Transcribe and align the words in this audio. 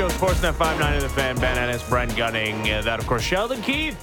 Show, 0.00 0.08
Sportsnet 0.08 0.54
59 0.54 0.96
of 0.96 1.02
the 1.02 1.08
fan, 1.10 1.38
Ben 1.40 1.58
Ennis, 1.58 1.86
Brent 1.86 2.16
Gunning. 2.16 2.70
Uh, 2.70 2.80
that, 2.80 2.98
of 2.98 3.06
course, 3.06 3.20
Sheldon 3.22 3.60
Keefe. 3.60 3.98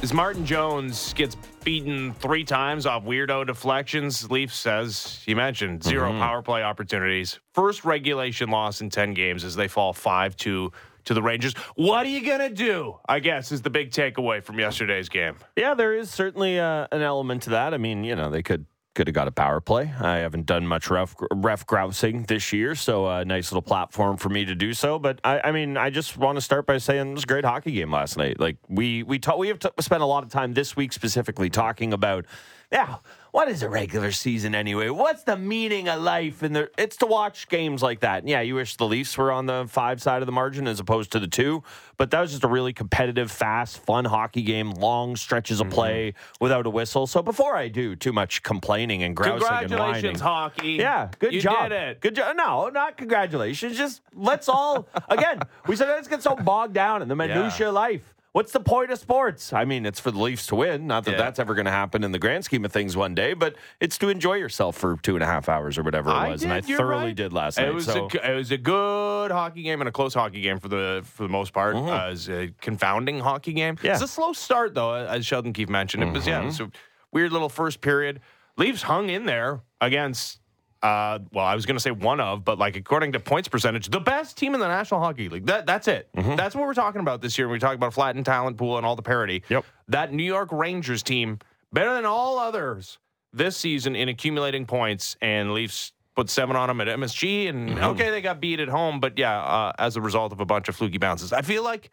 As 0.00 0.14
Martin 0.14 0.46
Jones 0.46 1.12
gets 1.12 1.34
beaten 1.62 2.14
three 2.14 2.42
times 2.42 2.86
off 2.86 3.04
weirdo 3.04 3.46
deflections, 3.46 4.30
Leaf 4.30 4.54
says, 4.54 5.22
you 5.26 5.36
mentioned, 5.36 5.84
0 5.84 6.08
Mm-hmm. 6.08 6.20
power 6.20 6.40
play 6.40 6.62
opportunities. 6.62 7.38
First 7.52 7.84
regulation 7.84 8.48
loss 8.48 8.80
in 8.80 8.88
10 8.88 9.12
games 9.12 9.44
as 9.44 9.54
they 9.54 9.68
fall 9.68 9.92
5 9.92 10.36
2 10.36 10.72
to 11.04 11.12
the 11.14 11.20
Rangers. 11.20 11.52
What 11.74 12.06
are 12.06 12.08
you 12.08 12.24
going 12.24 12.40
to 12.40 12.48
do? 12.48 12.98
I 13.06 13.18
guess 13.18 13.52
is 13.52 13.60
the 13.60 13.68
big 13.68 13.90
takeaway 13.90 14.42
from 14.42 14.58
yesterday's 14.58 15.10
game. 15.10 15.36
Yeah, 15.58 15.74
there 15.74 15.92
is 15.92 16.08
certainly 16.08 16.58
uh, 16.58 16.86
an 16.92 17.02
element 17.02 17.42
to 17.42 17.50
that. 17.50 17.74
I 17.74 17.76
mean, 17.76 18.04
you 18.04 18.16
know, 18.16 18.30
they 18.30 18.42
could 18.42 18.64
could 18.94 19.06
have 19.06 19.14
got 19.14 19.28
a 19.28 19.32
power 19.32 19.60
play. 19.60 19.92
I 20.00 20.16
haven't 20.18 20.46
done 20.46 20.66
much 20.66 20.90
ref, 20.90 21.14
ref 21.32 21.66
grousing 21.66 22.24
this 22.24 22.52
year, 22.52 22.74
so 22.74 23.08
a 23.08 23.24
nice 23.24 23.50
little 23.50 23.62
platform 23.62 24.16
for 24.16 24.28
me 24.28 24.44
to 24.44 24.54
do 24.54 24.74
so. 24.74 24.98
But 24.98 25.20
I, 25.24 25.40
I 25.44 25.52
mean, 25.52 25.76
I 25.76 25.90
just 25.90 26.16
want 26.16 26.36
to 26.36 26.42
start 26.42 26.66
by 26.66 26.78
saying 26.78 27.10
it 27.10 27.14
was 27.14 27.24
a 27.24 27.26
great 27.26 27.44
hockey 27.44 27.72
game 27.72 27.90
last 27.90 28.16
night. 28.16 28.38
Like 28.38 28.56
we 28.68 29.02
we 29.02 29.18
ta- 29.18 29.36
we 29.36 29.48
have 29.48 29.58
t- 29.58 29.70
spent 29.80 30.02
a 30.02 30.06
lot 30.06 30.24
of 30.24 30.30
time 30.30 30.54
this 30.54 30.76
week 30.76 30.92
specifically 30.92 31.48
talking 31.50 31.92
about 31.92 32.26
yeah. 32.70 32.96
What 33.32 33.48
is 33.48 33.62
a 33.62 33.68
regular 33.70 34.12
season 34.12 34.54
anyway? 34.54 34.90
What's 34.90 35.22
the 35.22 35.38
meaning 35.38 35.88
of 35.88 36.02
life? 36.02 36.42
And 36.42 36.68
it's 36.76 36.98
to 36.98 37.06
watch 37.06 37.48
games 37.48 37.82
like 37.82 38.00
that. 38.00 38.18
And 38.18 38.28
yeah, 38.28 38.42
you 38.42 38.56
wish 38.56 38.76
the 38.76 38.86
Leafs 38.86 39.16
were 39.16 39.32
on 39.32 39.46
the 39.46 39.64
five 39.70 40.02
side 40.02 40.20
of 40.20 40.26
the 40.26 40.32
margin 40.32 40.68
as 40.68 40.78
opposed 40.78 41.12
to 41.12 41.18
the 41.18 41.26
two, 41.26 41.62
but 41.96 42.10
that 42.10 42.20
was 42.20 42.32
just 42.32 42.44
a 42.44 42.48
really 42.48 42.74
competitive, 42.74 43.30
fast, 43.30 43.78
fun 43.78 44.04
hockey 44.04 44.42
game, 44.42 44.72
long 44.72 45.16
stretches 45.16 45.60
of 45.60 45.68
mm-hmm. 45.68 45.74
play 45.74 46.14
without 46.42 46.66
a 46.66 46.70
whistle. 46.70 47.06
So 47.06 47.22
before 47.22 47.56
I 47.56 47.68
do 47.68 47.96
too 47.96 48.12
much 48.12 48.42
complaining 48.42 49.02
and 49.02 49.16
grousing 49.16 49.40
and 49.40 49.48
whining, 49.48 49.62
Congratulations, 49.62 50.20
hockey. 50.20 50.72
yeah, 50.72 51.08
good 51.18 51.32
you 51.32 51.40
job. 51.40 51.70
did 51.70 51.72
it. 51.72 52.00
Good 52.02 52.16
job. 52.16 52.36
No, 52.36 52.68
not 52.68 52.98
congratulations. 52.98 53.78
Just 53.78 54.02
let's 54.14 54.46
all 54.46 54.86
again. 55.08 55.40
We 55.66 55.76
said 55.76 55.88
let's 55.88 56.06
get 56.06 56.22
so 56.22 56.36
bogged 56.36 56.74
down 56.74 57.00
in 57.00 57.08
the 57.08 57.16
minutia 57.16 57.68
of 57.68 57.74
life. 57.74 58.11
What's 58.32 58.52
the 58.52 58.60
point 58.60 58.90
of 58.90 58.98
sports? 58.98 59.52
I 59.52 59.66
mean, 59.66 59.84
it's 59.84 60.00
for 60.00 60.10
the 60.10 60.18
Leafs 60.18 60.46
to 60.46 60.54
win. 60.54 60.86
Not 60.86 61.04
that 61.04 61.12
Yeah. 61.12 61.16
that's 61.18 61.38
ever 61.38 61.54
going 61.54 61.66
to 61.66 61.70
happen 61.70 62.02
in 62.02 62.12
the 62.12 62.18
grand 62.18 62.46
scheme 62.46 62.64
of 62.64 62.72
things 62.72 62.96
one 62.96 63.14
day, 63.14 63.34
but 63.34 63.56
it's 63.78 63.98
to 63.98 64.08
enjoy 64.08 64.34
yourself 64.36 64.74
for 64.76 64.96
two 65.02 65.16
and 65.16 65.22
a 65.22 65.26
half 65.26 65.50
hours 65.50 65.76
or 65.76 65.82
whatever 65.82 66.08
it 66.08 66.30
was. 66.30 66.40
did, 66.40 66.50
and 66.50 66.54
I 66.54 66.60
thoroughly 66.62 67.06
right. 67.08 67.14
did 67.14 67.34
last 67.34 67.58
night. 67.58 67.68
It 67.68 67.74
was 67.74 67.84
so. 67.84 68.08
a, 68.10 68.30
it 68.32 68.34
was 68.34 68.50
a 68.50 68.56
good 68.56 69.30
hockey 69.30 69.62
game 69.62 69.82
and 69.82 69.88
a 69.88 69.92
close 69.92 70.14
hockey 70.14 70.40
game 70.40 70.58
for 70.60 70.68
the 70.68 71.02
for 71.04 71.24
the 71.24 71.28
most 71.28 71.52
part. 71.52 71.76
Uh, 71.76 71.80
it 71.80 72.10
was 72.10 72.30
a 72.30 72.54
confounding 72.62 73.20
hockey 73.20 73.52
game. 73.52 73.76
Mm-hmm. 73.76 73.86
Yeah. 73.86 73.92
It's 73.94 74.02
a 74.02 74.08
slow 74.08 74.32
start 74.32 74.72
though, 74.74 74.94
as 74.94 75.26
Sheldon 75.26 75.52
Keefe 75.52 75.68
mentioned. 75.68 76.02
It 76.02 76.12
was 76.12 76.26
yeah, 76.26 76.40
it 76.40 76.46
was 76.46 76.60
a 76.60 76.70
weird 77.12 77.32
little 77.32 77.50
first 77.50 77.82
period. 77.82 78.20
Leafs 78.56 78.82
hung 78.82 79.10
in 79.10 79.26
there 79.26 79.60
against. 79.80 80.38
Uh, 80.82 81.20
well, 81.32 81.44
I 81.44 81.54
was 81.54 81.64
going 81.64 81.76
to 81.76 81.80
say 81.80 81.92
one 81.92 82.18
of, 82.20 82.44
but 82.44 82.58
like 82.58 82.74
according 82.76 83.12
to 83.12 83.20
points 83.20 83.48
percentage, 83.48 83.88
the 83.88 84.00
best 84.00 84.36
team 84.36 84.54
in 84.54 84.60
the 84.60 84.66
National 84.66 85.00
Hockey 85.00 85.28
League. 85.28 85.46
That 85.46 85.64
that's 85.64 85.86
it. 85.86 86.08
That's 86.14 86.54
what 86.56 86.66
we're 86.66 86.74
talking 86.74 87.00
about 87.00 87.22
this 87.22 87.38
year. 87.38 87.46
When 87.46 87.52
we 87.54 87.58
talk 87.60 87.74
about 87.76 87.94
flattened 87.94 88.24
talent 88.26 88.56
pool 88.56 88.76
and 88.78 88.84
all 88.84 88.96
the 88.96 89.02
parity. 89.02 89.44
Yep. 89.48 89.64
That 89.88 90.12
New 90.12 90.24
York 90.24 90.50
Rangers 90.50 91.02
team 91.04 91.38
better 91.72 91.94
than 91.94 92.04
all 92.04 92.38
others 92.38 92.98
this 93.32 93.56
season 93.56 93.94
in 93.94 94.08
accumulating 94.08 94.66
points, 94.66 95.16
and 95.22 95.54
Leafs 95.54 95.92
put 96.16 96.28
seven 96.28 96.56
on 96.56 96.68
them 96.68 96.80
at 96.80 96.88
MSG, 96.88 97.48
and 97.48 97.78
okay, 97.78 98.10
they 98.10 98.20
got 98.20 98.40
beat 98.40 98.60
at 98.60 98.68
home, 98.68 99.00
but 99.00 99.16
yeah, 99.18 99.40
uh, 99.40 99.72
as 99.78 99.96
a 99.96 100.00
result 100.00 100.32
of 100.32 100.40
a 100.40 100.44
bunch 100.44 100.68
of 100.68 100.76
fluky 100.76 100.98
bounces. 100.98 101.32
I 101.32 101.40
feel 101.42 101.62
like 101.62 101.90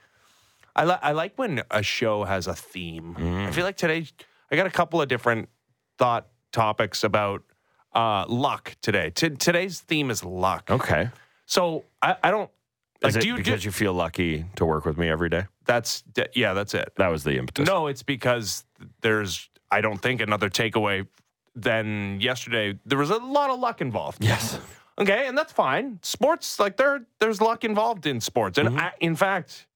I, 0.75 0.83
li- 0.85 0.97
I 1.01 1.11
like 1.13 1.33
when 1.37 1.61
a 1.71 1.81
show 1.83 2.23
has 2.23 2.47
a 2.47 2.55
theme. 2.55 3.15
I 3.17 3.51
feel 3.51 3.63
like 3.63 3.77
today 3.77 4.07
I 4.51 4.55
got 4.55 4.65
a 4.65 4.71
couple 4.71 5.01
of 5.01 5.07
different 5.07 5.47
thought 5.97 6.27
topics 6.51 7.03
about 7.03 7.43
uh, 7.93 8.25
luck 8.27 8.75
today. 8.81 9.09
T- 9.09 9.29
today's 9.31 9.79
theme 9.79 10.09
is 10.09 10.23
luck. 10.23 10.69
okay. 10.69 11.09
So 11.45 11.85
I, 12.01 12.15
I 12.23 12.31
don't. 12.31 12.49
Like, 13.01 13.11
Is 13.11 13.15
it 13.15 13.21
do 13.21 13.27
you, 13.29 13.33
do, 13.37 13.43
because 13.43 13.63
you 13.63 13.71
feel 13.71 13.93
lucky 13.93 14.45
to 14.57 14.65
work 14.65 14.85
with 14.85 14.97
me 14.97 15.09
every 15.09 15.29
day? 15.29 15.45
that's 15.65 16.03
yeah, 16.33 16.53
that's 16.53 16.73
it. 16.73 16.91
That 16.97 17.07
was 17.09 17.23
the 17.23 17.37
impetus. 17.37 17.67
No, 17.67 17.87
it's 17.87 18.03
because 18.03 18.65
there's, 19.01 19.49
I 19.71 19.81
don't 19.81 20.01
think, 20.01 20.19
another 20.19 20.49
takeaway 20.49 21.07
than 21.55 22.19
yesterday. 22.19 22.77
There 22.85 22.97
was 22.97 23.11
a 23.11 23.17
lot 23.17 23.51
of 23.51 23.59
luck 23.59 23.79
involved. 23.79 24.23
Yes. 24.23 24.59
Okay, 24.97 25.27
and 25.27 25.37
that's 25.37 25.53
fine. 25.53 25.99
Sports, 26.01 26.59
like 26.59 26.75
there, 26.75 27.01
there's 27.19 27.39
luck 27.39 27.63
involved 27.63 28.05
in 28.05 28.19
sports, 28.19 28.57
and 28.57 28.77
I, 28.77 28.91
in 28.99 29.15
fact, 29.15 29.67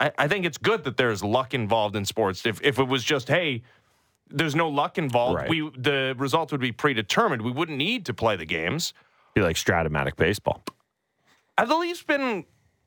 I, 0.00 0.10
I 0.18 0.26
think 0.26 0.44
it's 0.44 0.58
good 0.58 0.82
that 0.84 0.96
there's 0.96 1.22
luck 1.22 1.54
involved 1.54 1.94
in 1.94 2.04
sports. 2.04 2.44
If 2.44 2.60
if 2.62 2.78
it 2.80 2.88
was 2.88 3.04
just 3.04 3.28
hey, 3.28 3.62
there's 4.32 4.54
no 4.54 4.68
luck 4.68 4.98
involved, 4.98 5.36
Right. 5.40 5.48
we 5.50 5.70
the 5.76 6.14
results 6.18 6.52
would 6.52 6.60
be 6.60 6.72
predetermined. 6.72 7.42
We 7.42 7.50
wouldn't 7.52 7.78
need 7.78 8.06
to 8.06 8.14
play 8.14 8.36
the 8.36 8.46
games. 8.46 8.94
Be 9.34 9.40
like 9.42 9.56
Strat-O-Matic 9.56 10.16
baseball. 10.16 10.62
Have 11.58 11.68
the 11.68 11.76
Leafs 11.76 12.02
been 12.02 12.44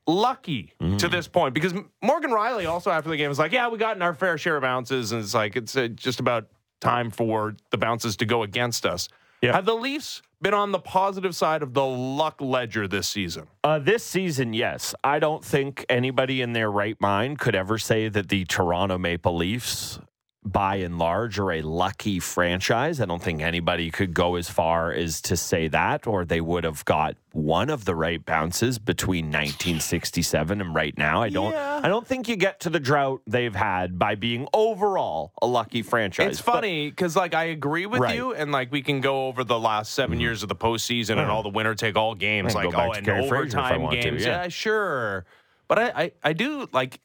lucky 0.08 0.74
to 0.98 1.08
this 1.08 1.28
point? 1.28 1.54
Because 1.54 1.74
Morgan 2.04 2.32
Rielly 2.32 2.70
also 2.70 2.92
after 2.92 3.10
the 3.10 3.18
game 3.18 3.30
was 3.30 3.40
like, 3.40 3.52
"Yeah, 3.52 3.68
we 3.70 3.78
got 3.78 3.96
in 3.96 4.02
our 4.02 4.14
fair 4.14 4.38
share 4.38 4.58
of 4.58 4.62
bounces," 4.62 5.12
and 5.12 5.22
it's 5.24 5.34
like 5.34 5.56
it's 5.56 5.76
uh, 5.76 5.88
just 5.88 6.20
about 6.20 6.48
time 6.82 7.10
for 7.10 7.56
the 7.72 7.78
bounces 7.78 8.16
to 8.18 8.26
go 8.26 8.44
against 8.44 8.86
us. 8.86 9.08
Yeah. 9.42 9.54
Have 9.54 9.66
the 9.66 9.76
Leafs 9.76 10.22
been 10.42 10.54
on 10.54 10.72
the 10.72 10.80
positive 10.80 11.36
side 11.36 11.64
of 11.64 11.74
the 11.74 11.86
luck 11.86 12.42
ledger 12.42 12.88
this 12.88 13.08
season? 13.08 13.48
Uh, 13.64 13.80
this 13.80 14.04
season, 14.04 14.54
yes. 14.54 14.94
I 15.04 15.20
don't 15.20 15.44
think 15.44 15.86
anybody 15.90 16.42
in 16.42 16.54
their 16.54 16.70
right 16.72 17.00
mind 17.00 17.40
could 17.40 17.56
ever 17.56 17.78
say 17.78 18.08
that 18.10 18.30
the 18.30 18.46
Toronto 18.46 18.98
Maple 18.98 19.36
Leafs, 19.36 20.00
by 20.46 20.76
and 20.76 20.98
large, 21.00 21.40
are 21.40 21.52
a 21.52 21.62
lucky 21.62 22.20
franchise. 22.20 23.02
I 23.02 23.06
don't 23.06 23.22
think 23.22 23.42
anybody 23.42 23.90
could 23.90 24.14
go 24.14 24.36
as 24.36 24.50
far 24.50 24.92
as 24.92 25.22
to 25.24 25.36
say 25.36 25.68
that, 25.70 26.06
or 26.06 26.24
they 26.24 26.40
would 26.40 26.64
have 26.64 26.86
got 26.86 27.16
one 27.32 27.70
of 27.70 27.86
the 27.86 27.96
right 27.96 28.24
bounces 28.24 28.78
between 28.80 29.26
1967 29.26 30.62
and 30.62 30.74
right 30.76 30.98
now. 30.98 31.22
I 31.22 31.30
don't. 31.30 31.52
Yeah. 31.52 31.82
I 31.84 31.88
don't 31.88 32.06
think 32.08 32.30
you 32.30 32.36
get 32.36 32.60
to 32.62 32.70
the 32.70 32.80
drought 32.80 33.22
they've 33.28 33.56
had 33.56 33.98
by 34.00 34.16
being 34.16 34.48
overall 34.54 35.34
a 35.42 35.48
lucky 35.48 35.82
franchise. 35.82 36.32
It's 36.32 36.40
funny 36.40 36.90
because, 36.90 37.16
like, 37.16 37.34
I 37.34 37.46
agree 37.46 37.86
with 37.86 38.02
Right. 38.02 38.18
Mm-hmm. 38.18 38.30
you, 38.30 38.34
and 38.36 38.52
like 38.52 38.72
we 38.72 38.82
can 38.82 39.02
go 39.02 39.28
over 39.28 39.44
the 39.44 39.60
last 39.60 39.94
7 39.94 40.20
years 40.20 40.44
of 40.44 40.50
the 40.50 40.56
postseason 40.56 41.18
and 41.18 41.32
all 41.32 41.44
the 41.44 41.50
winner 41.50 41.76
take 41.76 41.96
all 41.96 42.16
games, 42.16 42.54
like 42.54 42.74
oh, 42.74 42.92
and 42.92 43.06
Kerry 43.06 43.28
Fraser 43.28 43.48
if 43.48 43.56
I 43.56 43.60
overtime 43.60 43.82
want 43.82 43.96
to, 43.96 44.02
games. 44.02 44.24
yeah. 44.26 44.44
yeah, 44.44 44.48
sure. 44.50 45.26
But 45.68 45.80
I, 45.80 45.86
I, 45.90 46.12
I 46.24 46.34
do 46.34 46.68
like 46.72 47.02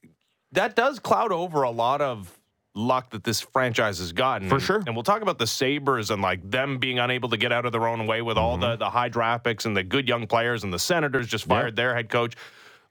that 0.53 0.77
does 0.77 0.99
cloud 0.99 1.33
over 1.33 1.63
a 1.63 1.71
lot 1.71 2.01
of 2.01 2.40
luck 2.75 3.11
that 3.11 3.25
this 3.25 3.41
franchise 3.41 3.99
has 3.99 4.13
gotten. 4.13 4.49
For 4.49 4.61
sure. 4.61 4.83
And 4.87 4.95
we'll 4.95 5.03
talk 5.03 5.23
about 5.23 5.39
the 5.39 5.47
Sabres 5.47 6.11
and 6.11 6.23
like 6.23 6.49
them 6.49 6.79
being 6.79 6.99
unable 7.01 7.29
to 7.31 7.37
get 7.37 7.51
out 7.53 7.67
of 7.67 7.73
their 7.73 7.87
own 7.89 8.07
way 8.07 8.23
with 8.23 8.39
all 8.39 8.53
Mm-hmm. 8.59 8.71
the, 8.71 8.77
the 8.77 8.91
high 8.91 9.09
draft 9.09 9.45
picks 9.45 9.67
and 9.67 9.77
the 9.77 9.83
good 9.83 10.07
young 10.09 10.27
players 10.27 10.63
and 10.65 10.73
the 10.73 10.79
Senators 10.79 11.27
just 11.27 11.47
fired 11.47 11.75
their 11.77 11.95
head 11.95 12.09
coach. 12.09 12.35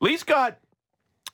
Leafs 0.01 0.23
got 0.23 0.57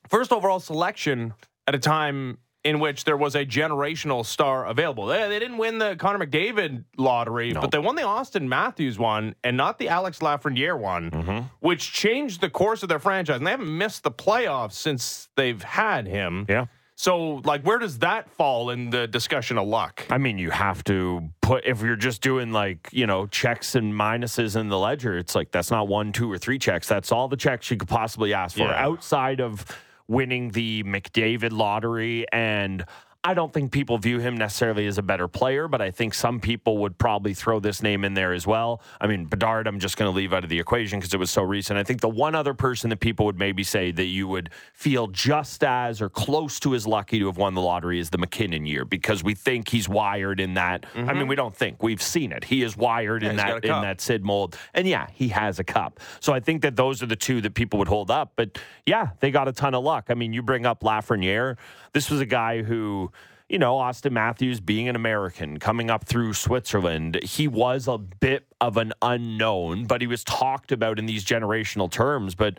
first 0.09 0.31
overall 0.31 0.59
selection 0.59 1.33
at 1.67 1.73
a 1.75 1.79
time 1.79 2.38
in 2.63 2.79
which 2.79 3.03
there 3.03 3.17
was 3.17 3.35
a 3.35 3.45
generational 3.45 4.25
star 4.25 4.66
available. 4.66 5.06
They, 5.06 5.27
they 5.29 5.38
didn't 5.38 5.57
win 5.57 5.77
the 5.77 5.95
Connor 5.97 6.25
McDavid 6.25 6.83
lottery, 6.97 7.51
No. 7.53 7.62
but 7.62 7.69
they 7.72 7.77
won 7.77 7.95
the 7.95 8.01
Auston 8.01 8.47
Matthews 8.47 8.97
one 8.97 9.35
and 9.44 9.56
not 9.56 9.77
the 9.77 9.89
Alex 9.89 10.19
Lafreniere 10.19 10.79
one, 10.79 11.12
Mm-hmm. 11.12 11.39
which 11.59 11.94
changed 11.94 12.41
the 12.41 12.50
course 12.50 12.81
of 12.81 12.89
their 12.89 12.97
franchise. 13.00 13.38
And 13.38 13.45
they 13.45 13.51
haven't 13.51 13.75
missed 13.75 14.03
the 14.03 14.12
playoffs 14.12 14.73
since 14.73 15.29
they've 15.35 15.62
had 15.62 16.07
him. 16.07 16.45
yeah. 16.50 16.66
So, 16.97 17.41
like, 17.44 17.63
where 17.63 17.78
does 17.78 18.00
that 18.00 18.29
fall 18.31 18.69
in 18.69 18.89
the 18.89 19.06
discussion 19.06 19.57
of 19.57 19.67
luck? 19.67 20.06
I 20.09 20.17
mean, 20.17 20.38
you 20.38 20.50
have 20.50 20.81
to 20.85 21.29
put 21.41 21.66
if 21.66 21.81
you're 21.81 21.97
just 21.97 22.22
doing 22.22 22.53
like 22.53 22.88
you 22.94 23.06
know 23.06 23.28
checks 23.28 23.75
and 23.75 23.94
minuses 23.94 24.56
in 24.59 24.69
the 24.69 24.79
ledger. 24.79 25.17
It's 25.17 25.35
like 25.35 25.51
that's 25.51 25.69
not 25.72 25.88
one, 25.89 26.13
two, 26.13 26.31
or 26.31 26.38
three 26.38 26.57
checks. 26.57 26.88
That's 26.88 27.11
all 27.11 27.28
the 27.28 27.35
checks 27.38 27.69
you 27.69 27.75
could 27.78 27.89
possibly 27.89 28.33
ask 28.33 28.56
for 28.56 28.63
Yeah. 28.63 28.85
outside 28.85 29.41
of 29.41 29.66
winning 30.07 30.51
the 30.51 30.83
McDavid 30.83 31.51
lottery. 31.51 32.25
And 32.31 32.86
I 33.25 33.33
don't 33.33 33.51
think 33.51 33.72
people 33.72 33.98
view 33.98 34.19
him 34.19 34.38
necessarily 34.38 34.86
as 34.86 35.00
a 35.00 35.01
better 35.01 35.27
player, 35.27 35.68
but 35.68 35.81
I 35.81 35.89
think 35.89 36.13
some 36.13 36.39
people 36.39 36.77
would 36.77 36.95
probably 37.00 37.33
throw 37.33 37.60
this 37.60 37.81
name 37.81 38.06
in 38.06 38.13
there 38.13 38.33
as 38.33 38.45
well. 38.45 38.83
I 39.01 39.07
mean, 39.07 39.25
Bedard, 39.25 39.66
I'm 39.66 39.80
just 39.80 39.98
going 39.98 40.12
to 40.12 40.16
leave 40.16 40.31
out 40.31 40.44
of 40.44 40.50
the 40.51 40.60
equation 40.60 41.00
because 41.00 41.12
it 41.12 41.18
was 41.18 41.31
so 41.31 41.42
recent. 41.42 41.80
I 41.80 41.83
think 41.83 42.01
the 42.01 42.07
one 42.07 42.36
other 42.36 42.54
person 42.54 42.92
that 42.92 43.00
people 43.00 43.25
would 43.25 43.39
maybe 43.39 43.63
say 43.63 43.89
that 43.89 44.06
you 44.06 44.27
would 44.27 44.51
feel 44.75 45.07
just 45.07 45.63
as 45.63 46.04
or 46.04 46.10
close 46.10 46.60
to 46.60 46.75
as 46.75 46.86
lucky 46.86 47.18
to 47.18 47.25
have 47.25 47.38
won 47.38 47.56
the 47.56 47.62
lottery 47.62 48.00
is 48.00 48.12
the 48.12 48.19
MacKinnon 48.19 48.68
year 48.68 48.86
because 48.86 49.24
we 49.24 49.33
think 49.33 49.69
he's 49.69 49.89
wired 49.89 50.39
in 50.39 50.54
that. 50.54 50.86
I 50.94 51.13
mean, 51.13 51.27
we 51.27 51.36
don't 51.36 51.56
think 51.56 51.81
we've 51.81 52.04
seen 52.04 52.31
it. 52.31 52.44
He 52.44 52.62
is 52.62 52.77
wired 52.77 53.24
in 53.24 53.38
that 53.38 53.66
in 53.66 53.81
that 53.81 54.01
Sid 54.01 54.24
mold, 54.24 54.56
and 54.75 54.88
yeah, 54.88 55.07
he 55.12 55.30
has 55.30 55.57
a 55.57 55.63
cup. 55.63 56.00
So 56.19 56.31
I 56.31 56.39
think 56.39 56.62
that 56.62 56.75
those 56.75 57.01
are 57.01 57.07
the 57.07 57.16
two 57.16 57.42
that 57.42 57.56
people 57.56 57.80
would 57.80 57.88
hold 57.88 58.12
up. 58.12 58.33
But 58.36 58.60
yeah, 58.86 59.10
they 59.19 59.31
got 59.31 59.48
a 59.48 59.51
ton 59.51 59.74
of 59.74 59.83
luck. 59.83 60.06
I 60.10 60.13
mean, 60.13 60.31
you 60.31 60.44
bring 60.44 60.68
up 60.68 60.81
Lafreniere. 60.81 61.57
This 61.94 62.12
was 62.12 62.19
a 62.19 62.25
guy 62.25 62.62
who 62.62 63.10
you 63.50 63.59
know, 63.59 63.75
Auston 63.75 64.12
Matthews 64.12 64.59
being 64.59 64.89
an 64.89 64.95
American 64.95 65.59
coming 65.59 65.89
up 65.92 66.06
through 66.06 66.33
Switzerland, 66.33 67.19
he 67.24 67.47
was 67.47 67.88
a 67.88 67.97
bit 67.97 68.47
of 68.59 68.77
an 68.77 68.92
unknown, 69.01 69.86
but 69.86 70.01
he 70.01 70.07
was 70.07 70.24
talked 70.24 70.71
about 70.71 70.97
in 70.97 71.06
these 71.06 71.24
generational 71.24 71.89
terms. 71.89 72.33
But 72.33 72.57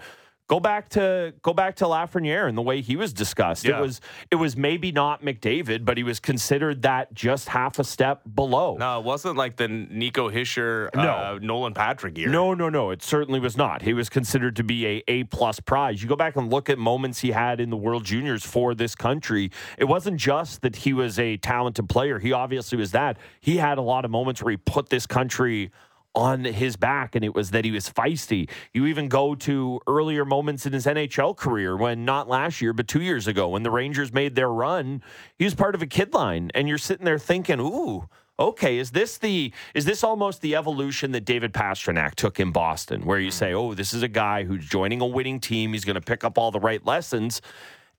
Go 0.48 0.60
back 0.60 0.88
to 0.90 1.34
go 1.43 1.52
back 1.52 1.75
to 1.76 1.87
Lafreniere 1.87 2.48
and 2.48 2.56
the 2.56 2.62
way 2.62 2.81
he 2.81 2.94
was 2.94 3.12
discussed. 3.12 3.64
Yeah. 3.64 3.78
It 3.78 3.81
was 3.81 4.00
it 4.31 4.37
was 4.37 4.56
maybe 4.56 4.93
not 4.93 5.22
McDavid, 5.22 5.84
but 5.84 5.96
he 5.96 6.04
was 6.04 6.20
considered 6.20 6.82
that 6.82 7.12
just 7.12 7.48
half 7.48 7.81
a 7.81 7.84
step 7.84 8.22
below. 8.32 8.76
No, 8.76 9.00
it 9.00 9.04
wasn't 9.04 9.37
like 9.37 9.56
the 9.56 9.66
Nico 9.66 10.31
Hischier, 10.31 10.88
uh, 10.94 11.02
No. 11.02 11.38
Nolan 11.38 11.75
Patrick 11.75 12.16
year. 12.16 12.28
No, 12.28 12.54
no, 12.54 12.69
no. 12.69 12.90
It 12.90 13.02
certainly 13.02 13.40
was 13.40 13.56
not. 13.56 13.82
He 13.82 13.93
was 13.93 14.08
considered 14.08 14.54
to 14.56 14.62
be 14.62 14.87
a 14.87 15.02
A 15.08 15.25
plus 15.25 15.58
prize. 15.58 16.00
You 16.00 16.08
go 16.08 16.14
back 16.16 16.37
and 16.37 16.49
look 16.49 16.70
at 16.70 16.78
moments 16.78 17.20
he 17.20 17.32
had 17.32 17.60
in 17.60 17.70
the 17.70 17.76
World 17.76 18.04
Juniors 18.04 18.44
for 18.44 18.72
this 18.72 18.94
country. 18.94 19.50
It 19.78 19.87
wasn't 19.87 20.20
just 20.20 20.62
that 20.62 20.76
he 20.76 20.92
was 20.92 21.19
a 21.19 21.38
talented 21.38 21.88
player. 21.88 22.20
He 22.20 22.32
obviously 22.32 22.78
was 22.78 22.92
that. 22.92 23.19
He 23.40 23.56
had 23.56 23.78
a 23.78 23.82
lot 23.82 24.04
of 24.04 24.12
moments 24.12 24.40
where 24.44 24.52
he 24.52 24.56
put 24.58 24.90
this 24.90 25.06
country 25.08 25.72
on 26.16 26.44
his 26.44 26.76
back, 26.76 27.14
and 27.14 27.24
it 27.24 27.34
was 27.34 27.50
that 27.50 27.64
he 27.64 27.70
was 27.70 27.90
feisty. 27.90 28.48
You 28.72 28.86
even 28.86 29.08
go 29.08 29.34
to 29.36 29.80
earlier 29.86 30.24
moments 30.24 30.64
in 30.66 30.72
his 30.72 30.86
NHL 30.86 31.36
career 31.36 31.76
when 31.76 32.04
not 32.04 32.28
last 32.28 32.62
year, 32.62 32.72
but 32.72 32.88
two 32.88 33.02
years 33.02 33.28
ago, 33.28 33.50
when 33.50 33.62
the 33.62 33.70
Rangers 33.70 34.12
made 34.12 34.34
their 34.34 34.50
run, 34.50 35.02
he 35.38 35.44
was 35.44 35.54
part 35.54 35.74
of 35.74 35.82
a 35.82 35.86
kid 35.86 36.14
line, 36.14 36.50
and 36.54 36.68
you're 36.68 36.78
sitting 36.78 37.04
there 37.04 37.18
thinking, 37.18 37.60
ooh. 37.60 38.08
Okay, 38.38 38.76
is 38.76 38.90
this 38.90 39.16
the 39.16 39.50
is 39.74 39.86
this 39.86 40.04
almost 40.04 40.42
the 40.42 40.56
evolution 40.56 41.12
that 41.12 41.24
David 41.24 41.54
Pastrnak 41.54 42.16
took 42.16 42.38
in 42.38 42.52
Boston, 42.52 43.06
where 43.06 43.18
you 43.18 43.28
hmm. 43.28 43.32
say, 43.32 43.54
"Oh, 43.54 43.72
this 43.72 43.94
is 43.94 44.02
a 44.02 44.08
guy 44.08 44.44
who's 44.44 44.66
joining 44.66 45.00
a 45.00 45.06
winning 45.06 45.40
team. 45.40 45.72
He's 45.72 45.86
going 45.86 45.94
to 45.94 46.02
pick 46.02 46.22
up 46.22 46.36
all 46.36 46.50
the 46.50 46.60
right 46.60 46.84
lessons." 46.84 47.40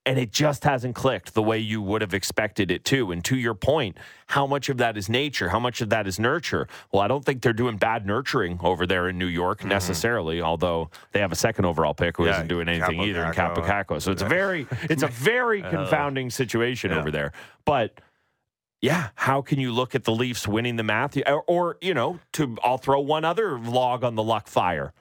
And 0.08 0.18
it 0.18 0.32
just 0.32 0.64
hasn't 0.64 0.96
clicked 0.96 1.34
the 1.34 1.44
way 1.44 1.60
you 1.60 1.82
would 1.82 2.02
have 2.02 2.14
expected 2.14 2.72
it 2.72 2.86
to. 2.86 3.12
And 3.12 3.24
to 3.26 3.38
your 3.38 3.54
point, 3.54 3.98
how 4.28 4.48
much 4.48 4.70
of 4.70 4.78
that 4.78 4.96
is 4.96 5.10
nature? 5.10 5.50
How 5.50 5.60
much 5.60 5.82
of 5.82 5.90
that 5.90 6.08
is 6.08 6.18
nurture? 6.18 6.70
Well, 6.92 7.02
I 7.02 7.10
don't 7.10 7.26
think 7.26 7.42
they're 7.42 7.52
doing 7.52 7.76
bad 7.76 8.06
nurturing 8.06 8.60
over 8.64 8.88
there 8.88 9.10
in 9.10 9.18
New 9.18 9.28
York 9.28 9.60
mm-hmm. 9.60 9.70
necessarily, 9.70 10.42
although 10.42 10.90
they 11.12 11.20
have 11.20 11.34
a 11.34 11.36
second 11.36 11.66
overall 11.66 11.94
pick 11.94 12.16
who 12.16 12.26
Yeah, 12.26 12.38
not 12.38 12.48
doing 12.48 12.70
anything 12.70 13.02
either 13.02 13.26
in 13.26 13.34
Kaapo 13.34 13.66
Kakko. 13.66 14.02
So 14.02 14.12
it's 14.12 14.22
a 14.22 14.28
very 14.28 14.66
it's 14.84 15.04
a 15.04 15.08
very 15.08 15.62
uh, 15.64 15.70
confounding 15.70 16.30
situation 16.30 16.94
over 16.94 17.12
there. 17.12 17.34
But 17.66 18.00
yeah, 18.82 19.10
how 19.16 19.42
can 19.42 19.60
you 19.60 19.72
look 19.72 19.94
at 19.94 20.04
the 20.04 20.14
Leafs 20.14 20.48
winning 20.48 20.76
the 20.76 20.84
Matthew 20.84 21.24
or, 21.28 21.44
or 21.48 21.78
you 21.82 21.94
know, 21.94 22.20
to 22.34 22.58
I'll 22.64 22.78
throw 22.78 23.02
one 23.02 23.26
other 23.26 23.60
log 23.60 24.04
on 24.04 24.16
the 24.16 24.24
luck 24.24 24.48
fire. 24.48 24.94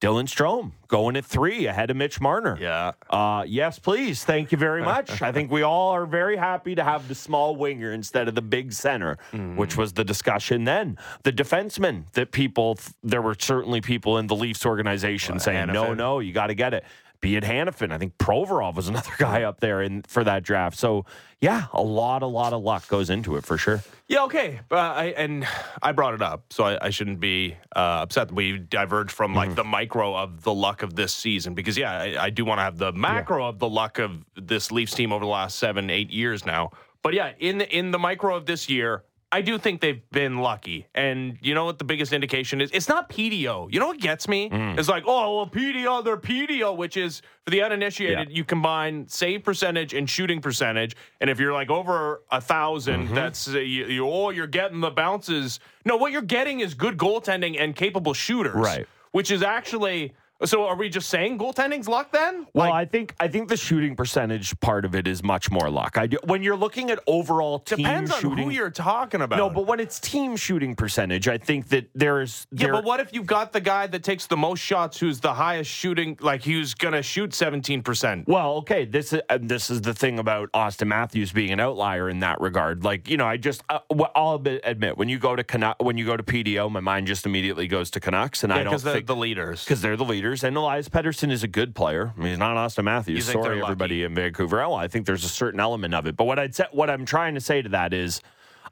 Dylan 0.00 0.24
Strome 0.24 0.72
going 0.88 1.14
at 1.16 1.26
three 1.26 1.66
ahead 1.66 1.90
of 1.90 1.96
Mitch 1.96 2.20
Marner. 2.22 2.56
Yeah. 2.58 2.92
Uh, 3.10 3.44
yes, 3.46 3.78
please. 3.78 4.24
Thank 4.24 4.50
you 4.50 4.56
very 4.56 4.82
much. 4.82 5.20
I 5.20 5.30
think 5.30 5.50
we 5.50 5.62
all 5.62 5.90
are 5.90 6.06
very 6.06 6.38
happy 6.38 6.74
to 6.74 6.82
have 6.82 7.06
the 7.06 7.14
small 7.14 7.54
winger 7.54 7.92
instead 7.92 8.26
of 8.26 8.34
the 8.34 8.42
big 8.42 8.72
center, 8.72 9.18
which 9.56 9.76
was 9.76 9.92
the 9.92 10.04
discussion 10.04 10.64
then. 10.64 10.96
The 11.22 11.32
defenseman 11.32 12.10
that 12.14 12.32
people, 12.32 12.78
there 13.02 13.20
were 13.20 13.36
certainly 13.38 13.82
people 13.82 14.16
in 14.16 14.26
the 14.26 14.36
Leafs 14.36 14.64
organization 14.64 15.38
saying, 15.38 15.66
no, 15.68 15.92
no, 15.94 16.18
you 16.20 16.32
got 16.32 16.46
to 16.46 16.54
get 16.54 16.72
it. 16.72 16.84
Be 17.20 17.36
it 17.36 17.44
Hanifin. 17.44 17.92
I 17.92 17.98
think 17.98 18.16
Provorov 18.16 18.74
was 18.76 18.88
another 18.92 19.10
guy 19.18 19.42
up 19.42 19.60
there 19.60 19.82
in 19.82 20.02
for 20.02 20.24
that 20.24 20.42
draft. 20.42 20.78
So, 20.78 21.04
yeah, 21.40 21.66
a 21.72 21.82
lot, 21.82 22.22
a 22.22 22.26
lot 22.26 22.52
of 22.52 22.62
luck 22.62 22.88
goes 22.88 23.10
into 23.10 23.36
it 23.36 23.44
for 23.44 23.58
sure. 23.58 23.82
Yeah, 24.08 24.24
okay. 24.24 24.60
Uh, 24.70 24.76
I, 24.76 25.04
and 25.16 25.46
I 25.82 25.92
brought 25.92 26.14
it 26.14 26.22
up, 26.22 26.44
so 26.50 26.64
I, 26.64 26.86
I 26.86 26.90
shouldn't 26.90 27.20
be 27.20 27.56
uh, 27.76 28.00
upset 28.02 28.28
that 28.28 28.34
we 28.34 28.58
diverged 28.58 29.10
from 29.12 29.30
Mm-hmm. 29.32 29.36
like 29.38 29.54
the 29.54 29.64
micro 29.64 30.16
of 30.16 30.42
the 30.42 30.54
luck 30.54 30.82
of 30.82 30.96
this 30.96 31.12
season 31.12 31.54
because 31.54 31.76
yeah, 31.78 31.92
I, 31.92 32.24
I 32.24 32.30
do 32.30 32.44
want 32.44 32.58
to 32.58 32.62
have 32.62 32.78
the 32.78 32.92
macro 32.92 33.46
of 33.46 33.58
the 33.58 33.68
luck 33.68 33.98
of 33.98 34.24
this 34.34 34.72
Leafs 34.72 34.94
team 34.94 35.12
over 35.12 35.24
the 35.24 35.30
last 35.30 35.58
seven, 35.58 35.90
eight 35.90 36.10
years 36.10 36.44
now. 36.46 36.70
But 37.02 37.14
yeah, 37.14 37.32
in 37.38 37.58
the, 37.58 37.68
in 37.76 37.90
the 37.92 37.98
micro 37.98 38.34
of 38.34 38.46
this 38.46 38.68
year, 38.68 39.04
I 39.32 39.42
do 39.42 39.58
think 39.58 39.80
they've 39.80 40.02
been 40.10 40.38
lucky. 40.38 40.88
And 40.94 41.38
you 41.40 41.54
know 41.54 41.64
what 41.64 41.78
the 41.78 41.84
biggest 41.84 42.12
indication 42.12 42.60
is? 42.60 42.70
It's 42.72 42.88
not 42.88 43.08
PDO. 43.08 43.72
You 43.72 43.78
know 43.78 43.86
what 43.86 44.00
gets 44.00 44.26
me? 44.26 44.50
Mm. 44.50 44.76
It's 44.78 44.88
like, 44.88 45.04
oh, 45.06 45.36
well, 45.36 45.46
PDO, 45.46 46.04
they're 46.04 46.16
PDO, 46.16 46.76
which 46.76 46.96
is 46.96 47.22
for 47.44 47.50
the 47.52 47.62
uninitiated, 47.62 48.28
Yeah. 48.30 48.36
you 48.36 48.44
combine 48.44 49.06
save 49.06 49.44
percentage 49.44 49.94
and 49.94 50.10
shooting 50.10 50.40
percentage. 50.40 50.96
And 51.20 51.30
if 51.30 51.38
you're 51.38 51.52
like 51.52 51.70
over 51.70 52.22
a 52.32 52.36
1000 52.40 53.04
Mm-hmm. 53.04 53.14
that's 53.14 53.46
uh, 53.48 53.58
you, 53.60 53.86
you, 53.86 54.08
oh, 54.08 54.30
you're 54.30 54.48
getting 54.48 54.80
the 54.80 54.90
bounces. 54.90 55.60
No, 55.84 55.96
what 55.96 56.10
you're 56.10 56.22
getting 56.22 56.58
is 56.60 56.74
good 56.74 56.96
goaltending 56.98 57.56
and 57.60 57.76
capable 57.76 58.14
shooters. 58.14 58.54
Right. 58.56 58.86
Which 59.12 59.30
is 59.30 59.42
actually. 59.42 60.12
So 60.44 60.66
are 60.66 60.76
we 60.76 60.88
just 60.88 61.10
saying 61.10 61.38
goaltending's 61.38 61.86
luck 61.86 62.12
then? 62.12 62.46
Well, 62.54 62.70
Like, 62.70 62.72
I 62.72 62.84
think 62.86 63.14
I 63.20 63.28
think 63.28 63.48
the 63.48 63.56
shooting 63.56 63.94
percentage 63.94 64.58
part 64.60 64.84
of 64.86 64.94
it 64.94 65.06
is 65.06 65.22
much 65.22 65.50
more 65.50 65.68
luck. 65.68 65.98
I 65.98 66.06
do, 66.06 66.16
when 66.24 66.42
you're 66.42 66.56
looking 66.56 66.90
at 66.90 66.98
overall 67.06 67.58
team 67.58 67.78
depends 67.78 68.10
on 68.10 68.20
shooting. 68.20 68.44
who 68.44 68.50
you're 68.50 68.70
talking 68.70 69.20
about. 69.20 69.36
no, 69.36 69.50
but 69.50 69.66
when 69.66 69.80
it's 69.80 70.00
team 70.00 70.36
shooting 70.36 70.74
percentage, 70.74 71.28
I 71.28 71.36
think 71.36 71.68
that 71.68 71.90
there's 71.94 72.46
Yeah, 72.52 72.70
but 72.72 72.84
what 72.84 73.00
if 73.00 73.12
you've 73.12 73.26
got 73.26 73.52
the 73.52 73.60
guy 73.60 73.86
that 73.88 74.02
takes 74.02 74.26
the 74.26 74.36
most 74.36 74.60
shots, 74.60 74.98
who's 74.98 75.20
the 75.20 75.34
highest 75.34 75.70
shooting, 75.70 76.16
like 76.20 76.42
who's 76.44 76.72
gonna 76.72 77.02
shoot 77.02 77.34
seventeen 77.34 77.82
percent? 77.82 78.26
Well, 78.26 78.54
okay, 78.58 78.86
this 78.86 79.12
is 79.12 79.20
uh, 79.28 79.38
this 79.42 79.68
is 79.68 79.82
the 79.82 79.92
thing 79.92 80.18
about 80.18 80.50
Auston 80.52 80.86
Matthews 80.86 81.32
being 81.32 81.50
an 81.50 81.60
outlier 81.60 82.08
in 82.08 82.20
that 82.20 82.40
regard. 82.40 82.82
Like, 82.82 83.10
you 83.10 83.18
know, 83.18 83.26
I 83.26 83.36
just 83.36 83.62
uh, 83.68 83.80
well, 83.90 84.10
I'll 84.14 84.42
admit- 84.64 84.96
when 84.96 85.10
you 85.10 85.18
go 85.18 85.36
to 85.36 85.44
Canuck, 85.44 85.82
when 85.82 85.98
you 85.98 86.06
go 86.06 86.16
to 86.16 86.22
PDO, 86.22 86.70
my 86.70 86.80
mind 86.80 87.06
just 87.06 87.26
immediately 87.26 87.66
goes 87.68 87.90
to 87.90 88.00
Canucks, 88.00 88.42
and 88.42 88.52
I 88.52 88.58
don't 88.62 88.66
because 88.70 88.84
they're 88.84 88.94
think 88.94 89.06
the 89.06 89.16
leaders. 89.16 89.64
because 89.64 89.82
they're 89.82 89.96
the 89.98 90.04
leaders. 90.04 90.29
And 90.44 90.56
Elias 90.56 90.88
Pettersson 90.88 91.30
is 91.30 91.42
a 91.42 91.48
good 91.48 91.74
player. 91.74 92.12
I 92.16 92.18
mean, 92.20 92.28
he's 92.30 92.38
not 92.38 92.56
Auston 92.56 92.84
Matthews. 92.84 93.26
Sorry, 93.26 93.62
everybody 93.62 94.04
in 94.04 94.14
Vancouver. 94.14 94.58
Well, 94.58 94.74
I 94.74 94.88
think 94.88 95.06
there's 95.06 95.24
a 95.24 95.28
certain 95.28 95.60
element 95.60 95.94
of 95.94 96.06
it. 96.06 96.16
But 96.16 96.24
what 96.24 96.38
I'd 96.38 96.54
say, 96.54 96.66
what 96.72 96.88
I'm 96.88 97.04
trying 97.04 97.34
to 97.34 97.40
say 97.40 97.62
to 97.62 97.68
that 97.70 97.92
is. 97.92 98.20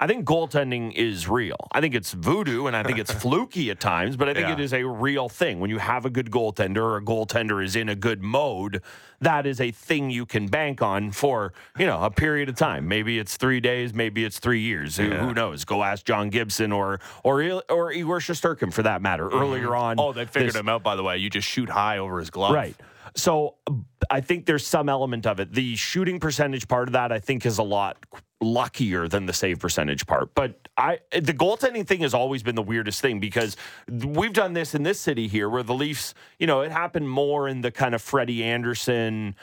I 0.00 0.06
think 0.06 0.24
goaltending 0.24 0.92
is 0.94 1.28
real. 1.28 1.56
I 1.72 1.80
think 1.80 1.94
it's 1.94 2.12
voodoo 2.12 2.66
and 2.66 2.76
I 2.76 2.82
think 2.84 2.98
it's 2.98 3.12
fluky 3.24 3.70
at 3.70 3.80
times, 3.80 4.16
but 4.16 4.28
I 4.28 4.34
think 4.34 4.46
Yeah. 4.46 4.52
it 4.54 4.60
is 4.60 4.72
a 4.72 4.84
real 4.84 5.28
thing. 5.28 5.58
When 5.58 5.70
you 5.70 5.78
have 5.78 6.04
a 6.04 6.10
good 6.10 6.30
goaltender 6.30 6.78
or 6.78 6.96
a 6.98 7.02
goaltender 7.02 7.64
is 7.64 7.74
in 7.74 7.88
a 7.88 7.96
good 7.96 8.22
mode, 8.22 8.80
that 9.20 9.44
is 9.46 9.60
a 9.60 9.72
thing 9.72 10.10
you 10.10 10.24
can 10.24 10.46
bank 10.46 10.80
on 10.82 11.10
for, 11.10 11.52
you 11.76 11.86
know, 11.86 12.00
a 12.02 12.10
period 12.10 12.48
of 12.48 12.54
time. 12.54 12.86
Maybe 12.86 13.18
it's 13.18 13.36
3 13.36 13.58
days, 13.60 13.92
maybe 13.92 14.24
it's 14.24 14.38
3 14.38 14.60
years. 14.60 14.96
Who, 14.96 15.08
Yeah. 15.08 15.18
who 15.26 15.34
knows? 15.34 15.64
Go 15.64 15.82
ask 15.82 16.04
John 16.04 16.30
Gibson 16.30 16.70
or 16.70 17.00
or 17.24 17.62
or 17.68 17.92
Igor 17.92 18.20
Shesterkin 18.20 18.72
for 18.72 18.82
that 18.84 19.02
matter 19.02 19.28
mm-hmm. 19.28 19.40
earlier 19.42 19.74
on. 19.74 19.96
Oh, 19.98 20.12
they 20.12 20.26
figured 20.26 20.52
this- 20.52 20.60
him 20.60 20.68
out. 20.68 20.82
By 20.84 20.94
the 20.94 21.02
way, 21.02 21.18
you 21.18 21.28
just 21.28 21.48
shoot 21.48 21.68
high 21.68 21.98
over 21.98 22.20
his 22.20 22.30
glove. 22.30 22.52
Right. 22.54 22.76
So 23.16 23.56
I 24.10 24.20
think 24.20 24.46
there's 24.46 24.66
some 24.66 24.88
element 24.88 25.26
of 25.26 25.40
it. 25.40 25.52
The 25.52 25.74
shooting 25.76 26.20
percentage 26.20 26.68
part 26.68 26.88
of 26.88 26.92
that, 26.92 27.10
I 27.10 27.18
think, 27.18 27.44
is 27.46 27.58
a 27.58 27.62
lot 27.64 27.96
luckier 28.40 29.08
than 29.08 29.26
the 29.26 29.32
save 29.32 29.58
percentage 29.58 30.06
part. 30.06 30.34
But 30.34 30.68
I, 30.76 31.00
the 31.10 31.34
goaltending 31.34 31.86
thing 31.86 32.00
has 32.00 32.14
always 32.14 32.42
been 32.42 32.54
the 32.54 32.62
weirdest 32.62 33.00
thing 33.00 33.18
because 33.18 33.56
we've 33.88 34.32
done 34.32 34.52
this 34.52 34.74
in 34.74 34.84
this 34.84 35.00
city 35.00 35.26
here, 35.26 35.48
where 35.48 35.62
the 35.62 35.74
Leafs, 35.74 36.14
you 36.38 36.46
know, 36.46 36.60
it 36.60 36.70
happened 36.70 37.10
more 37.10 37.48
in 37.48 37.62
the 37.62 37.70
kind 37.70 37.94
of 37.94 38.02
Freddie 38.02 38.44
Andersen. 38.44 39.34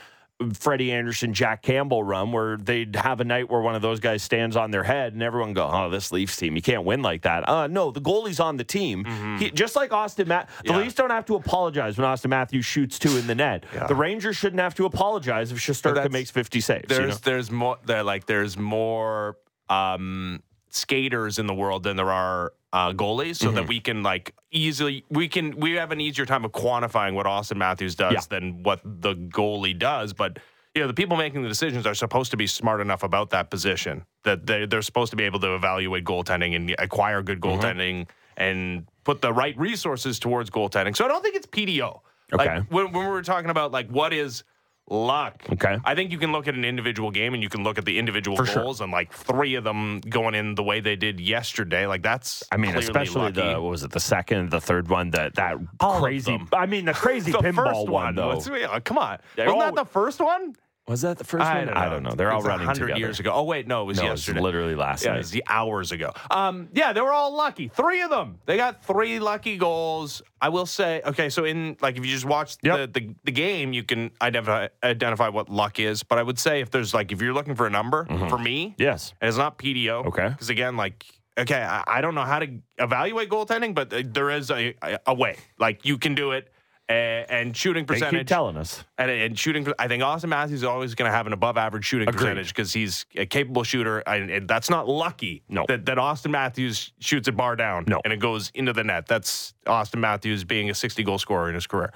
Freddie 0.53 0.91
Andersen, 0.91 1.33
Jack 1.33 1.61
Campbell 1.61 2.03
run 2.03 2.33
where 2.33 2.57
they'd 2.57 2.95
have 2.97 3.21
a 3.21 3.23
night 3.23 3.49
where 3.49 3.61
one 3.61 3.73
of 3.73 3.81
those 3.81 4.01
guys 4.01 4.21
stands 4.21 4.57
on 4.57 4.69
their 4.69 4.83
head 4.83 5.13
and 5.13 5.23
everyone 5.23 5.53
go, 5.53 5.69
"Oh, 5.71 5.89
this 5.89 6.11
Leafs 6.11 6.35
team, 6.35 6.57
you 6.57 6.61
can't 6.61 6.83
win 6.83 7.01
like 7.01 7.21
that." 7.21 7.47
Uh, 7.47 7.67
no, 7.67 7.89
the 7.89 8.01
goalie's 8.01 8.41
on 8.41 8.57
the 8.57 8.65
team. 8.65 9.05
He, 9.39 9.49
just 9.51 9.77
like 9.77 9.91
Auston, 9.91 10.27
Ma- 10.27 10.43
the 10.65 10.73
Yeah. 10.73 10.77
Leafs 10.79 10.93
don't 10.95 11.09
have 11.09 11.25
to 11.27 11.35
apologize 11.35 11.97
when 11.97 12.05
Auston 12.05 12.29
Matthews 12.31 12.65
shoots 12.65 12.99
two 12.99 13.15
in 13.17 13.27
the 13.27 13.35
net. 13.35 13.63
Yeah. 13.73 13.87
The 13.87 13.95
Rangers 13.95 14.35
shouldn't 14.35 14.59
have 14.59 14.75
to 14.75 14.85
apologize 14.85 15.53
if 15.53 15.57
Shesterkin 15.59 15.95
that's- 15.95 16.11
makes 16.11 16.31
fifty 16.31 16.59
saves. 16.59 16.85
There's 16.89 16.99
you 16.99 17.07
know? 17.07 17.15
there's 17.23 17.49
more 17.49 17.77
like 17.87 18.25
there's 18.25 18.57
more 18.57 19.37
um, 19.69 20.43
skaters 20.75 21.39
in 21.39 21.47
the 21.47 21.53
world 21.53 21.83
than 21.83 21.95
there 21.95 22.11
are 22.11 22.53
uh, 22.73 22.91
goalies, 22.91 23.37
so 23.37 23.47
Mm-hmm. 23.47 23.55
that 23.55 23.67
we 23.67 23.79
can 23.79 24.03
like 24.03 24.33
easily 24.51 25.05
we 25.09 25.27
can 25.27 25.55
we 25.57 25.71
have 25.73 25.91
an 25.91 26.01
easier 26.01 26.25
time 26.25 26.43
of 26.45 26.51
quantifying 26.51 27.13
what 27.13 27.25
Auston 27.25 27.57
Matthews 27.57 27.95
does 27.95 28.13
Yeah. 28.13 28.19
than 28.29 28.63
what 28.63 28.81
the 28.83 29.15
goalie 29.15 29.77
does, 29.77 30.13
but. 30.13 30.39
You 30.77 30.81
know, 30.81 30.87
the 30.87 30.93
people 30.93 31.15
making 31.15 31.41
the 31.41 31.47
decisions 31.47 31.85
are 31.87 31.95
supposed 31.95 32.31
to 32.31 32.37
be 32.37 32.47
smart 32.47 32.81
enough 32.81 33.03
about 33.03 33.29
that 33.29 33.49
position 33.49 34.03
that 34.25 34.45
they, 34.45 34.65
they're 34.65 34.81
supposed 34.81 35.09
to 35.11 35.15
be 35.15 35.23
able 35.23 35.39
to 35.39 35.55
evaluate 35.55 36.03
goaltending 36.03 36.53
and 36.53 36.75
acquire 36.79 37.21
good 37.23 37.39
Mm-hmm. 37.39 37.61
goaltending 37.61 38.07
and 38.35 38.85
put 39.05 39.21
the 39.21 39.31
right 39.31 39.57
resources 39.57 40.19
towards 40.19 40.49
goaltending. 40.49 40.93
So 40.93 41.05
I 41.05 41.07
don't 41.07 41.21
think 41.21 41.37
it's 41.37 41.47
PDO. 41.47 42.01
Like, 42.33 42.49
Okay. 42.49 42.59
when, 42.67 42.91
when 42.91 43.05
we 43.05 43.09
were 43.09 43.21
talking 43.21 43.51
about 43.51 43.71
like 43.71 43.87
what 43.87 44.11
is 44.11 44.43
luck, 44.89 45.43
Okay. 45.51 45.77
I 45.83 45.95
think 45.95 46.11
you 46.11 46.17
can 46.17 46.31
look 46.31 46.47
at 46.47 46.53
an 46.55 46.63
individual 46.63 47.09
game 47.11 47.33
and 47.33 47.41
you 47.41 47.49
can 47.49 47.63
look 47.63 47.77
at 47.77 47.85
the 47.85 47.97
individual 47.97 48.37
For 48.37 48.45
sure. 48.45 48.63
goals 48.63 48.81
and 48.81 48.91
like 48.91 49.11
three 49.11 49.55
of 49.55 49.63
them 49.63 49.99
going 50.01 50.35
in 50.35 50.55
the 50.55 50.63
way 50.63 50.79
they 50.79 50.95
did 50.95 51.19
yesterday. 51.19 51.87
Like 51.87 52.03
that's 52.03 52.43
I 52.51 52.57
mean, 52.57 52.75
especially 52.75 53.21
lucky. 53.33 53.41
the 53.41 53.59
what 53.61 53.71
was 53.71 53.83
it, 53.83 53.91
the 53.91 53.99
second, 53.99 54.51
the 54.51 54.61
third 54.61 54.87
one, 54.87 55.09
that 55.11 55.35
that 55.35 55.57
All 55.79 55.99
crazy. 56.01 56.39
I 56.53 56.65
mean, 56.67 56.85
the 56.85 56.93
crazy 56.93 57.31
the 57.33 57.39
pinball 57.39 57.55
first 57.73 57.89
one, 57.89 58.15
one. 58.15 58.15
though. 58.15 58.79
Come 58.81 58.97
on, 58.99 59.17
They're 59.35 59.45
wasn't 59.47 59.61
all- 59.63 59.71
that 59.71 59.75
the 59.75 59.89
first 59.89 60.19
one? 60.19 60.55
Was 60.87 61.01
that 61.01 61.17
the 61.17 61.23
first 61.23 61.43
one? 61.43 61.69
I 61.69 61.89
don't 61.89 62.03
know. 62.03 62.11
They're 62.11 62.31
all 62.31 62.39
It's 62.39 62.47
running 62.47 62.67
100 62.67 62.79
together. 62.87 62.99
years 62.99 63.19
ago. 63.19 63.31
Oh 63.33 63.41
wait, 63.43 63.67
no, 63.67 63.81
it 63.81 63.85
was 63.85 63.97
No, 63.97 64.05
it 64.07 64.11
was 64.11 64.19
yesterday. 64.21 64.41
literally 64.41 64.75
last 64.75 65.03
yeah, 65.03 65.11
night. 65.11 65.15
it 65.15 65.19
was 65.19 65.31
the 65.31 65.43
hours 65.47 65.91
ago. 65.91 66.11
Um, 66.29 66.69
yeah, 66.73 66.93
they 66.93 67.01
were 67.01 67.11
all 67.11 67.35
lucky. 67.35 67.69
Three 67.69 68.01
of 68.03 68.11
them. 68.11 68.37
They 68.45 68.55
got 68.55 68.85
three 68.85 69.17
lucky 69.19 69.57
goals. 69.57 70.21
I 70.39 70.49
will 70.49 70.67
say, 70.67 71.01
okay, 71.03 71.29
so 71.29 71.43
in 71.43 71.75
like 71.81 71.97
if 71.97 72.05
you 72.05 72.11
just 72.11 72.25
watch 72.25 72.57
Yep. 72.61 72.93
the, 72.93 72.99
the 72.99 73.15
the 73.23 73.31
game, 73.31 73.73
you 73.73 73.81
can 73.83 74.11
identify 74.21 74.67
identify 74.83 75.29
what 75.29 75.49
luck 75.49 75.79
is. 75.79 76.03
But 76.03 76.19
I 76.19 76.23
would 76.23 76.37
say 76.37 76.61
if 76.61 76.69
there's 76.69 76.93
like 76.93 77.11
if 77.11 77.19
you're 77.19 77.33
looking 77.33 77.55
for 77.55 77.65
a 77.65 77.71
number 77.71 78.05
for 78.29 78.37
me, 78.37 78.75
Yes. 78.77 79.13
and 79.19 79.27
it's 79.27 79.37
not 79.39 79.57
PDO. 79.57 79.85
Mm-hmm. 80.01 80.07
Okay. 80.09 80.29
Because 80.29 80.49
again, 80.51 80.77
like, 80.77 81.03
okay, 81.35 81.63
I, 81.63 81.83
I 81.87 82.01
don't 82.01 82.13
know 82.13 82.25
how 82.25 82.37
to 82.37 82.47
evaluate 82.77 83.29
goaltending, 83.31 83.73
but 83.73 83.91
uh, 83.91 84.03
there 84.05 84.29
is 84.29 84.51
a, 84.51 84.75
a, 84.83 84.99
a 85.07 85.13
way. 85.15 85.37
Like, 85.57 85.83
you 85.83 85.97
can 85.97 86.13
do 86.13 86.31
it. 86.33 86.51
And, 86.87 87.31
and 87.31 87.57
shooting 87.57 87.85
They 87.85 87.95
percentage. 87.95 88.19
keep 88.21 88.27
telling 88.27 88.57
us. 88.57 88.83
And, 88.99 89.09
and 89.09 89.39
shooting, 89.39 89.67
I 89.79 89.87
think 89.87 90.03
Auston 90.03 90.29
Matthews 90.29 90.59
is 90.59 90.63
always 90.63 90.93
going 90.93 91.09
to 91.09 91.15
have 91.15 91.25
an 91.25 91.33
above 91.33 91.57
average 91.57 91.83
shooting 91.83 92.07
Agreed. 92.07 92.19
percentage 92.19 92.49
because 92.49 92.73
he's 92.73 93.07
a 93.15 93.25
capable 93.25 93.63
shooter. 93.63 93.99
And, 94.01 94.29
and 94.29 94.47
that's 94.47 94.69
not 94.69 94.87
lucky 94.87 95.41
No. 95.49 95.65
that, 95.67 95.87
that 95.87 95.97
Auston 95.97 96.29
Matthews 96.29 96.91
shoots 96.99 97.27
it 97.27 97.35
bar 97.35 97.55
down 97.55 97.85
No. 97.87 98.01
and 98.03 98.13
it 98.13 98.19
goes 98.19 98.51
into 98.53 98.71
the 98.71 98.83
net. 98.83 99.07
That's 99.07 99.55
Auston 99.65 99.97
Matthews 99.99 100.43
being 100.43 100.69
a 100.69 100.75
60 100.75 101.01
goal 101.03 101.17
scorer 101.17 101.49
in 101.49 101.55
his 101.55 101.65
career. 101.65 101.91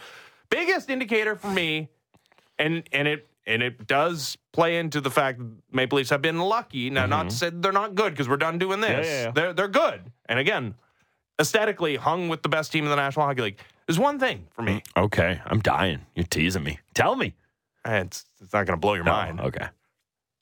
Biggest 0.50 0.90
indicator 0.90 1.36
for 1.36 1.52
me, 1.52 1.90
and 2.58 2.82
and 2.92 3.08
it 3.08 3.28
and 3.46 3.62
it 3.62 3.86
does 3.86 4.40
play 4.54 4.80
into 4.80 5.00
the 5.02 5.12
fact 5.12 5.38
that 5.38 5.48
Maple 5.72 5.98
Leafs 5.98 6.10
have 6.10 6.24
been 6.24 6.40
lucky. 6.40 6.90
Now, 6.90 7.06
not 7.06 7.30
to 7.30 7.36
say 7.36 7.52
they're 7.54 7.72
not 7.72 7.94
good 7.94 8.14
because 8.14 8.28
we're 8.28 8.38
done 8.38 8.58
doing 8.58 8.82
this. 8.82 8.90
Mm-hmm. 8.90 9.04
Yeah, 9.06 9.12
yeah, 9.20 9.24
yeah. 9.26 9.32
They're 9.32 9.54
they're 9.54 9.68
good. 9.68 10.02
And 10.26 10.40
again, 10.40 10.74
aesthetically 11.40 11.96
hung 11.98 12.30
with 12.30 12.42
the 12.42 12.50
best 12.50 12.72
team 12.72 12.84
in 12.86 12.90
the 12.90 12.96
National 12.96 13.28
Hockey 13.28 13.42
League. 13.44 13.60
There's 13.90 13.98
one 13.98 14.20
thing 14.20 14.46
for 14.52 14.62
me. 14.62 14.84
Okay, 14.96 15.42
I'm 15.48 15.62
dying. 15.62 16.06
You're 16.14 16.28
teasing 16.28 16.62
me. 16.64 16.78
Tell 16.94 17.16
me. 17.16 17.34
It's, 17.84 18.24
it's 18.40 18.54
not 18.54 18.68
going 18.68 18.78
to 18.78 18.80
blow 18.80 18.94
your 18.94 19.04
No, 19.04 19.14
mind. 19.14 19.42
Okay. 19.42 19.66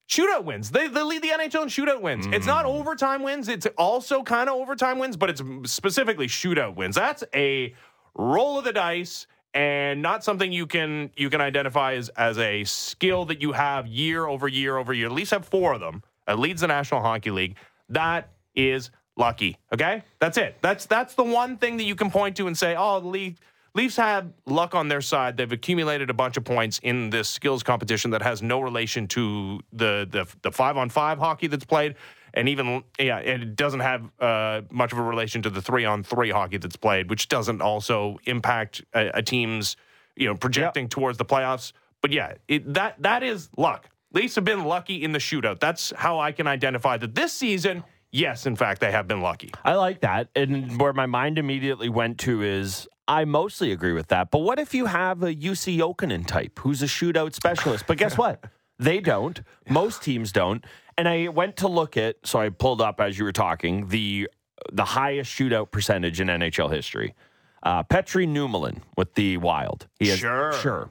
Shootout 0.10 0.44
wins. 0.44 0.70
They, 0.70 0.90
they 0.90 1.02
lead 1.02 1.22
the 1.22 1.30
NHL 1.30 1.62
in 1.64 1.70
shootout 1.70 2.02
wins. 2.02 2.28
It's 2.34 2.46
not 2.46 2.66
Mm. 2.66 2.72
overtime 2.78 3.24
wins. 3.24 3.48
It's 3.48 3.66
also 3.78 4.22
kind 4.22 4.50
of 4.50 4.56
overtime 4.58 5.00
wins, 5.00 5.16
but 5.16 5.30
it's 5.30 5.42
specifically 5.64 6.28
shootout 6.28 6.76
wins. 6.76 6.96
That's 6.98 7.24
a 7.34 7.74
roll 8.16 8.60
of 8.60 8.66
the 8.66 8.74
dice 8.74 9.28
and 9.54 10.02
not 10.02 10.26
something 10.26 10.52
you 10.52 10.68
can 10.68 11.10
you 11.16 11.30
can 11.30 11.40
identify 11.40 11.94
as 11.94 12.10
as 12.10 12.38
a 12.40 12.66
skill 12.66 13.24
that 13.26 13.42
you 13.42 13.54
have 13.54 13.88
year 13.88 14.28
over 14.28 14.50
year 14.50 14.76
over 14.76 14.92
year. 14.94 15.06
At 15.06 15.14
least 15.14 15.32
have 15.32 15.46
four 15.48 15.72
of 15.74 15.80
them. 15.80 16.04
It 16.28 16.34
leads 16.38 16.60
the 16.60 16.68
National 16.68 17.00
Hockey 17.00 17.32
League. 17.32 17.56
That 17.88 18.30
is 18.56 18.92
lucky. 19.18 19.58
Okay, 19.74 20.04
that's 20.20 20.38
it. 20.38 20.58
That's 20.62 20.86
that's 20.86 21.16
the 21.16 21.24
one 21.24 21.58
thing 21.58 21.78
that 21.78 21.84
you 21.84 21.96
can 21.96 22.10
point 22.10 22.38
to 22.38 22.48
and 22.48 22.58
say, 22.58 22.76
oh, 22.78 23.00
the 23.00 23.08
league. 23.08 23.38
Leafs 23.74 23.98
have 23.98 24.32
luck 24.48 24.74
on 24.74 24.88
their 24.88 25.02
side. 25.02 25.38
They've 25.38 25.52
accumulated 25.52 26.10
a 26.10 26.14
bunch 26.14 26.36
of 26.36 26.44
points 26.44 26.80
in 26.82 27.12
this 27.12 27.30
skills 27.30 27.62
competition 27.62 28.10
that 28.10 28.24
has 28.24 28.42
no 28.42 28.60
relation 28.60 29.08
to 29.10 29.60
the 29.72 30.08
the, 30.10 30.26
the 30.42 30.52
five 30.52 30.78
on 30.78 30.90
five 30.90 31.20
hockey 31.20 31.46
that's 31.46 31.66
played, 31.66 31.94
and 32.34 32.50
even 32.50 32.84
yeah, 32.98 33.18
and 33.18 33.44
it 33.44 33.56
doesn't 33.56 33.82
have 33.82 34.10
uh, 34.20 34.62
much 34.72 34.94
of 34.94 34.98
a 34.98 35.04
relation 35.04 35.44
to 35.44 35.52
the 35.52 35.62
three 35.62 35.86
on 35.86 36.02
three 36.02 36.32
hockey 36.32 36.58
that's 36.58 36.76
played, 36.76 37.10
which 37.10 37.28
doesn't 37.28 37.62
also 37.62 38.18
impact 38.26 38.84
a, 38.96 39.12
a 39.16 39.22
team's 39.22 39.78
you 40.16 40.28
know 40.28 40.36
projecting 40.36 40.90
towards 40.90 41.20
the 41.20 41.26
playoffs. 41.26 41.72
But 42.02 42.12
yeah, 42.12 42.34
it, 42.48 42.74
that 42.74 42.96
that 43.04 43.22
is 43.22 43.50
luck. 43.58 43.90
Leafs 44.14 44.36
have 44.36 44.46
been 44.46 44.64
lucky 44.64 45.04
in 45.04 45.12
the 45.12 45.20
shootout. 45.20 45.60
That's 45.60 45.94
how 45.96 46.20
I 46.20 46.32
can 46.32 46.48
identify 46.48 46.98
that 46.98 47.14
this 47.14 47.34
season. 47.34 47.84
Yes, 48.18 48.48
in 48.48 48.56
fact, 48.56 48.82
they 48.82 48.92
have 48.92 49.08
been 49.08 49.22
lucky. 49.22 49.52
I 49.64 49.76
like 49.76 50.02
that. 50.02 50.30
And 50.36 50.82
where 50.82 50.92
my 50.92 51.06
mind 51.06 51.38
immediately 51.38 51.88
went 51.88 52.18
to 52.22 52.42
is 52.42 52.88
I 53.08 53.26
mostly 53.26 53.72
agree 53.72 53.94
with 53.94 54.08
that. 54.08 54.32
But 54.32 54.40
what 54.40 54.58
if 54.58 54.74
you 54.74 54.88
have 54.88 55.22
a 55.22 55.36
Jussi 55.36 55.78
Jokinen 55.78 56.26
type 56.26 56.58
who's 56.60 56.82
a 56.82 56.88
shootout 56.88 57.36
specialist? 57.36 57.86
But 57.86 57.98
guess 57.98 58.18
what? 58.24 58.44
They 58.80 59.00
don't. 59.00 59.40
Most 59.70 60.02
teams 60.02 60.32
don't. 60.32 60.66
And 60.98 61.08
I 61.08 61.28
went 61.28 61.58
to 61.58 61.68
look 61.68 61.96
at, 61.96 62.16
so 62.24 62.40
I 62.40 62.50
pulled 62.50 62.82
up 62.82 63.00
as 63.00 63.20
you 63.20 63.24
were 63.24 63.32
talking, 63.32 63.88
the 63.90 64.28
the 64.74 64.86
highest 64.86 65.32
shootout 65.32 65.70
percentage 65.70 66.20
in 66.20 66.28
NHL 66.28 66.74
history. 66.74 67.14
Uh, 67.62 67.84
Petri 67.84 68.26
Nummelin 68.26 68.82
with 68.98 69.14
the 69.14 69.38
Wild. 69.38 69.88
He 70.00 70.08
has, 70.08 70.18
Sure. 70.18 70.54
Sure. 70.54 70.90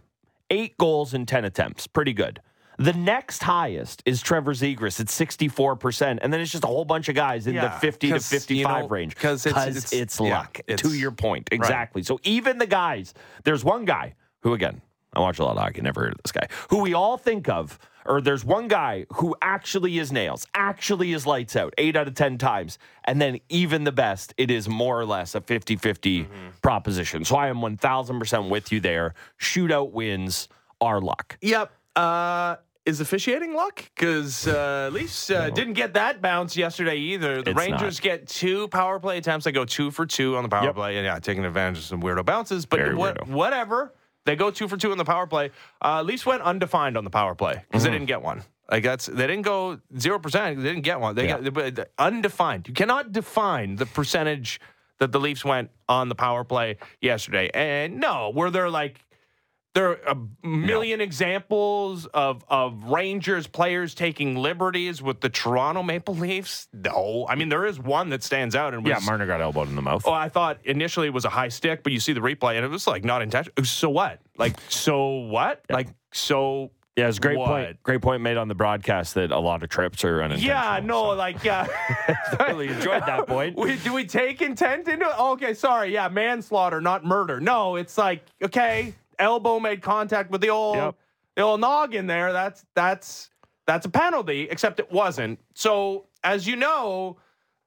Eight 0.49 0.79
goals 0.79 1.13
in 1.13 1.27
10 1.27 1.45
attempts. 1.45 1.89
Pretty 1.89 2.13
good. 2.13 2.41
The 2.79 2.93
next 2.93 3.43
highest 3.43 4.03
is 4.07 4.21
Trevor 4.23 4.53
Zegras 4.55 5.01
at 5.01 5.07
64%. 5.07 6.19
And 6.21 6.33
then 6.33 6.41
it's 6.41 6.51
just 6.53 6.65
a 6.65 6.67
whole 6.67 6.85
bunch 6.85 7.09
of 7.09 7.15
guys 7.15 7.47
in 7.47 7.55
the 7.55 7.71
50 7.71 8.11
to 8.11 8.21
55 8.21 8.51
you 8.57 8.65
know, 8.83 8.89
range. 8.89 9.17
'cause 9.17 9.47
it's- 9.47 9.67
it's- 9.69 9.93
it's 9.93 10.21
yeah, 10.21 10.39
luck. 10.39 10.61
it's- 10.67 10.81
to 10.83 10.97
your 10.97 11.11
point. 11.13 11.49
Exactly. 11.53 12.03
So 12.03 12.19
even 12.23 12.59
the 12.59 12.67
guys, 12.67 13.15
there's 13.45 13.65
one 13.65 13.85
guy 13.85 14.15
who, 14.43 14.53
again, 14.53 14.83
I 15.15 15.21
watch 15.21 15.39
a 15.39 15.45
lot 15.45 15.57
of 15.57 15.63
hockey, 15.63 15.81
never 15.81 16.03
heard 16.03 16.13
of 16.13 16.19
this 16.23 16.33
guy, 16.33 16.47
who 16.69 16.79
we 16.83 16.93
all 16.93 17.17
think 17.17 17.49
of, 17.49 17.79
or 18.05 18.21
there's 18.21 18.45
one 18.45 18.69
guy 18.69 19.07
who 19.15 19.35
actually 19.41 19.99
is 19.99 20.13
nails, 20.13 20.47
actually 20.55 21.13
is 21.15 21.27
lights 21.27 21.57
out 21.57 21.73
eight 21.79 21.97
out 21.97 22.07
of 22.07 22.15
10 22.15 22.37
times. 22.37 22.79
And 23.05 23.21
then 23.21 23.39
even 23.49 23.85
the 23.85 23.93
best, 23.93 24.35
it 24.37 24.51
is 24.51 24.69
more 24.69 25.01
or 25.01 25.07
less 25.07 25.35
a 25.35 25.41
50 25.41 25.77
50 25.77 26.25
Mm-hmm. 26.25 26.49
proposition. 26.61 27.25
So 27.25 27.37
I 27.37 27.49
am 27.49 27.63
1000% 27.63 28.51
with 28.51 28.71
you 28.71 28.81
there. 28.81 29.15
Shootout 29.41 29.93
wins 29.93 30.49
are 30.83 31.01
luck. 31.01 31.39
Yep. 31.41 31.73
Uh, 31.97 32.57
is 32.87 33.01
officiating 33.01 33.53
luck? 33.53 33.85
Because 33.95 34.47
uh, 34.47 34.89
Leafs 34.93 35.29
uh, 35.31 35.51
didn't 35.51 35.75
get 35.75 35.95
that 35.95 36.23
bounce 36.23 36.57
yesterday 36.57 36.97
either. 36.97 37.43
The 37.43 37.51
It's 37.51 37.59
Rangers 37.59 37.99
not. 37.99 38.03
get 38.03 38.29
two 38.29 38.69
power 38.69 38.99
play 39.01 39.19
attempts. 39.19 39.45
They 39.45 39.53
go 39.53 39.65
two 39.65 39.91
for 39.91 40.07
two 40.07 40.37
on 40.37 40.45
the 40.45 40.49
power 40.49 40.65
Yep. 40.67 40.75
play. 40.77 40.97
And 40.97 41.05
yeah, 41.05 41.19
taking 41.19 41.45
advantage 41.45 41.79
of 41.79 41.85
some 41.85 42.01
weirdo 42.01 42.25
bounces. 42.25 42.65
But 42.65 42.95
what, 42.95 43.17
weirdo. 43.19 43.29
whatever. 43.29 43.93
They 44.25 44.37
go 44.37 44.51
two 44.51 44.67
for 44.69 44.77
two 44.77 44.91
on 44.93 44.99
the 44.99 45.05
power 45.05 45.27
play. 45.27 45.51
Uh, 45.85 46.03
Leafs 46.03 46.25
went 46.25 46.43
undefined 46.43 46.97
on 46.97 47.05
the 47.05 47.11
power 47.11 47.35
play 47.35 47.55
because 47.69 47.83
Mm-hmm. 47.83 47.85
they 47.85 47.99
didn't 47.99 48.09
get 48.09 48.23
one. 48.23 48.43
Like 48.71 48.83
that's 48.83 49.07
they 49.07 49.27
didn't 49.29 49.43
go 49.43 49.79
zero 49.99 50.19
percent. 50.19 50.57
They 50.59 50.65
didn't 50.65 50.83
get 50.83 50.99
one. 51.01 51.15
They 51.15 51.27
Yeah. 51.29 51.39
got 51.41 51.79
uh, 51.79 51.85
undefined. 51.99 52.67
You 52.67 52.75
cannot 52.75 53.13
define 53.13 53.77
the 53.77 53.87
percentage 53.87 54.61
that 54.99 55.13
the 55.13 55.21
Leafs 55.21 55.45
went 55.45 55.71
on 55.89 56.09
the 56.09 56.15
power 56.17 56.43
play 56.43 56.79
yesterday. 57.01 57.51
And 57.55 58.01
no, 58.01 58.33
were 58.35 58.51
there 58.51 58.69
like 58.71 58.99
there 59.77 59.91
are 59.91 59.99
a 60.07 60.47
million 60.47 61.03
examples 61.03 62.07
of 62.07 62.43
of 62.49 62.85
Rangers 62.85 63.47
players 63.47 63.95
taking 63.95 64.35
liberties 64.35 65.03
with 65.03 65.21
the 65.21 65.29
Toronto 65.29 65.83
Maple 65.83 66.15
Leafs. 66.15 66.67
No, 66.73 67.27
I 67.29 67.35
mean 67.35 67.51
there 67.51 67.67
is 67.67 67.79
one 67.79 68.09
that 68.09 68.23
stands 68.23 68.57
out 68.57 68.73
and 68.73 68.83
was, 68.83 68.91
Yeah, 68.91 69.01
Marner 69.05 69.27
got 69.27 69.43
elbowed 69.43 69.69
in 69.69 69.77
the 69.77 69.83
mouth. 69.83 70.05
Oh, 70.07 70.13
I 70.13 70.31
thought 70.31 70.61
initially 70.65 71.07
it 71.07 71.13
was 71.13 71.27
a 71.27 71.29
high 71.29 71.51
stick, 71.51 71.83
but 71.83 71.93
you 71.93 72.01
see 72.01 72.15
the 72.15 72.21
replay 72.21 72.57
and 72.57 72.65
it 72.65 72.69
was 72.69 72.87
like 72.87 73.05
not 73.05 73.21
intentional. 73.21 73.67
So 73.67 73.91
what? 73.91 74.21
Like 74.39 74.57
so 74.71 75.09
what? 75.09 75.63
Like 75.69 75.89
so. 76.11 76.71
Yeah, 76.97 77.09
it's 77.09 77.19
a 77.19 77.21
great 77.21 77.37
what? 77.37 77.49
point. 77.49 77.83
Great 77.83 78.01
point 78.01 78.23
made 78.23 78.39
on 78.39 78.49
the 78.49 78.55
broadcast 78.55 79.13
that 79.17 79.31
a 79.31 79.39
lot 79.39 79.63
of 79.63 79.69
trips 79.69 80.03
are 80.03 80.23
unintentional. 80.23 80.57
Yeah, 80.57 80.81
no, 80.83 81.11
so. 81.11 81.17
like 81.17 81.45
yeah. 81.45 81.67
really 82.49 82.69
enjoyed 82.69 83.03
that 83.05 83.27
point. 83.29 83.59
We, 83.59 83.77
do 83.77 83.93
we 83.93 84.07
take 84.07 84.41
intent 84.41 84.89
into 84.89 85.05
it? 85.05 85.15
Oh, 85.19 85.33
okay, 85.33 85.53
sorry. 85.53 85.93
Yeah, 85.93 86.09
manslaughter, 86.09 86.81
not 86.81 87.05
murder. 87.05 87.39
No, 87.39 87.77
it's 87.77 87.99
like 87.99 88.23
okay, 88.43 88.95
elbow 89.19 89.59
made 89.61 89.83
contact 89.83 90.31
with 90.31 90.41
the 90.41 90.51
old 90.51 90.77
Yep. 90.77 90.95
the 91.37 91.43
old 91.43 91.61
noggin 91.61 92.07
there. 92.07 92.33
That's 92.33 92.65
that's 92.75 93.31
that's 93.67 93.87
a 93.87 93.91
penalty, 93.91 94.49
except 94.51 94.79
it 94.81 94.91
wasn't. 94.93 95.39
So 95.55 96.07
as 96.23 96.47
you 96.47 96.57
know, 96.57 97.17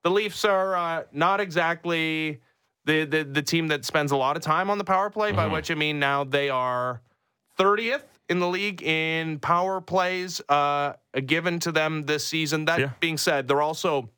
the 0.03 0.09
Leafs 0.11 0.45
are 0.45 0.75
uh, 0.75 1.03
not 1.11 1.39
exactly 1.39 2.41
the, 2.85 3.05
the 3.05 3.23
the 3.23 3.41
team 3.41 3.67
that 3.67 3.85
spends 3.85 4.11
a 4.11 4.17
lot 4.17 4.35
of 4.37 4.41
time 4.43 4.69
on 4.69 4.77
the 4.77 4.83
power 4.83 5.09
play. 5.09 5.29
Mm-hmm. 5.29 5.35
By 5.37 5.47
which 5.47 5.69
I 5.71 5.75
mean 5.75 5.99
now 5.99 6.23
they 6.23 6.49
are 6.49 7.01
thirtieth 7.57 8.05
in 8.29 8.39
the 8.39 8.47
league 8.47 8.81
in 8.83 9.39
power 9.39 9.81
plays 9.81 10.39
uh, 10.49 10.93
given 11.25 11.59
to 11.59 11.71
them 11.71 12.05
this 12.05 12.25
season. 12.25 12.65
That 12.65 12.79
Yeah. 12.79 12.89
being 12.99 13.17
said, 13.17 13.47
they're 13.47 13.61
also 13.61 14.09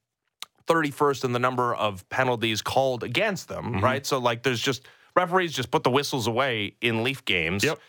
31st 0.67 1.23
in 1.25 1.31
the 1.33 1.39
number 1.39 1.73
of 1.73 2.07
penalties 2.09 2.61
called 2.61 3.03
against 3.03 3.47
them, 3.47 3.65
Mm-hmm. 3.73 3.83
right? 3.83 4.05
So 4.05 4.19
like 4.19 4.43
there's 4.43 4.61
just 4.61 4.85
referees 5.15 5.53
just 5.53 5.71
put 5.71 5.83
the 5.83 5.91
whistles 5.91 6.27
away 6.27 6.75
in 6.81 7.03
Leaf 7.03 7.23
games. 7.25 7.63
Yep. 7.63 7.79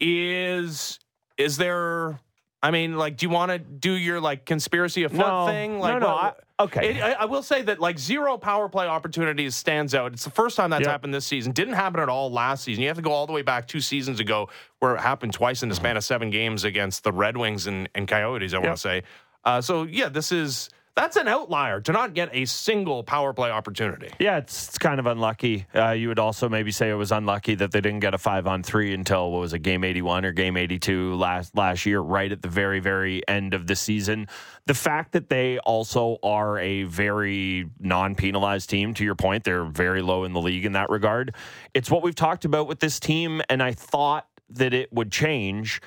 Is 0.00 0.98
is 1.38 1.56
there 1.56 2.18
I 2.64 2.70
mean, 2.70 2.96
like, 2.96 3.16
do 3.16 3.26
you 3.26 3.30
want 3.30 3.50
to 3.50 3.58
do 3.58 3.92
your 3.92 4.20
like 4.20 4.44
conspiracy 4.46 5.02
afoot 5.02 5.18
No. 5.18 5.46
thing? 5.46 5.74
No, 5.74 5.80
Like, 5.80 6.00
no, 6.00 6.06
what- 6.08 6.44
I- 6.60 6.62
okay. 6.64 6.90
It, 6.96 7.02
I, 7.02 7.12
I 7.12 7.24
will 7.24 7.42
say 7.42 7.62
that 7.62 7.80
like 7.80 7.98
zero 7.98 8.38
power 8.38 8.68
play 8.68 8.86
opportunities 8.86 9.56
stands 9.56 9.94
out. 9.96 10.12
It's 10.12 10.22
the 10.22 10.30
first 10.30 10.56
time 10.56 10.70
that's 10.70 10.82
Yep. 10.82 10.90
happened 10.90 11.12
this 11.14 11.26
season. 11.26 11.50
Didn't 11.52 11.74
happen 11.74 11.98
at 12.00 12.08
all 12.08 12.30
last 12.30 12.62
season. 12.62 12.82
You 12.82 12.88
have 12.88 12.96
to 12.98 13.02
go 13.02 13.10
all 13.10 13.26
the 13.26 13.32
way 13.32 13.42
back 13.42 13.66
two 13.66 13.80
seasons 13.80 14.20
ago, 14.20 14.48
where 14.78 14.94
it 14.94 15.00
happened 15.00 15.32
twice 15.32 15.64
in 15.64 15.68
the 15.68 15.74
span 15.74 15.96
of 15.96 16.04
seven 16.04 16.30
games 16.30 16.62
against 16.62 17.02
the 17.02 17.10
Red 17.12 17.36
Wings 17.36 17.66
and, 17.66 17.88
and 17.96 18.06
Coyotes. 18.06 18.54
I 18.54 18.58
want 18.58 18.66
Yep. 18.68 18.74
to 18.76 18.80
say. 18.80 19.02
Uh, 19.44 19.60
so 19.60 19.82
yeah, 19.82 20.08
this 20.08 20.30
is 20.30 20.70
that's 20.94 21.16
an 21.16 21.26
outlier 21.26 21.80
to 21.80 21.92
not 21.92 22.12
get 22.12 22.28
a 22.32 22.44
single 22.44 23.02
power 23.02 23.32
play 23.32 23.50
opportunity. 23.50 24.10
Yeah, 24.18 24.38
it's, 24.38 24.68
it's 24.68 24.78
kind 24.78 25.00
of 25.00 25.06
unlucky. 25.06 25.66
Uh, 25.74 25.90
you 25.90 26.08
would 26.08 26.18
also 26.18 26.48
maybe 26.48 26.70
say 26.70 26.90
it 26.90 26.94
was 26.94 27.12
unlucky 27.12 27.54
that 27.54 27.72
they 27.72 27.80
didn't 27.80 28.00
get 28.00 28.12
a 28.14 28.18
five 28.18 28.46
on 28.46 28.62
three 28.62 28.92
until 28.92 29.30
what 29.30 29.40
was 29.40 29.54
it, 29.54 29.60
game 29.60 29.84
eighty 29.84 30.02
one 30.02 30.24
or 30.24 30.32
game 30.32 30.56
eighty 30.56 30.78
two 30.78 31.14
last 31.14 31.56
last 31.56 31.86
year, 31.86 32.00
right 32.00 32.30
at 32.30 32.42
the 32.42 32.48
very 32.48 32.80
very 32.80 33.26
end 33.26 33.54
of 33.54 33.66
the 33.66 33.76
season. 33.76 34.28
The 34.66 34.74
fact 34.74 35.12
that 35.12 35.28
they 35.28 35.58
also 35.60 36.18
are 36.22 36.58
a 36.58 36.84
very 36.84 37.70
non 37.80 38.14
penalized 38.14 38.68
team, 38.68 38.94
to 38.94 39.04
your 39.04 39.14
point, 39.14 39.44
they're 39.44 39.64
very 39.64 40.02
low 40.02 40.24
in 40.24 40.32
the 40.32 40.40
league 40.40 40.66
in 40.66 40.72
that 40.72 40.90
regard. 40.90 41.34
It's 41.74 41.90
what 41.90 42.02
we've 42.02 42.14
talked 42.14 42.44
about 42.44 42.68
with 42.68 42.80
this 42.80 43.00
team, 43.00 43.40
and 43.48 43.62
I 43.62 43.72
thought 43.72 44.26
that 44.50 44.74
it 44.74 44.92
would 44.92 45.10
change 45.10 45.80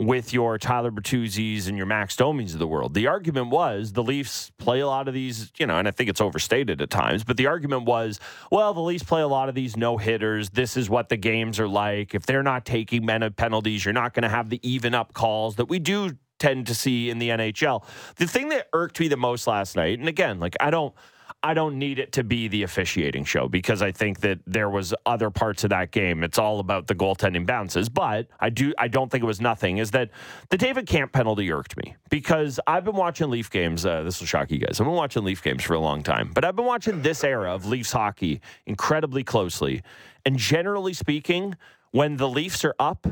with 0.00 0.32
your 0.32 0.56
Tyler 0.56 0.90
Bertuzzi's 0.90 1.68
and 1.68 1.76
your 1.76 1.86
Max 1.86 2.16
Domies 2.16 2.54
of 2.54 2.58
the 2.58 2.66
world. 2.66 2.94
The 2.94 3.06
argument 3.06 3.50
was 3.50 3.92
the 3.92 4.02
Leafs 4.02 4.50
play 4.56 4.80
a 4.80 4.86
lot 4.86 5.08
of 5.08 5.14
these, 5.14 5.52
you 5.58 5.66
know, 5.66 5.76
and 5.76 5.86
I 5.86 5.90
think 5.90 6.08
it's 6.08 6.22
overstated 6.22 6.80
at 6.80 6.88
times, 6.88 7.22
but 7.22 7.36
the 7.36 7.46
argument 7.46 7.84
was, 7.84 8.18
well, 8.50 8.72
the 8.72 8.80
Leafs 8.80 9.04
play 9.04 9.20
a 9.20 9.28
lot 9.28 9.50
of 9.50 9.54
these 9.54 9.76
no 9.76 9.98
hitters. 9.98 10.50
This 10.50 10.78
is 10.78 10.88
what 10.88 11.10
the 11.10 11.18
games 11.18 11.60
are 11.60 11.68
like. 11.68 12.14
If 12.14 12.24
they're 12.24 12.42
not 12.42 12.64
taking 12.64 13.04
men 13.04 13.30
penalties, 13.34 13.84
you're 13.84 13.92
not 13.92 14.14
going 14.14 14.22
to 14.22 14.30
have 14.30 14.48
the 14.48 14.58
even 14.66 14.94
up 14.94 15.12
calls 15.12 15.56
that 15.56 15.66
we 15.66 15.78
do 15.78 16.16
tend 16.38 16.66
to 16.68 16.74
see 16.74 17.10
in 17.10 17.18
the 17.18 17.28
NHL. 17.28 17.84
The 18.16 18.26
thing 18.26 18.48
that 18.48 18.68
irked 18.72 18.98
me 18.98 19.08
the 19.08 19.18
most 19.18 19.46
last 19.46 19.76
night, 19.76 19.98
and 19.98 20.08
again, 20.08 20.40
like 20.40 20.56
I 20.58 20.70
don't 20.70 20.94
I 21.42 21.54
don't 21.54 21.78
need 21.78 21.98
it 21.98 22.12
to 22.12 22.24
be 22.24 22.48
the 22.48 22.64
officiating 22.64 23.24
show 23.24 23.48
because 23.48 23.80
I 23.80 23.92
think 23.92 24.20
that 24.20 24.40
there 24.46 24.68
was 24.68 24.92
other 25.06 25.30
parts 25.30 25.64
of 25.64 25.70
that 25.70 25.90
game. 25.90 26.22
It's 26.22 26.38
all 26.38 26.60
about 26.60 26.86
the 26.86 26.94
goaltending 26.94 27.46
bounces, 27.46 27.88
but 27.88 28.28
I 28.38 28.50
do 28.50 28.74
I 28.78 28.88
don't 28.88 29.10
think 29.10 29.24
it 29.24 29.26
was 29.26 29.40
nothing. 29.40 29.78
Is 29.78 29.90
that 29.92 30.10
the 30.50 30.58
David 30.58 30.86
Kampf 30.86 31.12
penalty 31.12 31.50
irked 31.50 31.78
me 31.78 31.96
because 32.10 32.60
I've 32.66 32.84
been 32.84 32.96
watching 32.96 33.30
Leaf 33.30 33.50
games. 33.50 33.86
Uh, 33.86 34.02
this 34.02 34.20
will 34.20 34.26
shock 34.26 34.50
you 34.50 34.58
guys. 34.58 34.80
I've 34.80 34.86
been 34.86 34.94
watching 34.94 35.24
Leaf 35.24 35.42
games 35.42 35.62
for 35.62 35.74
a 35.74 35.80
long 35.80 36.02
time, 36.02 36.30
but 36.34 36.44
I've 36.44 36.56
been 36.56 36.66
watching 36.66 37.00
this 37.00 37.24
era 37.24 37.54
of 37.54 37.64
Leafs 37.64 37.92
hockey 37.92 38.42
incredibly 38.66 39.24
closely. 39.24 39.82
And 40.26 40.36
generally 40.36 40.92
speaking, 40.92 41.56
when 41.90 42.18
the 42.18 42.28
Leafs 42.28 42.66
are 42.66 42.74
up 42.78 43.06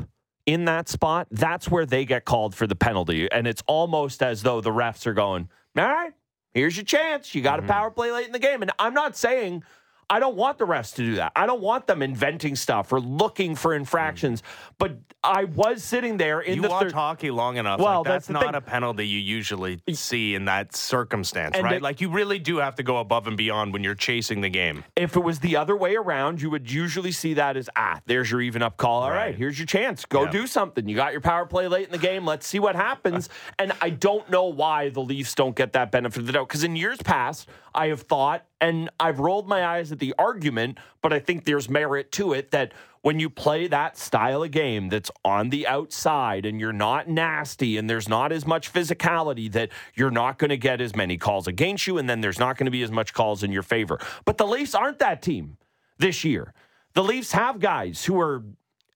in 0.45 0.65
that 0.65 0.87
spot, 0.87 1.27
that's 1.31 1.69
where 1.69 1.85
they 1.85 2.05
get 2.05 2.25
called 2.25 2.53
for 2.53 2.67
the 2.67 2.75
penalty, 2.75 3.31
and 3.31 3.47
it's 3.47 3.63
almost 3.65 4.21
as 4.21 4.43
though 4.43 4.61
the 4.61 4.71
refs 4.71 5.07
are 5.07 5.13
going, 5.15 5.49
"All 5.75 5.83
right." 5.83 6.13
Here's 6.53 6.75
your 6.75 6.85
chance. 6.85 7.35
You 7.35 7.41
got 7.41 7.59
a 7.59 7.61
mm-hmm. 7.61 7.71
power 7.71 7.91
play 7.91 8.11
late 8.11 8.25
in 8.25 8.31
the 8.31 8.39
game. 8.39 8.61
And 8.61 8.71
I'm 8.79 8.93
not 8.93 9.15
saying 9.15 9.63
I 10.09 10.19
don't 10.19 10.35
want 10.35 10.57
the 10.57 10.65
refs 10.65 10.95
to 10.95 11.03
do 11.03 11.15
that. 11.15 11.31
I 11.35 11.45
don't 11.45 11.61
want 11.61 11.85
them 11.87 12.01
inventing 12.01 12.55
stuff 12.55 12.91
or 12.91 12.99
looking 12.99 13.55
for 13.55 13.73
infractions. 13.75 14.41
But 14.77 14.97
I 15.23 15.43
was 15.43 15.83
sitting 15.83 16.17
there 16.17 16.39
in 16.39 16.55
you 16.55 16.61
the 16.63 16.69
watch 16.69 16.83
third. 16.83 16.91
hockey 16.93 17.29
long 17.29 17.57
enough. 17.57 17.79
Well, 17.79 17.99
like, 17.99 18.05
that's 18.05 18.27
that's, 18.27 18.33
not 18.33 18.43
thing. 18.45 18.55
a 18.55 18.61
penalty 18.61 19.07
you 19.07 19.19
usually 19.19 19.79
see 19.93 20.33
in 20.33 20.45
that 20.45 20.75
circumstance, 20.75 21.55
And 21.55 21.63
right? 21.65 21.75
it- 21.75 21.81
like 21.81 22.01
you 22.01 22.09
really 22.09 22.39
do 22.39 22.57
have 22.57 22.75
to 22.75 22.83
go 22.83 22.97
above 22.97 23.27
and 23.27 23.35
beyond 23.37 23.73
when 23.73 23.83
you're 23.83 23.95
chasing 23.95 24.41
the 24.41 24.49
game. 24.49 24.83
If 24.95 25.15
it 25.15 25.19
was 25.19 25.39
the 25.39 25.55
other 25.57 25.75
way 25.75 25.95
around, 25.95 26.41
you 26.41 26.49
would 26.49 26.71
usually 26.71 27.11
see 27.11 27.33
that 27.35 27.55
as 27.57 27.69
ah, 27.75 27.99
there's 28.05 28.31
your 28.31 28.41
even 28.41 28.61
up 28.63 28.77
call. 28.77 29.03
All 29.03 29.09
right, 29.09 29.17
Right. 29.27 29.35
here's 29.35 29.59
your 29.59 29.65
chance. 29.67 30.05
Go 30.05 30.23
Yeah. 30.23 30.31
do 30.31 30.47
something. 30.47 30.87
You 30.87 30.95
got 30.95 31.11
your 31.11 31.21
power 31.21 31.45
play 31.45 31.67
late 31.67 31.85
in 31.85 31.91
the 31.91 31.97
game. 31.97 32.25
Let's 32.25 32.47
see 32.47 32.59
what 32.59 32.75
happens. 32.75 33.29
and 33.59 33.73
I 33.81 33.89
don't 33.91 34.29
know 34.29 34.45
why 34.45 34.89
the 34.89 35.01
Leafs 35.01 35.35
don't 35.35 35.55
get 35.55 35.73
that 35.73 35.91
benefit 35.91 36.19
of 36.21 36.25
the 36.27 36.31
doubt 36.33 36.47
because 36.47 36.63
in 36.63 36.75
years 36.75 36.97
past, 37.03 37.47
I 37.75 37.87
have 37.87 38.01
thought 38.01 38.45
and 38.61 38.89
I've 38.99 39.19
rolled 39.19 39.47
my 39.47 39.65
eyes 39.65 39.91
at 39.91 39.99
the 39.99 40.13
argument, 40.17 40.77
but 41.01 41.13
I 41.13 41.19
think 41.19 41.45
there's 41.45 41.69
merit 41.69 42.11
to 42.13 42.33
it 42.33 42.51
that 42.51 42.73
when 43.01 43.19
you 43.19 43.29
play 43.29 43.67
that 43.67 43.97
style 43.97 44.43
of 44.43 44.51
game 44.51 44.89
that's 44.89 45.09
on 45.23 45.49
the 45.49 45.65
outside 45.65 46.45
and 46.45 46.59
you're 46.59 46.73
not 46.73 47.07
nasty 47.07 47.77
and 47.77 47.89
there's 47.89 48.09
not 48.09 48.31
as 48.31 48.45
much 48.45 48.73
physicality 48.73 49.49
that 49.53 49.69
you're 49.95 50.11
not 50.11 50.37
going 50.37 50.49
to 50.49 50.57
get 50.57 50.81
as 50.81 50.95
many 50.95 51.17
calls 51.17 51.47
against 51.47 51.87
you 51.87 51.97
and 51.97 52.09
then 52.09 52.19
there's 52.19 52.39
not 52.39 52.57
going 52.57 52.65
to 52.65 52.71
be 52.71 52.83
as 52.83 52.91
much 52.91 53.13
calls 53.13 53.41
in 53.41 53.51
your 53.51 53.63
favor. 53.63 53.99
But 54.25 54.37
the 54.37 54.45
Leafs 54.45 54.75
aren't 54.75 54.99
that 54.99 55.21
team 55.21 55.57
this 55.97 56.25
year. 56.25 56.53
The 56.93 57.03
Leafs 57.03 57.31
have 57.31 57.59
guys 57.59 58.03
who 58.03 58.19
are 58.19 58.43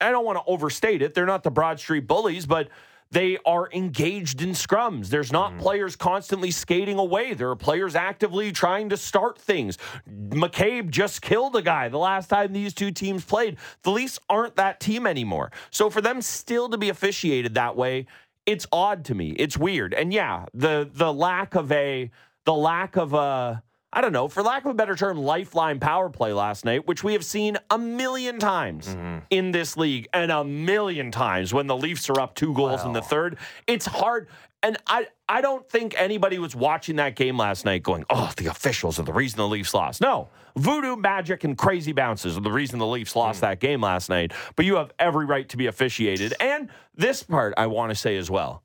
I 0.02 0.12
don't 0.12 0.26
want 0.26 0.38
to 0.38 0.44
overstate 0.46 1.02
it. 1.02 1.14
They're 1.14 1.26
not 1.26 1.44
the 1.44 1.52
Broad 1.52 1.80
Street 1.80 2.08
bullies, 2.08 2.46
but 2.46 2.68
they 3.14 3.38
are 3.46 3.70
engaged 3.72 4.42
in 4.42 4.50
scrums. 4.50 5.10
There's 5.10 5.32
not 5.32 5.54
mm. 5.54 5.60
players 5.60 5.96
constantly 5.96 6.50
skating 6.50 6.98
away. 6.98 7.36
There 7.36 7.50
are 7.52 7.56
players 7.56 7.96
actively 7.96 8.52
trying 8.52 8.90
to 8.90 8.98
start 8.98 9.38
things. 9.38 9.78
McCabe 10.10 10.90
just 10.90 11.22
killed 11.22 11.56
a 11.56 11.62
guy 11.62 11.90
the 11.90 12.00
last 12.00 12.28
time 12.28 12.54
these 12.54 12.74
two 12.74 12.90
teams 12.90 13.24
played. 13.24 13.58
The 13.84 13.92
Leafs 13.92 14.18
aren't 14.30 14.56
that 14.56 14.80
team 14.80 15.06
anymore. 15.06 15.52
So 15.70 15.92
for 15.92 16.02
them 16.02 16.24
still 16.24 16.70
to 16.70 16.78
be 16.78 16.90
officiated 16.90 17.54
that 17.54 17.76
way, 17.76 18.08
it's 18.48 18.66
odd 18.72 19.06
to 19.06 19.16
me. 19.16 19.30
It's 19.32 19.58
weird. 19.58 19.94
And 19.94 20.12
yeah, 20.12 20.48
the 20.54 20.90
the 20.92 21.14
lack 21.14 21.54
of 21.54 21.72
a 21.72 22.10
the 22.46 22.54
lack 22.54 22.98
of 22.98 23.14
a 23.14 23.62
I 23.96 24.02
don't 24.02 24.12
know, 24.12 24.28
for 24.28 24.42
lack 24.42 24.66
of 24.66 24.72
a 24.72 24.74
better 24.74 24.96
term, 24.96 25.20
lifeline 25.20 25.80
power 25.80 26.10
play 26.10 26.34
last 26.34 26.66
night, 26.66 26.88
which 26.88 27.04
we 27.04 27.14
have 27.14 27.24
seen 27.24 27.58
a 27.70 27.78
million 27.78 28.40
times 28.40 28.88
mm-hmm. 28.88 29.20
in 29.30 29.52
this 29.52 29.78
league 29.78 30.08
and 30.14 30.32
a 30.32 30.44
million 30.44 31.12
times 31.12 31.54
when 31.54 31.68
the 31.68 31.78
Leafs 31.78 32.10
are 32.10 32.20
up 32.20 32.34
two 32.34 32.56
goals 32.56 32.84
in 32.84 32.94
the 32.94 33.04
third. 33.04 33.38
It's 33.68 33.86
hard. 33.86 34.28
And 34.64 34.78
I, 34.88 35.08
I 35.30 35.42
don't 35.42 35.70
think 35.70 35.94
anybody 35.96 36.40
was 36.40 36.56
watching 36.56 36.96
that 36.96 37.16
game 37.16 37.38
last 37.38 37.66
night 37.66 37.84
going, 37.84 38.04
oh, 38.10 38.32
the 38.36 38.48
officials 38.48 38.98
are 38.98 39.04
the 39.04 39.14
reason 39.14 39.38
the 39.38 39.48
Leafs 39.48 39.76
lost. 39.76 40.02
No, 40.02 40.30
voodoo 40.56 40.96
magic 40.96 41.44
and 41.44 41.56
crazy 41.56 41.92
bounces 41.92 42.36
are 42.36 42.42
the 42.42 42.52
reason 42.52 42.80
the 42.80 42.88
Leafs 42.88 43.16
lost 43.16 43.40
mm. 43.40 43.42
that 43.42 43.60
game 43.60 43.82
last 43.82 44.10
night. 44.10 44.32
But 44.56 44.66
you 44.66 44.78
have 44.78 44.92
every 44.98 45.26
right 45.28 45.48
to 45.50 45.58
be 45.58 45.68
officiated. 45.68 46.34
And 46.40 46.70
this 46.96 47.22
part 47.22 47.54
I 47.58 47.68
want 47.68 47.92
to 47.92 47.96
say 47.96 48.18
as 48.18 48.32
well. 48.32 48.64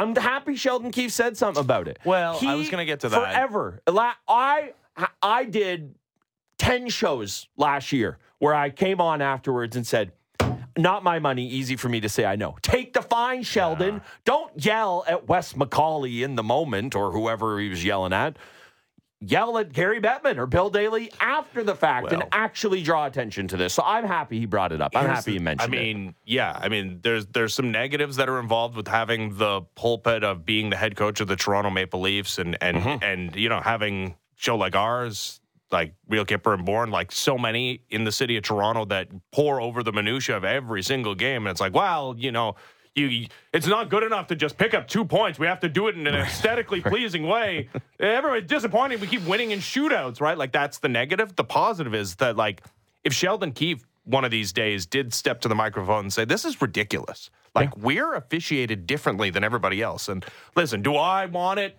I'm 0.00 0.16
happy 0.16 0.56
Sheldon 0.56 0.90
Keefe 0.90 1.12
said 1.12 1.36
something 1.36 1.62
about 1.62 1.86
it. 1.88 1.98
Well, 2.04 2.38
I 2.40 2.54
was 2.54 2.70
gonna 2.70 2.84
get 2.86 3.00
to 3.00 3.08
that. 3.10 3.20
Forever. 3.20 3.82
I 4.26 4.70
I 5.22 5.44
did 5.44 5.94
10 6.58 6.88
shows 6.88 7.48
last 7.56 7.92
year 7.92 8.18
where 8.38 8.54
I 8.54 8.70
came 8.70 9.00
on 9.00 9.20
afterwards 9.22 9.76
and 9.76 9.86
said, 9.86 10.12
not 10.78 11.04
my 11.04 11.18
money, 11.18 11.46
easy 11.46 11.76
for 11.76 11.88
me 11.88 12.00
to 12.00 12.08
say 12.08 12.24
I 12.24 12.36
know. 12.36 12.56
Take 12.62 12.92
the 12.94 13.02
fine, 13.02 13.42
Sheldon. 13.42 14.00
Don't 14.24 14.52
yell 14.64 15.04
at 15.06 15.28
Wes 15.28 15.52
McCauley 15.52 16.22
in 16.22 16.36
the 16.36 16.42
moment 16.42 16.94
or 16.94 17.12
whoever 17.12 17.58
he 17.60 17.68
was 17.68 17.84
yelling 17.84 18.12
at. 18.12 18.36
Yell 19.22 19.58
at 19.58 19.72
Gary 19.72 20.00
Bettman 20.00 20.38
or 20.38 20.46
Bill 20.46 20.70
Daly 20.70 21.12
after 21.20 21.62
the 21.62 21.74
fact 21.74 22.10
and 22.10 22.24
actually 22.32 22.82
draw 22.82 23.04
attention 23.04 23.46
to 23.48 23.56
this. 23.58 23.74
So 23.74 23.82
I'm 23.84 24.06
happy 24.06 24.38
he 24.40 24.46
brought 24.46 24.72
it 24.72 24.80
up. 24.80 24.92
I'm 24.94 25.04
happy 25.06 25.32
he 25.34 25.38
mentioned 25.38 25.74
it. 25.74 25.76
I 25.76 25.80
it. 25.80 25.94
mean, 25.94 26.14
yeah. 26.24 26.58
I 26.58 26.68
mean, 26.70 27.00
there's 27.02 27.26
there's 27.26 27.52
some 27.52 27.70
negatives 27.70 28.16
that 28.16 28.30
are 28.30 28.40
involved 28.40 28.76
with 28.76 28.88
having 28.88 29.36
the 29.36 29.60
pulpit 29.74 30.24
of 30.24 30.46
being 30.46 30.70
the 30.70 30.76
head 30.76 30.96
coach 30.96 31.20
of 31.20 31.28
the 31.28 31.36
Toronto 31.36 31.68
Maple 31.68 32.00
Leafs 32.00 32.38
and 32.38 32.56
and 32.62 32.78
Mm-hmm. 32.78 33.04
and 33.04 33.36
you 33.36 33.50
know 33.50 33.60
having 33.60 34.14
show 34.36 34.56
like 34.56 34.74
ours, 34.74 35.40
like 35.70 35.92
Real 36.08 36.24
Kyper 36.24 36.54
and 36.54 36.64
Bourne, 36.64 36.90
like 36.90 37.12
so 37.12 37.36
many 37.36 37.82
in 37.90 38.04
the 38.04 38.12
city 38.12 38.38
of 38.38 38.42
Toronto 38.42 38.86
that 38.86 39.08
pour 39.32 39.60
over 39.60 39.82
the 39.82 39.92
minutia 39.92 40.34
of 40.38 40.44
every 40.44 40.82
single 40.82 41.14
game, 41.14 41.46
and 41.46 41.48
it's 41.50 41.60
like, 41.60 41.74
well, 41.74 42.14
you 42.16 42.32
know. 42.32 42.54
You, 42.94 43.26
it's 43.52 43.68
not 43.68 43.88
good 43.88 44.02
enough 44.02 44.26
to 44.28 44.36
just 44.36 44.58
pick 44.58 44.74
up 44.74 44.88
two 44.88 45.04
points. 45.04 45.38
We 45.38 45.46
have 45.46 45.60
to 45.60 45.68
do 45.68 45.86
it 45.88 45.96
in 45.96 46.06
an 46.06 46.14
aesthetically 46.14 46.80
pleasing 46.80 47.26
way. 47.26 47.68
Everybody's 48.00 48.48
disappointed. 48.48 49.00
We 49.00 49.06
keep 49.06 49.24
winning 49.26 49.52
in 49.52 49.60
shootouts, 49.60 50.20
right? 50.20 50.36
Like 50.36 50.50
that's 50.52 50.78
the 50.78 50.88
negative. 50.88 51.36
The 51.36 51.44
positive 51.44 51.94
is 51.94 52.16
that 52.16 52.36
like 52.36 52.62
if 53.04 53.12
Sheldon 53.12 53.52
Keefe 53.52 53.86
one 54.04 54.24
of 54.24 54.30
these 54.30 54.52
days 54.52 54.86
did 54.86 55.14
step 55.14 55.40
to 55.42 55.48
the 55.48 55.54
microphone 55.54 56.06
and 56.06 56.12
say, 56.12 56.24
"This 56.24 56.44
is 56.44 56.60
ridiculous. 56.60 57.30
Like 57.54 57.76
we're 57.76 58.14
officiated 58.14 58.86
differently 58.86 59.30
than 59.30 59.44
everybody 59.44 59.82
else." 59.82 60.08
And 60.08 60.24
listen, 60.56 60.82
do 60.82 60.96
I 60.96 61.26
want 61.26 61.60
it 61.60 61.76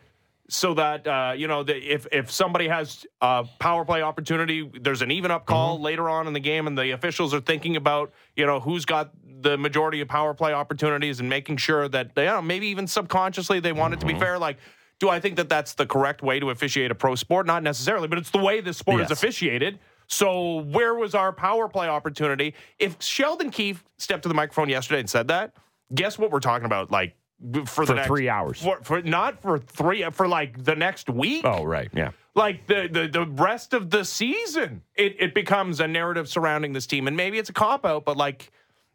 so 0.51 0.73
that 0.73 1.07
uh, 1.07 1.33
you 1.35 1.47
know 1.47 1.63
the, 1.63 1.75
if 1.77 2.05
if 2.11 2.29
somebody 2.29 2.67
has 2.67 3.05
a 3.21 3.45
power 3.59 3.85
play 3.85 4.01
opportunity, 4.01 4.69
there's 4.81 5.01
an 5.01 5.11
even 5.11 5.31
up 5.31 5.45
call 5.45 5.79
later 5.79 6.09
on 6.09 6.27
in 6.27 6.33
the 6.33 6.39
game, 6.39 6.67
and 6.67 6.77
the 6.77 6.91
officials 6.91 7.33
are 7.33 7.39
thinking 7.39 7.75
about 7.75 8.11
you 8.35 8.45
know 8.45 8.59
who's 8.59 8.85
got 8.85 9.11
the 9.41 9.57
majority 9.57 10.01
of 10.01 10.07
power 10.07 10.33
play 10.33 10.53
opportunities 10.53 11.19
and 11.19 11.29
making 11.29 11.57
sure 11.57 11.87
that 11.89 12.15
they, 12.15 12.25
you 12.25 12.31
know, 12.31 12.41
maybe 12.41 12.67
even 12.67 12.87
subconsciously 12.87 13.59
they 13.59 13.71
want 13.71 13.93
it 13.93 13.99
to 13.99 14.05
be 14.05 14.13
mm-hmm. 14.13 14.21
fair. 14.21 14.39
Like, 14.39 14.57
do 14.99 15.09
I 15.09 15.19
think 15.19 15.35
that 15.37 15.49
that's 15.49 15.73
the 15.73 15.85
correct 15.85 16.21
way 16.21 16.39
to 16.39 16.51
officiate 16.51 16.91
a 16.91 16.95
pro 16.95 17.15
sport? 17.15 17.45
Not 17.47 17.63
necessarily, 17.63 18.07
but 18.07 18.17
it's 18.17 18.31
the 18.31 18.37
way 18.37 18.61
this 18.61 18.77
sport 18.77 19.01
is 19.01 19.11
officiated. 19.11 19.79
So 20.07 20.57
where 20.63 20.93
was 20.93 21.15
our 21.15 21.31
power 21.31 21.67
play 21.67 21.87
opportunity? 21.87 22.53
If 22.79 23.01
Sheldon 23.01 23.49
Keefe 23.49 23.83
stepped 23.97 24.23
to 24.23 24.29
the 24.29 24.35
microphone 24.35 24.69
yesterday 24.69 24.99
and 24.99 25.09
said 25.09 25.29
that, 25.29 25.53
guess 25.95 26.19
what 26.19 26.31
we're 26.31 26.41
talking 26.41 26.65
about? 26.65 26.91
Like 26.91 27.15
for, 27.51 27.65
For 27.65 27.85
the 27.85 27.95
next, 27.95 28.07
three 28.07 28.29
hours. 28.29 28.61
For, 28.61 28.79
for 28.83 29.01
not 29.01 29.41
for 29.41 29.57
three 29.57 30.03
for 30.11 30.27
like 30.27 30.63
the 30.63 30.75
next 30.75 31.09
week. 31.09 31.43
oh, 31.45 31.63
right. 31.63 31.89
Yeah. 31.93 32.11
Like 32.35 32.67
the, 32.67 32.87
the 32.89 33.07
the 33.07 33.25
rest 33.25 33.73
of 33.73 33.89
the 33.89 34.05
season, 34.05 34.83
it 34.95 35.15
it 35.19 35.33
becomes 35.33 35.79
a 35.79 35.87
narrative 35.87 36.29
surrounding 36.29 36.71
this 36.71 36.87
team, 36.87 37.07
and 37.07 37.17
maybe 37.17 37.37
it's 37.37 37.49
a 37.49 37.53
cop 37.53 37.85
out, 37.85 38.05
but 38.05 38.15
like, 38.15 38.51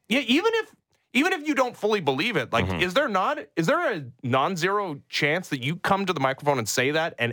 yeah, 0.09 0.21
even 0.21 0.53
if 0.55 0.75
even 1.13 1.33
if 1.33 1.47
you 1.49 1.55
don't 1.55 1.75
fully 1.77 2.01
believe 2.01 2.37
it, 2.37 2.53
like, 2.53 2.67
Mm-hmm. 2.67 2.83
is 2.83 2.93
there 2.95 3.09
not 3.09 3.39
is 3.57 3.67
there 3.67 3.93
a 3.95 4.05
non-zero 4.23 5.01
chance 5.09 5.49
that 5.49 5.63
you 5.63 5.77
come 5.77 6.05
to 6.07 6.13
the 6.13 6.21
microphone 6.21 6.59
and 6.59 6.69
say 6.69 6.91
that, 6.91 7.15
and 7.19 7.33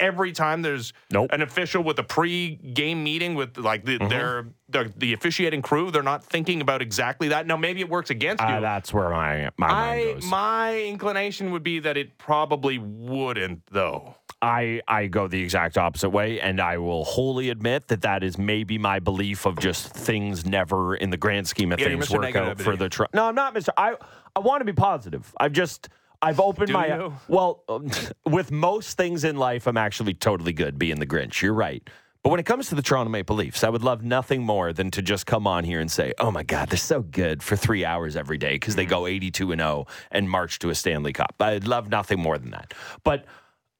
every 0.00 0.32
time 0.32 0.62
there's 0.62 0.92
Nope. 1.12 1.30
an 1.32 1.40
official 1.42 1.82
with 1.82 1.98
a 1.98 2.02
pre-game 2.02 3.02
meeting 3.04 3.34
with 3.36 3.56
like 3.56 3.84
the, 3.84 3.98
their, 4.08 4.46
their 4.68 4.88
the 4.96 5.12
officiating 5.12 5.62
crew, 5.62 5.90
they're 5.92 6.02
not 6.02 6.24
thinking 6.24 6.60
about 6.60 6.82
exactly 6.82 7.28
that. 7.28 7.46
Now 7.46 7.56
maybe 7.56 7.80
it 7.80 7.88
works 7.88 8.10
against 8.10 8.42
you. 8.42 8.48
Uh, 8.48 8.60
that's 8.60 8.92
where 8.92 9.08
my, 9.10 9.50
my 9.56 9.68
mind 9.68 10.22
I 10.24 10.26
my 10.26 10.78
inclination 10.82 11.52
would 11.52 11.62
be 11.62 11.78
that 11.78 11.96
it 11.96 12.18
probably 12.18 12.78
wouldn't 12.78 13.62
though. 13.70 14.16
I 14.44 14.82
I 14.86 15.06
go 15.06 15.26
the 15.26 15.42
exact 15.42 15.78
opposite 15.78 16.10
way, 16.10 16.38
and 16.38 16.60
I 16.60 16.76
will 16.76 17.04
wholly 17.04 17.48
admit 17.48 17.88
that 17.88 18.02
that 18.02 18.22
is 18.22 18.36
maybe 18.36 18.76
my 18.76 18.98
belief 18.98 19.46
of 19.46 19.58
just 19.58 19.88
things 19.88 20.44
never 20.44 20.94
in 20.94 21.08
the 21.10 21.16
grand 21.16 21.48
scheme 21.48 21.72
of 21.72 21.80
Yeah, 21.80 21.88
things 21.88 22.10
work 22.10 22.36
out 22.36 22.60
for 22.60 22.76
the. 22.76 22.90
Tr- 22.90 23.04
no, 23.14 23.24
I'm 23.24 23.34
not 23.34 23.54
Mister. 23.54 23.72
I 23.76 23.96
I 24.36 24.40
want 24.40 24.60
to 24.60 24.64
be 24.66 24.72
positive. 24.74 25.34
I've 25.40 25.52
just. 25.52 25.88
I've 26.20 26.40
opened 26.40 26.68
Do 26.68 26.72
my 26.72 26.86
you? 26.86 27.14
well 27.28 27.62
um, 27.68 27.90
with 28.26 28.50
most 28.50 28.96
things 28.96 29.24
in 29.24 29.36
life. 29.36 29.66
I'm 29.66 29.76
actually 29.76 30.14
totally 30.14 30.52
good 30.52 30.78
being 30.78 30.98
the 30.98 31.06
Grinch. 31.06 31.42
You're 31.42 31.52
right, 31.54 31.82
but 32.22 32.30
when 32.30 32.40
it 32.40 32.46
comes 32.46 32.68
to 32.68 32.74
the 32.74 32.82
Toronto 32.82 33.10
Maple 33.10 33.36
Leafs, 33.36 33.62
I 33.64 33.68
would 33.68 33.82
love 33.82 34.02
nothing 34.02 34.42
more 34.42 34.72
than 34.72 34.90
to 34.92 35.02
just 35.02 35.26
come 35.26 35.46
on 35.46 35.64
here 35.64 35.80
and 35.80 35.90
say, 35.90 36.12
"Oh 36.18 36.30
my 36.30 36.42
God, 36.42 36.68
they're 36.70 36.78
so 36.78 37.00
good 37.02 37.42
for 37.42 37.56
three 37.56 37.84
hours 37.84 38.14
every 38.16 38.38
day 38.38 38.54
because 38.54 38.76
they 38.76 38.86
go 38.86 39.06
82 39.06 39.52
and 39.52 39.60
0 39.60 39.86
and 40.10 40.28
march 40.30 40.58
to 40.60 40.70
a 40.70 40.74
Stanley 40.74 41.12
Cup." 41.12 41.34
I'd 41.40 41.66
love 41.66 41.88
nothing 41.90 42.20
more 42.20 42.38
than 42.38 42.50
that. 42.52 42.72
But 43.04 43.26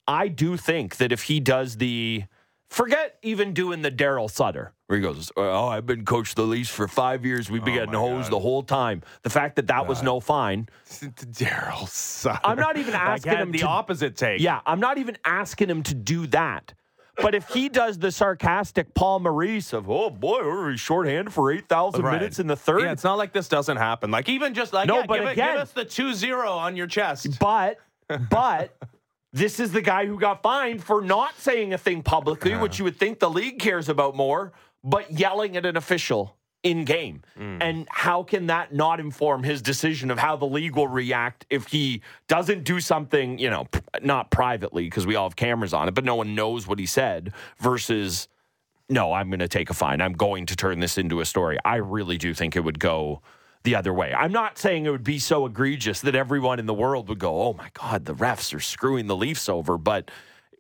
I 0.07 0.29
do 0.29 0.57
think 0.57 0.97
that 0.97 1.13
if 1.13 1.23
he 1.25 1.41
does 1.41 1.77
the 1.79 2.25
forget 2.69 3.19
even 3.23 3.55
doing 3.55 3.83
the 3.83 3.91
Daryl 3.91 4.31
Sutter, 4.31 4.73
where 4.87 4.99
he 4.99 5.03
goes, 5.03 5.31
"Oh, 5.37 5.67
I've 5.69 5.87
been 5.87 6.05
coached 6.05 6.37
the 6.37 6.43
least 6.43 6.71
for 6.73 6.89
five 6.89 7.25
years. 7.25 7.51
We've 7.51 7.65
been 7.65 7.75
Oh, 7.75 7.79
getting 7.79 7.95
hosed 7.95 8.31
God. 8.31 8.37
the 8.37 8.41
whole 8.41 8.63
time." 8.63 9.03
The 9.23 9.31
fact 9.31 9.57
that 9.57 9.67
that 9.69 9.87
was 9.87 10.03
no 10.03 10.21
fine. 10.21 10.69
Daryl 10.89 11.89
Sutter. 11.89 12.41
I'm 12.45 12.59
not 12.59 12.77
even 12.77 12.95
asking 13.13 13.33
him 13.37 13.53
the 13.53 13.59
to- 13.61 13.67
opposite 13.67 14.17
take. 14.17 14.41
Yeah, 14.41 14.61
I'm 14.67 14.81
not 14.81 14.99
even 14.99 15.17
asking 15.25 15.71
him 15.71 15.83
to 15.85 15.95
do 15.95 16.27
that. 16.29 16.75
But 17.17 17.37
if 17.37 17.47
he 17.51 17.69
does 17.69 17.97
the 18.01 18.11
sarcastic 18.11 18.93
Paul 18.93 19.21
Maurice 19.21 19.73
of, 19.73 19.89
oh 19.89 20.11
boy, 20.11 20.41
we're 20.43 20.77
shorthand 20.77 21.33
for 21.33 21.53
8,000 21.53 22.03
Right. 22.03 22.15
minutes 22.15 22.41
in 22.41 22.49
the 22.49 22.57
third. 22.57 22.83
Yeah, 22.83 22.91
it's 22.91 23.05
not 23.05 23.19
like 23.19 23.33
this 23.33 23.47
doesn't 23.49 23.77
happen. 23.77 24.11
Like 24.11 24.29
even 24.29 24.53
just 24.53 24.73
like 24.73 24.89
No, 24.89 24.99
yeah, 24.99 25.07
but 25.07 25.21
give, 25.21 25.29
it- 25.29 25.37
give 25.37 25.45
us 25.55 25.71
the 25.71 25.85
2-0 25.85 26.45
on 26.51 26.75
your 26.77 26.89
chest. 26.89 27.39
But, 27.39 27.79
but 28.31 28.77
this 29.35 29.59
is 29.59 29.73
the 29.73 29.83
guy 29.83 30.07
who 30.07 30.19
got 30.19 30.43
fined 30.43 30.83
for 30.83 31.03
not 31.03 31.37
saying 31.39 31.75
a 31.75 31.79
thing 31.79 32.03
publicly, 32.03 32.57
which 32.57 32.79
you 32.79 32.85
would 32.85 32.97
think 32.97 33.19
the 33.19 33.29
league 33.29 33.59
cares 33.59 33.89
about 33.89 34.15
more, 34.15 34.53
but 34.85 35.11
yelling 35.11 35.57
at 35.57 35.67
an 35.67 35.77
official 35.77 36.37
in 36.63 36.85
game. 36.85 37.21
Mm. 37.37 37.59
And 37.61 37.89
how 37.91 38.23
can 38.23 38.47
that 38.47 38.73
not 38.73 39.01
inform 39.01 39.43
his 39.43 39.61
decision 39.61 40.13
of 40.13 40.21
how 40.21 40.37
the 40.37 40.47
league 40.47 40.77
will 40.77 40.87
react 40.87 41.47
if 41.51 41.67
he 41.67 42.01
doesn't 42.29 42.63
do 42.63 42.79
something, 42.79 43.39
you 43.41 43.51
know, 43.51 43.65
p- 43.65 43.81
not 44.03 44.31
privately, 44.31 44.85
because 44.85 45.05
we 45.05 45.17
all 45.17 45.29
have 45.29 45.37
cameras 45.37 45.75
on 45.75 45.89
it, 45.89 45.95
but 45.95 46.05
no 46.05 46.15
one 46.15 46.37
knows 46.37 46.69
what 46.69 46.79
he 46.79 46.87
said 46.87 47.33
versus. 47.59 48.29
No, 48.89 49.15
I'm 49.15 49.31
going 49.31 49.41
to 49.41 49.49
take 49.49 49.71
a 49.71 49.75
fine. 49.75 50.03
I'm 50.03 50.13
going 50.13 50.45
to 50.47 50.55
turn 50.55 50.79
this 50.79 50.99
into 50.99 51.21
a 51.21 51.25
story. 51.25 51.57
I 51.65 51.77
really 51.77 52.19
do 52.19 52.35
think 52.35 52.55
it 52.55 52.61
would 52.61 52.79
go 52.79 53.23
the 53.65 53.75
other 53.75 53.93
way. 53.93 54.15
I'm 54.15 54.33
not 54.33 54.59
saying 54.59 54.87
it 54.87 54.91
would 54.91 55.05
be 55.05 55.19
so 55.19 55.47
egregious 55.47 56.03
that 56.03 56.15
everyone 56.15 56.59
in 56.59 56.67
the 56.67 56.75
world 56.75 57.09
would 57.09 57.19
go, 57.19 57.43
oh 57.43 57.55
my 57.55 57.71
God, 57.73 58.05
the 58.05 58.15
refs 58.15 58.55
are 58.55 58.61
screwing 58.61 59.07
the 59.07 59.17
Leafs 59.17 59.49
over. 59.49 59.77
But 59.79 60.11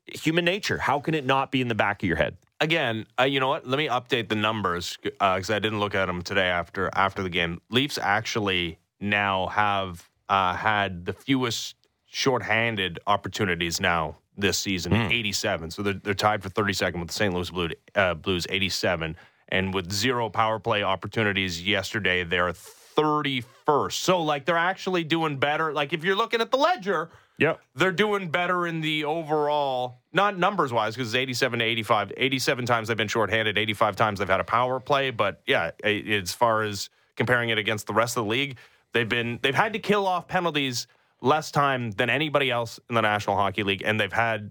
human 0.06 0.44
nature, 0.44 0.78
how 0.78 1.00
can 1.00 1.14
it 1.14 1.24
not 1.24 1.52
be 1.52 1.60
in 1.60 1.68
the 1.68 1.74
back 1.74 2.02
of 2.02 2.08
your 2.08 2.16
head? 2.16 2.36
Again, 2.60 3.06
uh, 3.20 3.24
you 3.24 3.40
know 3.40 3.48
what? 3.48 3.66
Let 3.66 3.76
me 3.76 3.88
update 3.88 4.28
the 4.28 4.36
numbers 4.36 4.96
because 5.02 5.50
I 5.50 5.58
didn't 5.58 5.80
look 5.80 5.94
at 5.94 6.06
them 6.06 6.22
today 6.22 6.46
after 6.46 6.88
after 6.94 7.22
the 7.22 7.28
game. 7.28 7.60
Leafs 7.68 7.98
actually 7.98 8.78
now 9.00 9.48
have 9.48 10.08
uh, 10.30 10.54
had 10.54 11.04
the 11.04 11.12
fewest 11.12 11.74
shorthanded 12.06 13.00
opportunities 13.06 13.80
now 13.80 14.16
this 14.36 14.58
season, 14.58 14.94
87. 14.94 15.70
So 15.72 15.82
they're, 15.82 15.94
they're 15.94 16.14
tied 16.14 16.42
for 16.42 16.48
32nd 16.48 16.98
with 16.98 17.08
the 17.08 17.14
St. 17.14 17.34
Louis 17.34 17.50
Blue, 17.50 17.68
uh, 17.94 18.14
Blues, 18.14 18.46
87. 18.48 19.16
And 19.48 19.74
with 19.74 19.92
zero 19.92 20.28
power 20.30 20.58
play 20.58 20.82
opportunities 20.82 21.62
yesterday, 21.62 22.24
they're 22.24 22.48
31st. 22.96 23.92
So, 23.92 24.22
like, 24.22 24.44
they're 24.44 24.56
actually 24.56 25.04
doing 25.04 25.36
better. 25.38 25.72
Like, 25.72 25.92
if 25.92 26.04
you're 26.04 26.16
looking 26.16 26.40
at 26.40 26.50
the 26.50 26.56
ledger, 26.58 27.10
Yep. 27.38 27.60
they're 27.74 27.92
doing 27.92 28.28
better 28.28 28.66
in 28.66 28.80
the 28.80 29.04
overall, 29.04 29.98
not 30.12 30.38
numbers 30.38 30.72
wise, 30.72 30.94
because 30.94 31.08
it's 31.08 31.16
87 31.20 31.58
to 31.58 31.64
85. 31.64 32.12
87 32.16 32.64
times 32.66 32.88
they've 32.88 32.96
been 32.96 33.08
shorthanded, 33.08 33.58
85 33.58 33.96
times 33.96 34.18
they've 34.18 34.28
had 34.28 34.40
a 34.40 34.44
power 34.44 34.78
play. 34.80 35.10
But 35.10 35.40
yeah, 35.46 35.72
as 35.82 36.32
far 36.32 36.62
as 36.62 36.90
comparing 37.16 37.50
it 37.50 37.58
against 37.58 37.86
the 37.86 37.92
rest 37.94 38.16
of 38.16 38.24
the 38.24 38.30
league, 38.30 38.56
they've 38.92 39.08
been 39.08 39.40
they've 39.42 39.54
had 39.54 39.72
to 39.72 39.78
kill 39.80 40.06
off 40.06 40.28
penalties 40.28 40.86
less 41.20 41.50
time 41.50 41.90
than 41.92 42.08
anybody 42.10 42.50
else 42.50 42.78
in 42.88 42.94
the 42.94 43.00
National 43.00 43.34
Hockey 43.36 43.62
League, 43.64 43.82
and 43.84 43.98
they've 43.98 44.12
had 44.12 44.50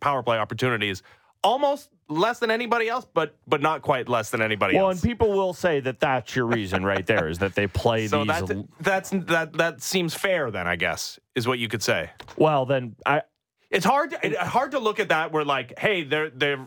power 0.00 0.22
play 0.22 0.38
opportunities 0.38 1.02
almost 1.44 1.90
less 2.12 2.38
than 2.38 2.50
anybody 2.50 2.88
else, 2.88 3.06
but 3.12 3.36
but 3.46 3.60
not 3.60 3.82
quite 3.82 4.08
less 4.08 4.30
than 4.30 4.40
anybody 4.42 4.74
Well, 4.76 4.84
else. 4.90 5.02
Well, 5.02 5.10
and 5.10 5.18
people 5.18 5.32
will 5.32 5.52
say 5.52 5.80
that 5.80 6.00
that's 6.00 6.34
your 6.36 6.46
reason 6.46 6.84
right 6.84 7.06
there 7.06 7.28
is 7.28 7.38
that 7.38 7.54
they 7.54 7.66
play 7.66 8.06
so 8.06 8.18
these. 8.24 8.28
that's 8.28 8.52
that's 8.80 9.10
that 9.26 9.52
that 9.54 9.82
seems 9.82 10.14
fair 10.14 10.50
then, 10.50 10.66
I 10.66 10.76
guess, 10.76 11.18
is 11.34 11.46
what 11.48 11.58
you 11.58 11.68
could 11.68 11.82
say. 11.82 12.10
well, 12.36 12.66
then 12.66 12.96
I. 13.06 13.22
It's 13.70 13.86
hard. 13.86 14.10
To, 14.10 14.26
it- 14.26 14.36
hard 14.36 14.72
to 14.72 14.78
look 14.78 15.00
at 15.00 15.08
that. 15.08 15.32
Where 15.32 15.44
like, 15.44 15.78
hey, 15.78 16.04
they're 16.04 16.28
they've 16.30 16.60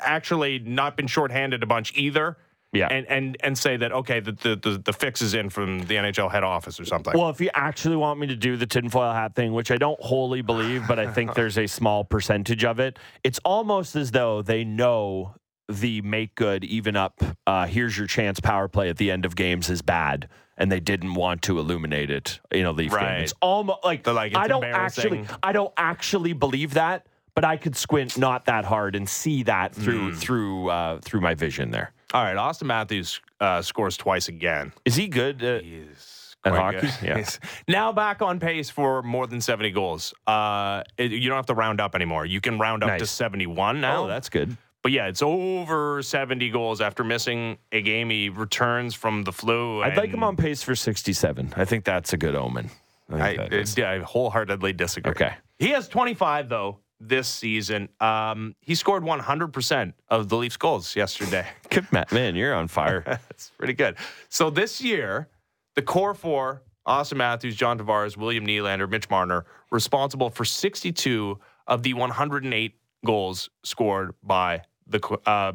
actually 0.00 0.58
not 0.60 0.96
been 0.96 1.06
shorthanded 1.06 1.62
a 1.62 1.66
bunch 1.66 1.92
either. 1.96 2.36
Yeah. 2.74 2.88
And 2.88 3.06
and 3.08 3.36
and 3.40 3.56
say 3.56 3.76
that 3.76 3.92
okay, 3.92 4.20
the 4.20 4.32
the 4.32 4.56
the, 4.56 4.78
the 4.84 4.92
fix 4.92 5.22
is 5.22 5.34
in 5.34 5.48
from 5.48 5.80
the 5.80 5.94
NHL 5.94 6.30
head 6.30 6.44
office 6.44 6.78
or 6.80 6.84
something. 6.84 7.12
Well, 7.16 7.30
if 7.30 7.40
you 7.40 7.50
actually 7.54 7.96
want 7.96 8.18
me 8.20 8.26
to 8.26 8.36
do 8.36 8.56
the 8.56 8.66
tinfoil 8.66 9.12
hat 9.12 9.34
thing, 9.34 9.52
which 9.52 9.70
I 9.70 9.76
don't 9.76 10.00
wholly 10.00 10.42
believe, 10.42 10.86
but 10.88 10.98
I 10.98 11.10
think 11.12 11.34
there's 11.38 11.56
a 11.58 11.66
small 11.66 12.04
percentage 12.04 12.64
of 12.64 12.80
it, 12.80 12.98
it's 13.22 13.38
almost 13.44 13.94
as 13.96 14.10
though 14.10 14.42
they 14.42 14.64
know 14.64 15.34
the 15.68 16.02
make 16.02 16.34
good, 16.34 16.62
even 16.64 16.94
up, 16.94 17.22
uh, 17.46 17.66
here's 17.66 17.96
your 17.96 18.06
chance 18.06 18.38
power 18.38 18.68
play 18.68 18.90
at 18.90 18.98
the 18.98 19.10
end 19.10 19.24
of 19.24 19.34
games 19.34 19.70
is 19.70 19.80
bad. 19.80 20.28
And 20.58 20.70
they 20.70 20.78
didn't 20.78 21.14
want 21.14 21.42
to 21.42 21.58
illuminate 21.58 22.10
it 22.10 22.38
in 22.52 22.64
a 22.66 22.70
Leaf 22.70 22.92
Right. 22.92 23.14
game. 23.16 23.22
It's 23.24 23.34
almost 23.40 23.78
like, 23.82 24.04
They're 24.04 24.14
like, 24.14 24.32
it's 24.32 24.38
I 24.38 24.46
don't 24.46 24.62
actually. 24.62 25.24
I 25.42 25.52
don't 25.52 25.72
actually 25.76 26.32
believe 26.32 26.74
that, 26.74 27.06
but 27.34 27.44
I 27.44 27.56
could 27.56 27.74
squint 27.74 28.16
not 28.18 28.44
that 28.44 28.64
hard 28.64 28.94
and 28.94 29.08
see 29.08 29.42
that 29.44 29.74
through 29.74 30.10
Hmm. 30.12 30.16
through 30.16 30.68
uh, 30.70 31.00
through 31.02 31.22
my 31.22 31.34
vision 31.34 31.70
there. 31.72 31.92
All 32.14 32.22
right, 32.22 32.36
Auston 32.36 32.64
Matthews 32.66 33.20
uh, 33.40 33.60
scores 33.60 33.96
twice 33.96 34.28
again. 34.28 34.72
Is 34.84 34.94
he 34.94 35.08
good? 35.08 35.42
Uh, 35.44 35.58
He's 35.58 36.36
At 36.44 36.52
quite 36.52 36.60
hockey? 36.60 36.78
good. 36.86 36.92
Yeah. 37.02 37.16
He's 37.18 37.40
now 37.68 37.92
back 37.92 38.22
on 38.22 38.38
pace 38.40 38.70
for 38.70 39.02
more 39.02 39.26
than 39.26 39.40
seventy 39.40 39.70
goals. 39.72 40.14
Uh, 40.26 40.82
it- 40.96 41.10
you 41.10 41.28
don't 41.28 41.36
have 41.36 41.46
to 41.46 41.54
round 41.54 41.80
up 41.80 41.94
anymore. 41.94 42.24
You 42.24 42.40
can 42.40 42.58
round 42.58 42.84
up 42.84 42.98
to 42.98 43.06
seventy-one 43.06 43.80
now. 43.80 44.04
oh, 44.04 44.06
that's 44.06 44.28
good. 44.28 44.56
But 44.84 44.92
yeah, 44.92 45.06
it's 45.06 45.22
over 45.22 46.02
70 46.02 46.50
goals 46.50 46.82
after 46.82 47.02
missing 47.04 47.56
a 47.72 47.80
game. 47.80 48.10
He 48.10 48.28
returns 48.28 48.94
from 48.94 49.24
the 49.24 49.32
flu. 49.32 49.82
I'd 49.82 49.96
like 49.96 50.10
him 50.10 50.22
on 50.22 50.36
pace 50.36 50.62
for 50.62 50.74
67. 50.76 51.54
I 51.56 51.64
think 51.64 51.84
that's 51.86 52.12
a 52.12 52.18
good 52.18 52.34
omen. 52.34 52.68
I 53.10 53.30
I, 53.30 53.64
yeah, 53.78 53.90
I 53.92 53.98
wholeheartedly 54.00 54.74
disagree. 54.74 55.12
Okay. 55.12 55.32
He 55.58 55.70
has 55.70 55.88
25, 55.88 56.50
though, 56.50 56.80
this 57.08 57.28
season. 57.28 57.88
Um, 58.00 58.54
he 58.60 58.74
scored 58.74 59.02
100% 59.02 59.92
of 60.08 60.28
the 60.28 60.36
Leafs 60.36 60.56
goals 60.56 60.96
yesterday. 60.96 61.46
Good 61.70 61.90
Matt, 61.92 62.12
man, 62.12 62.34
you're 62.34 62.54
on 62.54 62.68
fire. 62.68 63.02
That's 63.06 63.50
pretty 63.58 63.74
good. 63.74 63.96
So 64.28 64.50
this 64.50 64.80
year, 64.80 65.28
the 65.74 65.82
core 65.82 66.14
four, 66.14 66.62
Auston 66.86 67.16
Matthews, 67.16 67.56
John 67.56 67.78
Tavares, 67.78 68.16
William 68.16 68.46
Nylander, 68.46 68.88
Mitch 68.88 69.08
Marner, 69.10 69.46
responsible 69.70 70.30
for 70.30 70.44
62 70.44 71.38
of 71.66 71.82
the 71.82 71.94
108 71.94 72.74
goals 73.04 73.50
scored 73.62 74.14
by 74.22 74.62
the 74.86 75.00
uh, 75.26 75.52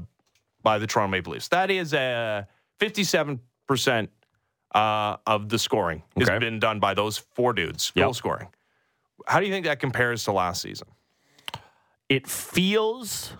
by 0.62 0.78
the 0.78 0.88
Toronto 0.88 1.12
Maple 1.12 1.34
Leafs. 1.34 1.48
That 1.50 1.72
is 1.72 1.94
a 1.94 2.48
57 2.80 3.40
percent 3.68 4.10
uh, 4.74 5.18
of 5.26 5.50
the 5.50 5.60
scoring 5.60 6.04
has 6.18 6.30
been 6.40 6.60
done 6.60 6.80
by 6.80 6.94
those 6.94 7.18
four 7.18 7.54
dudes. 7.54 7.92
Yep. 7.96 8.04
Goal 8.04 8.14
scoring. 8.14 8.48
How 9.28 9.40
do 9.40 9.46
you 9.46 9.52
think 9.52 9.66
that 9.66 9.80
compares 9.80 10.24
to 10.26 10.32
last 10.32 10.62
season? 10.62 10.88
It 12.10 12.28
feels 12.28 13.34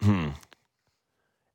hmm. 0.00 0.28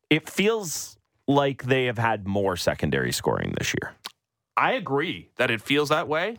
It 0.09 0.29
feels 0.29 0.97
like 1.27 1.63
they 1.63 1.85
have 1.85 1.97
had 1.97 2.27
more 2.27 2.55
secondary 2.55 3.11
scoring 3.11 3.53
this 3.57 3.73
year. 3.73 3.93
I 4.55 4.73
agree 4.73 5.29
that 5.35 5.51
it 5.51 5.61
feels 5.61 5.89
that 5.89 6.07
way. 6.07 6.37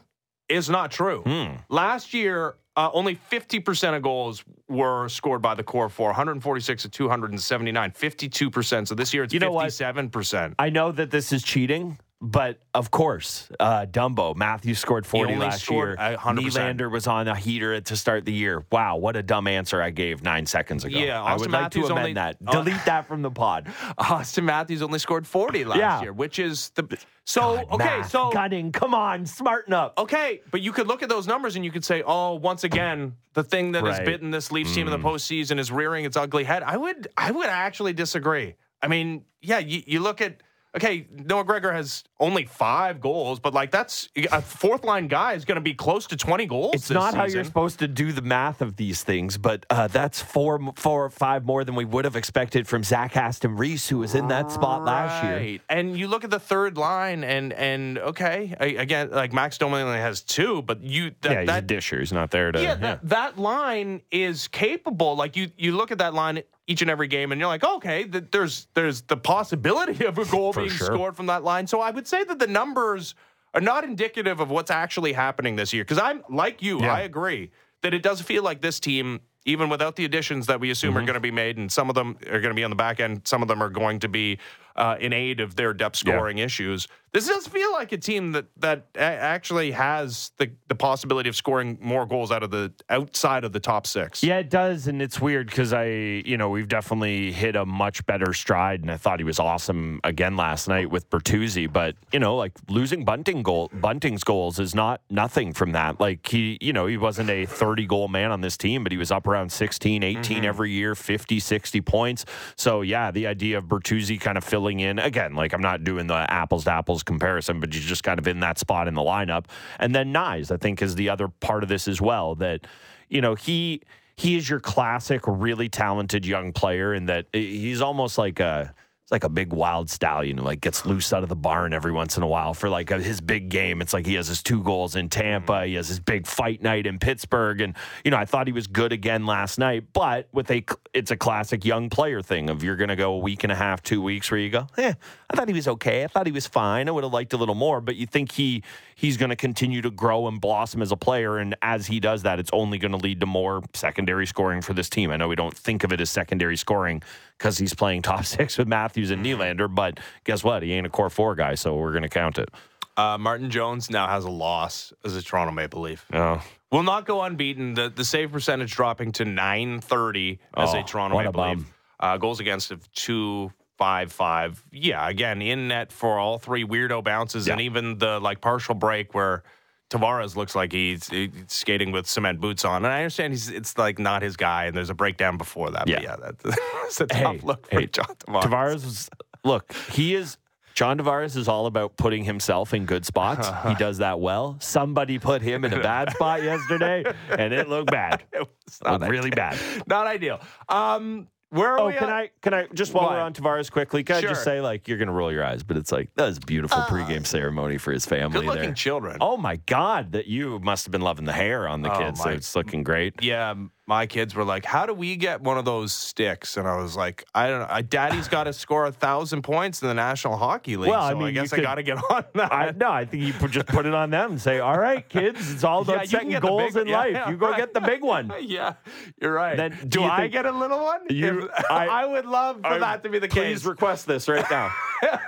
Is 0.49 0.71
not 0.71 0.91
true. 0.91 1.21
Hmm. 1.27 1.57
Last 1.69 2.15
year, 2.15 2.55
uh, 2.75 2.89
only 2.95 3.17
50% 3.31 3.95
of 3.95 4.03
goals 4.03 4.43
were 4.69 5.09
scored 5.11 5.43
by 5.43 5.55
the 5.55 5.63
core 5.63 5.91
four, 5.91 6.09
146 6.09 6.85
to 6.85 6.89
279, 6.89 7.91
52%. 7.91 8.89
So 8.89 8.95
this 8.95 9.13
year 9.13 9.25
it's 9.25 9.35
You 9.35 9.41
know 9.41 9.53
57%. 9.53 10.55
I 10.59 10.71
know 10.71 10.91
that 10.93 11.11
this 11.11 11.33
is 11.33 11.43
cheating, 11.43 11.99
but 12.21 12.59
of 12.75 12.91
course, 12.91 13.49
uh, 13.61 13.87
Dumbo 13.87 14.35
Matthews 14.35 14.81
scored 14.81 15.07
40 15.07 15.37
last 15.37 15.63
scored 15.65 15.99
year. 16.01 16.15
a 16.15 16.17
100%. 16.17 16.39
Nylander 16.51 16.91
was 16.91 17.07
on 17.07 17.29
a 17.29 17.37
heater 17.37 17.81
to 17.81 17.97
start 17.97 18.25
the 18.25 18.33
year. 18.33 18.65
Wow, 18.73 18.97
what 18.97 19.15
a 19.17 19.23
dumb 19.23 19.47
answer 19.47 19.81
I 19.81 19.91
gave 19.91 20.23
nine 20.23 20.45
seconds 20.47 20.85
ago. 20.85 20.99
Yeah, 20.99 21.23
I 21.23 21.35
Auston 21.35 21.39
would 21.41 21.51
like 21.53 21.63
Matthews 21.63 21.87
to 21.87 21.93
amend 21.93 22.05
only- 22.05 22.13
that. 22.15 22.37
uh, 22.45 22.53
Delete 22.53 22.85
that 22.87 23.07
from 23.07 23.23
the 23.23 23.31
pod. 23.31 23.67
Auston 23.99 24.45
Matthews 24.45 24.83
only 24.83 24.99
scored 24.99 25.27
40 25.29 25.65
last 25.65 25.79
Yeah. 25.79 26.01
year, 26.03 26.13
which 26.13 26.39
is 26.41 26.71
the. 26.71 26.99
So, 27.25 27.57
God, 27.57 27.67
okay, 27.73 27.85
math, 27.85 28.11
so. 28.11 28.31
gunning. 28.31 28.73
Come 28.73 28.95
on, 28.95 29.27
smarten 29.27 29.73
up. 29.75 29.99
Okay, 29.99 30.41
but 30.51 30.61
you 30.63 30.73
could 30.73 30.87
look 30.89 31.03
at 31.03 31.09
those 31.11 31.27
numbers 31.27 31.57
and 31.57 31.65
you 31.65 31.71
could 31.71 31.85
say, 31.85 32.03
oh, 32.07 32.35
once 32.35 32.65
again, 32.65 33.13
the 33.35 33.45
thing 33.45 33.73
that 33.73 33.85
has 33.85 34.01
bitten 34.01 34.31
this 34.31 34.51
Leafs 34.51 34.75
team 34.75 34.89
in 34.89 34.91
the 35.01 35.09
postseason 35.09 35.59
is 35.59 35.71
rearing 35.71 36.05
its 36.07 36.17
ugly 36.17 36.43
head. 36.45 36.63
I 36.63 36.77
would, 36.79 37.07
I 37.19 37.31
would 37.31 37.47
actually 37.47 37.93
disagree. 37.93 38.55
I 38.83 38.89
mean, 38.89 39.25
yeah, 39.43 39.59
you, 39.59 39.83
you 39.87 40.01
look 40.01 40.21
at, 40.23 40.43
okay, 40.77 41.07
Noah 41.11 41.45
Gregor 41.45 41.73
has 41.73 42.05
only 42.21 42.45
five 42.45 43.01
goals, 43.01 43.41
but 43.41 43.55
like 43.55 43.71
that's 43.71 44.09
a 44.31 44.43
fourth 44.43 44.85
line 44.85 45.09
guy 45.09 45.35
is 45.35 45.45
going 45.45 45.57
to 45.57 45.63
be 45.63 45.75
close 45.75 46.07
to 46.09 46.17
20 46.17 46.47
goals. 46.47 46.75
It's 46.75 46.89
this 46.89 46.95
not 46.95 47.15
how 47.15 47.25
you're 47.25 47.45
supposed 47.45 47.79
to 47.81 47.89
do 47.89 48.13
the 48.13 48.23
math 48.23 48.61
of 48.61 48.77
these 48.77 49.03
things, 49.03 49.39
but 49.39 49.67
uh, 49.71 49.89
that's 49.89 50.21
four, 50.21 50.61
four 50.77 51.07
or 51.07 51.11
five 51.11 51.45
more 51.45 51.65
than 51.65 51.75
we 51.75 51.85
would 51.85 52.05
have 52.05 52.17
expected 52.17 52.67
from 52.67 52.83
Zach 52.85 53.17
Aston 53.17 53.57
Reese, 53.57 53.89
who 53.89 53.99
was 53.99 54.15
in 54.15 54.29
that 54.29 54.51
spot 54.51 54.85
last 54.85 55.25
year. 55.25 55.61
And 55.69 55.99
you 55.99 56.09
look 56.09 56.25
at 56.25 56.31
the 56.31 56.41
third 56.41 56.77
line, 56.77 57.25
and 57.25 57.53
and 57.53 57.99
okay, 57.99 58.55
I, 58.59 58.67
again, 58.67 59.11
like 59.11 59.33
Max 59.33 59.59
Domi 59.59 59.79
only 59.79 59.99
has 59.99 60.23
two, 60.23 60.63
but 60.63 60.83
you 60.83 61.13
that, 61.23 61.33
yeah, 61.33 61.41
he's 61.41 61.47
that 61.47 61.65
a 61.65 61.67
disher. 61.67 61.99
He's 62.01 62.13
not 62.13 62.31
there 62.31 62.53
to. 62.53 62.63
yeah, 62.63 62.75
that, 62.77 63.09
that 63.09 63.39
line 63.39 64.03
is 64.11 64.49
capable. 64.49 65.17
Like 65.17 65.37
you, 65.37 65.51
you 65.57 65.77
look 65.77 65.91
at 65.91 65.99
that 65.99 66.15
line 66.15 66.43
each 66.69 66.83
and 66.83 66.91
every 66.91 67.09
game, 67.09 67.33
and 67.33 67.41
you're 67.41 67.49
like, 67.49 67.65
okay, 67.65 68.05
th- 68.05 68.27
there's 68.31 68.69
there's 68.75 69.03
the 69.03 69.17
possibility 69.17 70.05
of 70.05 70.17
a 70.19 70.25
goal 70.27 70.53
being 70.57 70.69
sure. 70.69 70.87
scored 70.87 71.17
from 71.17 71.27
that 71.27 71.43
line. 71.43 71.67
So 71.67 71.81
I 71.81 71.91
would 71.91 72.07
say 72.07 72.23
that 72.23 72.39
the 72.39 72.47
numbers 72.47 73.15
are 73.55 73.61
not 73.61 73.83
indicative 73.83 74.39
of 74.39 74.51
what's 74.51 74.71
actually 74.71 75.15
happening 75.15 75.57
this 75.57 75.73
year. 75.73 75.83
Because 75.83 75.99
I'm 75.99 76.23
like 76.29 76.63
you, 76.63 76.81
Yeah. 76.83 76.93
I 76.93 77.01
agree 77.01 77.51
that 77.83 77.95
it 77.95 78.03
does 78.03 78.21
feel 78.21 78.45
like 78.45 78.61
this 78.61 78.79
team. 78.79 79.21
Even 79.45 79.71
without 79.71 79.97
the 79.97 80.05
additions 80.05 80.47
that 80.49 80.61
we 80.61 80.71
assume 80.71 80.91
Mm-hmm. 80.91 80.99
are 80.99 81.07
going 81.07 81.15
to 81.15 81.21
be 81.21 81.31
made, 81.31 81.57
and 81.57 81.73
some 81.73 81.89
of 81.89 81.95
them 81.95 82.19
are 82.27 82.39
going 82.41 82.51
to 82.51 82.55
be 82.55 82.65
on 82.65 82.71
the 82.71 82.77
back 82.77 83.01
end, 83.01 83.23
some 83.27 83.41
of 83.41 83.49
them 83.49 83.63
are 83.63 83.71
going 83.71 83.99
to 84.01 84.09
be 84.09 84.39
uh, 84.79 84.97
in 84.99 85.13
aid 85.13 85.41
of 85.41 85.57
their 85.57 85.75
depth 85.75 86.03
Yeah. 86.07 86.15
scoring 86.15 86.39
issues. 86.39 86.89
This 87.13 87.27
does 87.27 87.47
feel 87.47 87.73
like 87.73 87.91
a 87.93 87.97
team 87.97 88.33
that 88.33 88.47
that 88.59 88.87
actually 88.97 89.71
has 89.73 90.31
the 90.37 90.51
the 90.69 90.75
possibility 90.75 91.29
of 91.31 91.37
scoring 91.37 91.79
more 91.81 92.05
goals 92.07 92.31
out 92.31 92.43
of 92.43 92.51
the 92.51 92.71
outside 92.91 93.45
of 93.45 93.53
the 93.53 93.61
top 93.61 93.87
six. 93.87 94.23
Yeah, 94.23 94.39
it 94.39 94.51
does, 94.51 94.87
and 94.89 95.01
it's 95.01 95.19
weird 95.19 95.47
because 95.47 95.73
I, 95.73 95.87
you 95.87 96.37
know, 96.37 96.51
we've 96.51 96.69
definitely 96.69 97.33
hit 97.33 97.57
a 97.57 97.65
much 97.65 98.05
better 98.05 98.35
stride, 98.35 98.83
and 98.83 98.91
I 98.91 98.99
thought 98.99 99.21
he 99.21 99.25
was 99.25 99.39
awesome 99.39 100.01
again 100.05 100.37
last 100.37 100.69
night 100.69 100.91
with 100.91 101.09
Bertuzzi. 101.09 101.73
But 101.73 101.97
you 102.13 102.19
know, 102.21 102.37
like 102.37 102.53
losing 102.69 103.07
Bunting 103.07 103.43
goal, 103.43 103.71
Bunting's 103.73 104.23
goals 104.23 104.59
is 104.59 104.75
not 104.75 105.01
nothing 105.09 105.55
from 105.55 105.73
that. 105.73 105.99
Like 105.99 106.29
he, 106.29 106.59
you 106.61 106.75
know, 106.75 106.87
he 106.87 106.99
wasn't 106.99 107.31
a 107.31 107.47
thirty 107.47 107.87
goal 107.87 108.09
man 108.09 108.31
on 108.33 108.43
this 108.43 108.59
team, 108.59 108.83
but 108.83 108.93
he 108.93 108.99
was 108.99 109.11
up 109.11 109.27
around 109.27 109.51
16, 109.51 110.03
18 110.03 110.45
every 110.45 110.71
year, 110.73 110.95
50, 110.95 111.41
60 111.41 111.81
points. 111.81 112.27
So 112.55 112.83
yeah, 112.83 113.11
the 113.11 113.27
idea 113.27 113.57
of 113.57 113.65
Bertuzzi 113.65 114.21
kind 114.21 114.37
of 114.37 114.45
filling 114.45 114.68
in. 114.77 114.99
Again, 114.99 115.35
like 115.35 115.53
I'm 115.53 115.61
not 115.61 115.85
doing 115.85 116.07
the 116.07 116.31
apples 116.31 116.65
to 116.65 116.73
apples 116.73 117.03
comparison, 117.03 117.61
but 117.61 117.73
he's 117.73 117.85
just 117.85 118.05
kind 118.05 118.19
of 118.19 118.29
in 118.29 118.41
that 118.41 118.59
spot 118.59 118.89
in 118.89 118.95
the 118.95 119.03
lineup, 119.03 119.47
and 119.79 119.95
then 119.95 120.13
Knies, 120.13 120.51
I 120.51 120.57
think, 120.57 120.83
is 120.83 120.95
the 120.95 121.09
other 121.09 121.29
part 121.29 121.63
of 121.63 121.69
this 121.69 121.89
as 121.89 122.01
well 122.01 122.35
that 122.37 122.67
you 123.09 123.21
know, 123.21 123.35
he 123.35 123.83
he 124.17 124.37
is 124.37 124.49
your 124.49 124.61
classic, 124.61 125.23
really 125.27 125.69
talented 125.69 126.27
young 126.27 126.53
player, 126.53 126.95
in 126.95 127.07
that 127.07 127.27
eh, 127.35 127.39
he's 127.39 127.81
almost 127.81 128.19
like 128.19 128.41
a 128.41 128.75
it's 129.09 129.13
like 129.13 129.25
a 129.25 129.31
big 129.31 129.55
wild 129.55 129.89
stallion 129.89 130.37
who 130.37 130.45
like 130.45 130.61
gets 130.61 130.85
loose 130.85 131.15
out 131.15 131.23
of 131.23 131.31
the 131.31 131.35
barn 131.35 131.73
every 131.73 131.93
once 131.93 132.19
in 132.19 132.23
a 132.23 132.27
while 132.27 132.53
for 132.53 132.69
like 132.69 132.91
a, 132.91 133.01
his 133.01 133.23
big 133.23 133.49
game. 133.49 133.81
It's 133.81 133.95
like 133.95 134.05
he 134.05 134.13
has 134.17 134.29
his 134.29 134.43
two 134.43 134.63
goals 134.63 134.97
in 134.97 135.09
Tampa, 135.09 135.65
he 135.65 135.77
has 135.77 135.89
his 135.89 135.99
big 135.99 136.27
fight 136.27 136.61
night 136.61 136.87
in 136.87 136.99
Pittsburgh, 136.99 137.63
and 137.63 137.75
you 138.05 138.11
know 138.11 138.19
I 138.19 138.27
thought 138.27 138.47
he 138.47 138.53
was 138.53 138.67
good 138.67 138.93
again 138.93 139.25
last 139.25 139.59
night, 139.59 139.95
but 139.95 140.29
with 140.31 140.51
a 140.51 140.63
it's 140.93 141.11
a 141.11 141.17
classic 141.17 141.65
young 141.65 141.89
player 141.89 142.21
thing 142.21 142.51
of 142.51 142.63
you're 142.63 142.77
going 142.77 142.91
to 142.91 142.97
go 142.97 143.15
a 143.15 143.19
week 143.19 143.45
and 143.45 143.53
a 143.53 143.55
half, 143.57 143.83
two 143.83 144.03
weeks 144.03 144.31
where 144.31 144.41
you 144.41 144.51
go, 144.51 144.67
eh, 144.77 144.93
I 145.31 145.37
thought 145.37 145.49
he 145.49 145.55
was 145.55 145.69
okay, 145.69 146.05
I 146.05 146.09
thought 146.09 146.27
he 146.27 146.33
was 146.33 146.47
fine, 146.47 146.87
I 146.87 146.91
would 146.91 147.03
have 147.03 147.13
liked 147.15 147.33
a 147.33 147.39
little 147.39 147.55
more, 147.55 147.81
but 147.81 147.97
you 147.97 148.05
think 148.05 148.33
he 148.33 148.63
he's 148.95 149.17
going 149.17 149.31
to 149.31 149.37
continue 149.37 149.81
to 149.81 149.91
grow 149.91 150.29
and 150.29 150.39
blossom 150.39 150.83
as 150.83 150.93
a 150.93 150.97
player, 150.97 151.39
and 151.39 151.57
as 151.63 151.87
he 151.87 151.99
does 151.99 152.25
that, 152.25 152.39
it's 152.39 152.51
only 152.53 152.77
going 152.77 152.93
to 152.93 152.99
lead 152.99 153.21
to 153.21 153.27
more 153.27 153.63
secondary 153.73 154.27
scoring 154.27 154.61
for 154.61 154.75
this 154.75 154.91
team. 154.91 155.11
I 155.11 155.17
know 155.17 155.29
we 155.29 155.37
don't 155.37 155.57
think 155.57 155.83
of 155.83 155.95
it 155.95 156.01
as 156.03 156.11
secondary 156.11 156.59
scoring 156.59 157.03
because 157.39 157.57
he's 157.59 157.73
playing 157.75 158.03
top 158.03 158.25
six 158.37 158.59
with 158.59 158.69
Matthews 158.69 159.11
and 159.11 159.25
Nylander, 159.25 159.73
but 159.73 159.99
guess 160.25 160.43
what? 160.45 160.63
He 160.63 160.73
ain't 160.73 160.87
a 160.87 160.91
core 160.91 161.11
four 161.11 161.35
guy, 161.35 161.55
so 161.55 161.77
we're 161.77 161.93
going 161.93 162.03
to 162.03 162.09
count 162.09 162.39
it. 162.39 162.51
Uh, 162.97 163.17
Martin 163.17 163.49
Jones 163.49 163.91
now 163.91 164.09
has 164.09 164.25
a 164.25 164.31
loss 164.31 164.93
as 165.05 165.15
a 165.15 165.23
Toronto 165.23 165.53
Maple 165.53 165.83
Leaf. 165.83 166.05
Oh, 166.13 166.43
Will 166.73 166.83
not 166.83 167.07
go 167.07 167.23
unbeaten. 167.23 167.75
The 167.75 167.89
the 167.89 168.05
save 168.05 168.33
percentage 168.33 168.73
dropping 168.75 169.13
to 169.13 169.25
930 169.25 170.39
as 170.57 170.75
Oh, 170.75 170.79
a 170.79 170.83
Toronto 170.83 171.15
what 171.15 171.25
a 171.27 171.29
Maple 171.33 171.49
Leaf. 171.55 171.75
Uh, 172.01 172.17
goals 172.19 172.41
against 172.41 172.71
of 172.73 172.91
255. 172.93 174.65
Yeah, 174.73 175.09
again, 175.09 175.41
in 175.41 175.69
net 175.69 175.93
for 175.93 176.19
all 176.19 176.39
three 176.39 176.65
weirdo 176.65 177.03
bounces 177.05 177.49
and 177.49 177.61
even 177.61 177.99
the 177.99 178.19
like 178.21 178.41
partial 178.41 178.75
break 178.75 179.15
where 179.15 179.43
Tavares 179.91 180.37
looks 180.37 180.55
like 180.55 180.73
he's, 180.73 181.09
he's 181.09 181.31
skating 181.47 181.93
with 181.93 182.07
cement 182.07 182.41
boots 182.41 182.65
on. 182.65 182.85
And 182.85 182.93
I 182.93 182.99
understand 182.99 183.33
he's 183.33 183.49
it's 183.49 183.79
like 183.79 183.99
not 183.99 184.23
his 184.23 184.37
guy 184.37 184.65
and 184.67 184.77
there's 184.77 184.91
a 184.91 184.95
breakdown 184.95 185.39
before 185.39 185.71
that. 185.71 185.87
But 185.87 185.89
Yeah. 185.89 186.03
yeah, 186.03 186.17
that's, 186.17 186.43
that's 186.83 187.01
a 187.01 187.07
tough 187.07 187.19
Hey, 187.37 187.41
look 187.43 187.67
for 187.71 187.81
hey, 187.81 187.87
John 187.87 188.07
Tavares. 188.07 188.43
Tavares 188.43 188.85
was 188.85 189.11
look, 189.45 189.73
he 189.93 190.15
is 190.15 190.37
John 190.75 190.97
Tavares 190.99 191.37
is 191.37 191.49
all 191.49 191.67
about 191.67 191.97
putting 191.97 192.23
himself 192.23 192.73
in 192.73 192.85
good 192.87 193.05
spots. 193.05 193.49
He 193.69 193.75
does 193.83 193.99
that 193.99 194.21
well. 194.21 194.57
Somebody 194.61 195.19
put 195.19 195.43
him 195.43 195.65
in 195.65 195.73
a 195.73 195.81
bad 195.81 196.13
spot 196.13 196.41
yesterday, 196.45 197.03
and 197.31 197.53
it 197.53 197.69
looked 197.69 197.91
bad. 197.91 198.23
It 198.33 198.41
was 198.41 198.79
It 198.81 198.85
not 198.85 199.01
looked 199.01 199.11
really 199.11 199.31
bad. 199.31 199.59
Not 199.89 200.07
ideal. 200.07 200.41
Um, 200.69 201.27
where 201.51 201.69
are 201.73 201.81
Oh, 201.81 201.87
we 201.87 201.95
can 201.95 202.05
at? 202.05 202.11
I 202.11 202.31
can 202.43 202.55
I 202.55 202.67
just 202.75 202.93
while 202.95 203.07
What? 203.07 203.13
we're 203.15 203.21
on 203.21 203.33
Tavares 203.33 203.71
quickly? 203.71 204.05
Can 204.05 204.17
I 204.17 204.21
just 204.21 204.45
say 204.45 204.61
like 204.61 204.87
you're 204.89 204.99
gonna 204.99 205.13
roll 205.13 205.33
your 205.33 205.45
eyes, 205.45 205.63
but 205.63 205.77
it's 205.77 205.91
like 205.93 206.11
that 206.17 206.27
was 206.27 206.37
a 206.39 206.41
beautiful 206.41 206.79
uh, 206.79 206.87
pregame 206.89 207.27
ceremony 207.27 207.79
for 207.79 207.93
his 207.93 208.05
family 208.07 208.41
Good 208.41 208.47
looking 208.47 208.63
there. 208.63 208.73
children. 208.75 209.17
Oh 209.21 209.37
my 209.37 209.57
God, 209.57 210.13
that 210.13 210.27
you 210.27 210.59
must 210.61 210.85
have 210.87 210.93
been 210.93 211.01
loving 211.03 211.25
the 211.25 211.33
hair 211.33 211.67
on 211.69 211.83
the 211.83 211.93
Oh, 211.93 211.99
kids. 211.99 212.23
So 212.23 212.31
it's 212.31 212.55
looking 212.57 212.83
great. 212.83 213.15
yeah, 213.23 213.55
my 213.89 214.07
kids 214.07 214.35
were 214.35 214.45
like, 214.45 214.67
"How 214.67 214.85
do 214.87 214.93
we 214.93 215.17
get 215.17 215.41
one 215.41 215.57
of 215.57 215.65
those 215.65 215.93
sticks?" 215.95 216.57
And 216.59 216.69
I 216.69 216.77
was 216.77 216.95
like, 216.95 217.25
"I 217.35 217.49
don't 217.49 217.67
know. 217.69 217.83
Daddy's 217.83 218.29
got 218.37 218.45
to 218.45 218.53
score 218.53 218.85
a 218.87 218.93
thousand 218.93 219.43
points 219.43 219.81
in 219.83 219.89
the 219.89 219.95
National 219.95 220.37
Hockey 220.37 220.77
League. 220.77 220.91
Well, 220.91 221.01
I 221.01 221.11
so 221.13 221.17
I 221.21 221.25
mean, 221.25 221.35
guess 221.35 221.53
I 221.53 221.61
got 221.61 221.77
to 221.77 221.83
get 221.83 221.97
on 222.11 222.25
that." 222.35 222.53
I 222.53 222.71
no, 222.77 222.91
I 222.91 223.07
think 223.07 223.23
you 223.25 223.49
just 223.49 223.67
put 223.67 223.87
it 223.87 223.95
on 223.95 224.11
them 224.11 224.33
and 224.33 224.41
say, 224.41 224.61
"All 224.61 224.79
right, 224.79 225.09
kids, 225.09 225.51
it's 225.51 225.65
all 225.65 225.85
Yeah, 225.87 225.95
about 225.95 226.01
can 226.03 226.11
setting 226.11 226.41
goals 226.41 226.75
big- 226.75 226.83
in 226.83 226.89
yeah, 226.89 226.99
life. 226.99 227.13
yeah, 227.15 227.31
you 227.31 227.37
go 227.39 227.49
right. 227.49 227.57
get 227.57 227.73
the 227.75 227.81
big 227.81 228.03
one." 228.03 228.31
yeah, 228.43 228.75
you're 229.21 229.33
right. 229.33 229.57
Then 229.57 229.71
do 229.83 229.87
do 230.01 230.05
I 230.05 230.19
think- 230.21 230.33
get 230.35 230.45
a 230.47 230.53
little 230.53 230.85
one? 230.85 231.01
You- 231.09 231.45
If- 231.49 231.65
I- 231.71 231.87
I, 232.03 232.05
would 232.05 232.27
love 232.27 232.61
for 232.63 232.79
that 232.79 233.03
to 233.05 233.09
be 233.09 233.19
the 233.19 233.27
case. 233.29 233.63
Please 233.63 233.67
request 233.67 234.07
this 234.07 234.29
right 234.29 234.45
now. 234.51 234.71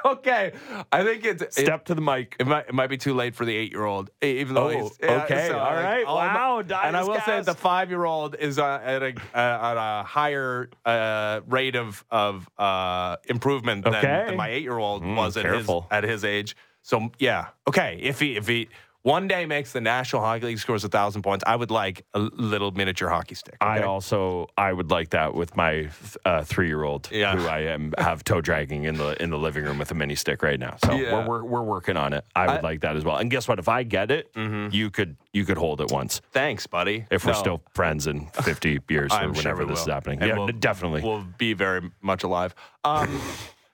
okay, 0.04 0.52
I 0.92 1.02
think 1.04 1.24
it's 1.24 1.42
it, 1.42 1.54
Step 1.54 1.84
to 1.86 1.94
the 1.94 2.00
mic. 2.00 2.36
It 2.40 2.46
might, 2.46 2.68
it 2.68 2.74
might 2.74 2.88
be 2.88 2.96
too 2.98 3.14
late 3.14 3.34
for 3.34 3.44
the 3.44 3.54
eight 3.56 3.70
year 3.70 3.84
old, 3.84 4.10
even 4.20 4.54
though 4.54 4.68
Oh, 4.68 4.82
he's 4.82 4.98
yeah, 5.02 5.22
okay, 5.24 5.48
so, 5.48 5.58
all 5.58 5.74
like, 5.74 5.84
right. 5.84 6.04
all 6.04 6.18
I'm- 6.18 6.34
Wow, 6.34 6.58
And 6.82 6.96
I 6.96 7.02
will 7.04 7.14
say 7.20 7.36
Dias 7.36 7.46
the 7.46 7.54
five 7.54 7.88
year 7.90 8.04
old 8.04 8.34
is 8.34 8.49
uh, 8.58 8.80
at 8.82 9.02
a 9.02 9.14
uh, 9.34 9.38
at 9.70 9.76
a 9.76 10.02
higher 10.04 10.70
uh, 10.84 11.40
rate 11.46 11.76
of 11.76 12.04
of 12.10 12.48
uh, 12.58 13.16
improvement 13.28 13.84
than, 13.84 13.94
Okay. 13.94 14.24
than 14.28 14.36
my 14.36 14.48
eight 14.48 14.62
year 14.62 14.78
old 14.78 15.02
Mm, 15.02 15.16
was 15.16 15.36
at 15.36 15.46
his 15.46 15.68
at 15.90 16.04
his 16.04 16.24
age. 16.24 16.56
So 16.82 17.10
yeah, 17.18 17.48
okay. 17.68 17.98
If 18.00 18.20
he 18.20 18.36
if 18.36 18.46
he 18.48 18.68
one 19.02 19.28
day 19.28 19.46
makes 19.46 19.72
the 19.72 19.80
National 19.80 20.20
Hockey 20.22 20.44
League 20.46 20.58
scores 20.58 20.84
a 20.84 20.88
thousand 20.88 21.22
points, 21.22 21.42
I 21.46 21.56
would 21.56 21.70
like 21.70 22.04
a 22.12 22.18
little 22.18 22.70
miniature 22.70 23.08
hockey 23.08 23.34
stick. 23.34 23.56
I 23.60 23.82
also 23.82 24.48
I 24.58 24.72
would 24.72 24.90
like 24.90 25.10
that 25.10 25.32
with 25.34 25.56
my 25.56 25.88
uh, 26.26 26.42
three 26.42 26.66
year 26.66 26.82
old 26.82 27.08
Yeah. 27.10 27.34
who 27.36 27.46
I 27.46 27.60
am 27.60 27.94
have 27.96 28.24
toe 28.24 28.40
dragging 28.42 28.84
in 28.84 28.96
the 28.96 29.20
in 29.22 29.30
the 29.30 29.38
living 29.38 29.64
room 29.64 29.78
with 29.78 29.90
a 29.90 29.94
mini 29.94 30.14
stick 30.16 30.42
right 30.42 30.60
now. 30.60 30.76
So 30.84 30.92
Yeah. 30.92 31.26
we're, 31.26 31.26
we're 31.26 31.44
we're 31.44 31.62
working 31.62 31.96
on 31.96 32.12
it. 32.12 32.24
I 32.36 32.42
would 32.42 32.50
I- 32.50 32.56
Mm-hmm. 32.56 32.64
like 32.66 32.80
that 32.82 32.96
as 32.96 33.04
well. 33.04 33.16
And 33.16 33.30
guess 33.30 33.48
what? 33.48 33.58
If 33.58 33.68
I 33.68 33.84
get 33.84 34.10
it, 34.10 34.28
you 34.36 34.90
could 34.90 35.16
you 35.32 35.44
could 35.46 35.56
hold 35.56 35.80
it 35.80 35.90
once 35.90 36.20
Thanks, 36.32 36.66
buddy. 36.66 37.06
if 37.10 37.24
we're 37.24 37.32
still 37.34 37.62
friends 37.74 38.06
in 38.06 38.26
fifty 38.42 38.78
years 38.88 39.12
or 39.12 39.20
sure 39.20 39.32
whenever 39.32 39.64
we 39.64 39.70
this 39.70 39.80
is 39.80 39.86
happening. 39.86 40.20
And 40.20 40.28
yeah, 40.28 40.36
we'll- 40.36 40.48
definitely. 40.48 41.00
We'll 41.02 41.24
be 41.38 41.54
very 41.54 41.90
much 42.02 42.22
alive. 42.22 42.54
Um, 42.84 43.20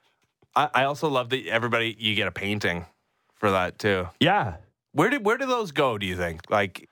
I, 0.54 0.68
I 0.72 0.84
also 0.84 1.08
love 1.08 1.30
that 1.30 1.46
everybody 1.48 1.96
you 1.98 2.14
get 2.14 2.28
a 2.28 2.32
painting 2.32 2.86
for 3.34 3.50
that 3.50 3.78
too. 3.80 4.08
yeah. 4.20 4.56
Where 4.96 5.11
did 5.11 5.24
where 5.26 5.37
do 5.37 5.44
those 5.46 5.72
go? 5.72 5.98
Do 5.98 6.06
you 6.06 6.16
think 6.16 6.40
like 6.50 6.88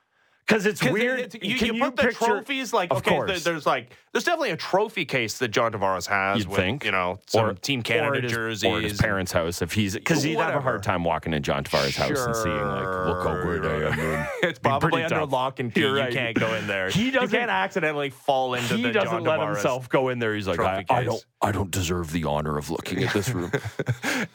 Because 0.47 0.67
it's 0.67 0.81
'cause 0.81 0.93
weird. 0.93 1.21
it- 1.21 1.43
you, 1.43 1.57
Can 1.57 1.75
you 1.75 1.85
put 1.85 1.97
the 1.97 2.03
picture- 2.03 2.25
trophies 2.27 2.73
like 2.75 2.93
okay, 2.93 3.11
course. 3.11 3.43
there's 3.45 3.65
like 3.65 3.93
there's 4.15 4.25
definitely 4.25 4.53
a 4.53 4.57
trophy 4.57 5.05
case 5.05 5.37
that 5.39 5.49
John 5.49 5.73
Tavares 5.73 6.07
has. 6.07 6.39
You'd 6.39 6.49
with, 6.49 6.57
think. 6.57 6.85
you 6.85 6.93
know 6.93 7.19
some 7.27 7.45
or 7.47 7.53
Team 7.55 7.83
Canada 7.83 8.23
his, 8.23 8.33
jerseys 8.33 8.65
or 8.65 8.81
his 8.81 8.97
parents' 8.97 9.33
house 9.33 9.61
if 9.61 9.73
he's 9.75 9.95
because 9.95 10.23
he'd 10.23 10.39
have 10.39 10.55
a 10.55 10.61
hard 10.61 10.83
time 10.83 11.05
walking 11.05 11.35
in 11.35 11.43
John 11.43 11.65
Tavares' 11.65 11.97
house 11.97 12.25
and 12.25 12.35
seeing 12.37 12.57
like 12.57 12.87
look 13.07 13.27
how 13.27 13.43
great 13.43 13.63
I 13.65 13.91
am. 13.91 14.27
It's 14.45 14.59
probably 14.59 15.03
under 15.03 15.17
tough. 15.21 15.33
lock 15.33 15.59
and 15.61 15.75
key. 15.75 15.81
You're 15.81 15.97
You 15.97 16.03
right. 16.05 16.13
can't 16.13 16.39
go 16.39 16.55
in 16.55 16.67
there. 16.67 16.89
He 16.95 17.07
You 17.07 17.11
doesn't- 17.11 17.37
can't 17.39 17.51
accidentally 17.51 18.11
fall 18.11 18.55
into 18.55 18.77
he 18.77 18.85
the 18.85 18.93
doesn't 18.93 19.11
John 19.11 19.25
let 19.25 19.41
Tavares. 19.41 19.55
himself 19.55 19.89
go 19.89 20.09
in 20.11 20.19
there. 20.21 20.35
He's 20.35 20.47
like, 20.47 20.61
I, 20.61 20.85
I 20.89 21.03
don't, 21.05 21.25
I 21.43 21.51
don't 21.51 21.71
deserve 21.71 22.13
the 22.13 22.25
honor 22.25 22.57
of 22.57 22.71
looking 22.71 23.03
at 23.03 23.13
this 23.13 23.29
room. 23.31 23.51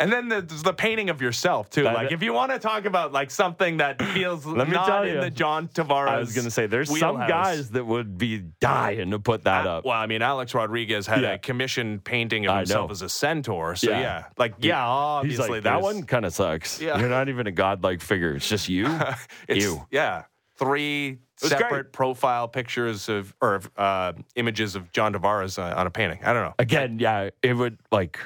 And 0.02 0.12
then 0.14 0.30
the, 0.30 0.42
there's 0.42 0.64
the 0.64 0.74
painting 0.74 1.10
of 1.10 1.22
yourself 1.22 1.70
too. 1.70 1.84
That- 1.84 1.94
like 1.96 2.12
if 2.12 2.22
you 2.24 2.34
want 2.34 2.52
to 2.52 2.60
talk 2.60 2.86
about 2.86 3.12
like 3.12 3.32
something 3.32 3.78
that 3.78 4.02
feels 4.14 4.46
Let 4.46 4.68
me 4.68 4.74
not 4.74 4.88
tell 4.88 5.04
in 5.04 5.16
you. 5.16 5.22
the 5.22 5.30
John 5.32 5.68
Tavares. 5.68 6.08
I 6.08 6.20
was 6.20 6.34
going 6.34 6.46
to 6.46 6.52
say, 6.52 6.68
there's 6.68 6.98
some 7.00 7.18
guys 7.18 7.72
that 7.72 7.86
would 7.86 8.18
be 8.18 8.44
dying 8.62 9.12
to 9.12 9.20
put 9.20 9.44
that 9.46 9.66
up. 9.70 9.86
Well, 9.86 9.98
I 9.98 10.06
mean, 10.08 10.22
Alex 10.22 10.54
Rodriguez 10.54 11.08
had 11.08 11.22
Yeah. 11.22 11.34
a 11.34 11.38
commissioned 11.38 12.04
painting 12.04 12.46
of 12.46 12.52
I 12.52 12.58
himself 12.58 12.90
know. 12.90 12.92
as 12.92 13.02
a 13.02 13.08
centaur. 13.10 13.76
So 13.78 13.92
Yeah. 13.92 14.00
yeah, 14.02 14.24
like 14.38 14.56
yeah, 14.60 14.76
He's 14.76 15.40
obviously 15.40 15.50
like, 15.50 15.64
that 15.64 15.82
one 15.82 16.04
kind 16.04 16.26
of 16.26 16.34
sucks. 16.34 16.82
Yeah. 16.82 17.00
You're 17.00 17.08
not 17.10 17.30
even 17.30 17.48
a 17.48 17.52
godlike 17.52 18.02
figure. 18.02 18.34
It's 18.36 18.50
just 18.50 18.68
you. 18.68 18.88
It's, 19.48 19.64
you. 19.64 19.86
yeah, 19.92 20.24
three 20.58 21.20
separate 21.38 21.70
great. 21.70 21.94
profile 21.94 22.48
pictures 22.50 23.08
of 23.08 23.34
or 23.42 23.62
uh, 23.78 24.12
images 24.36 24.76
of 24.76 24.92
John 24.92 25.14
Tavares 25.14 25.58
uh, 25.58 25.74
on 25.80 25.88
a 25.88 25.90
painting. 25.90 26.20
I 26.24 26.34
don't 26.34 26.44
know. 26.44 26.56
Again, 26.60 27.00
yeah, 27.00 27.30
it 27.42 27.54
would 27.54 27.78
like 27.92 28.20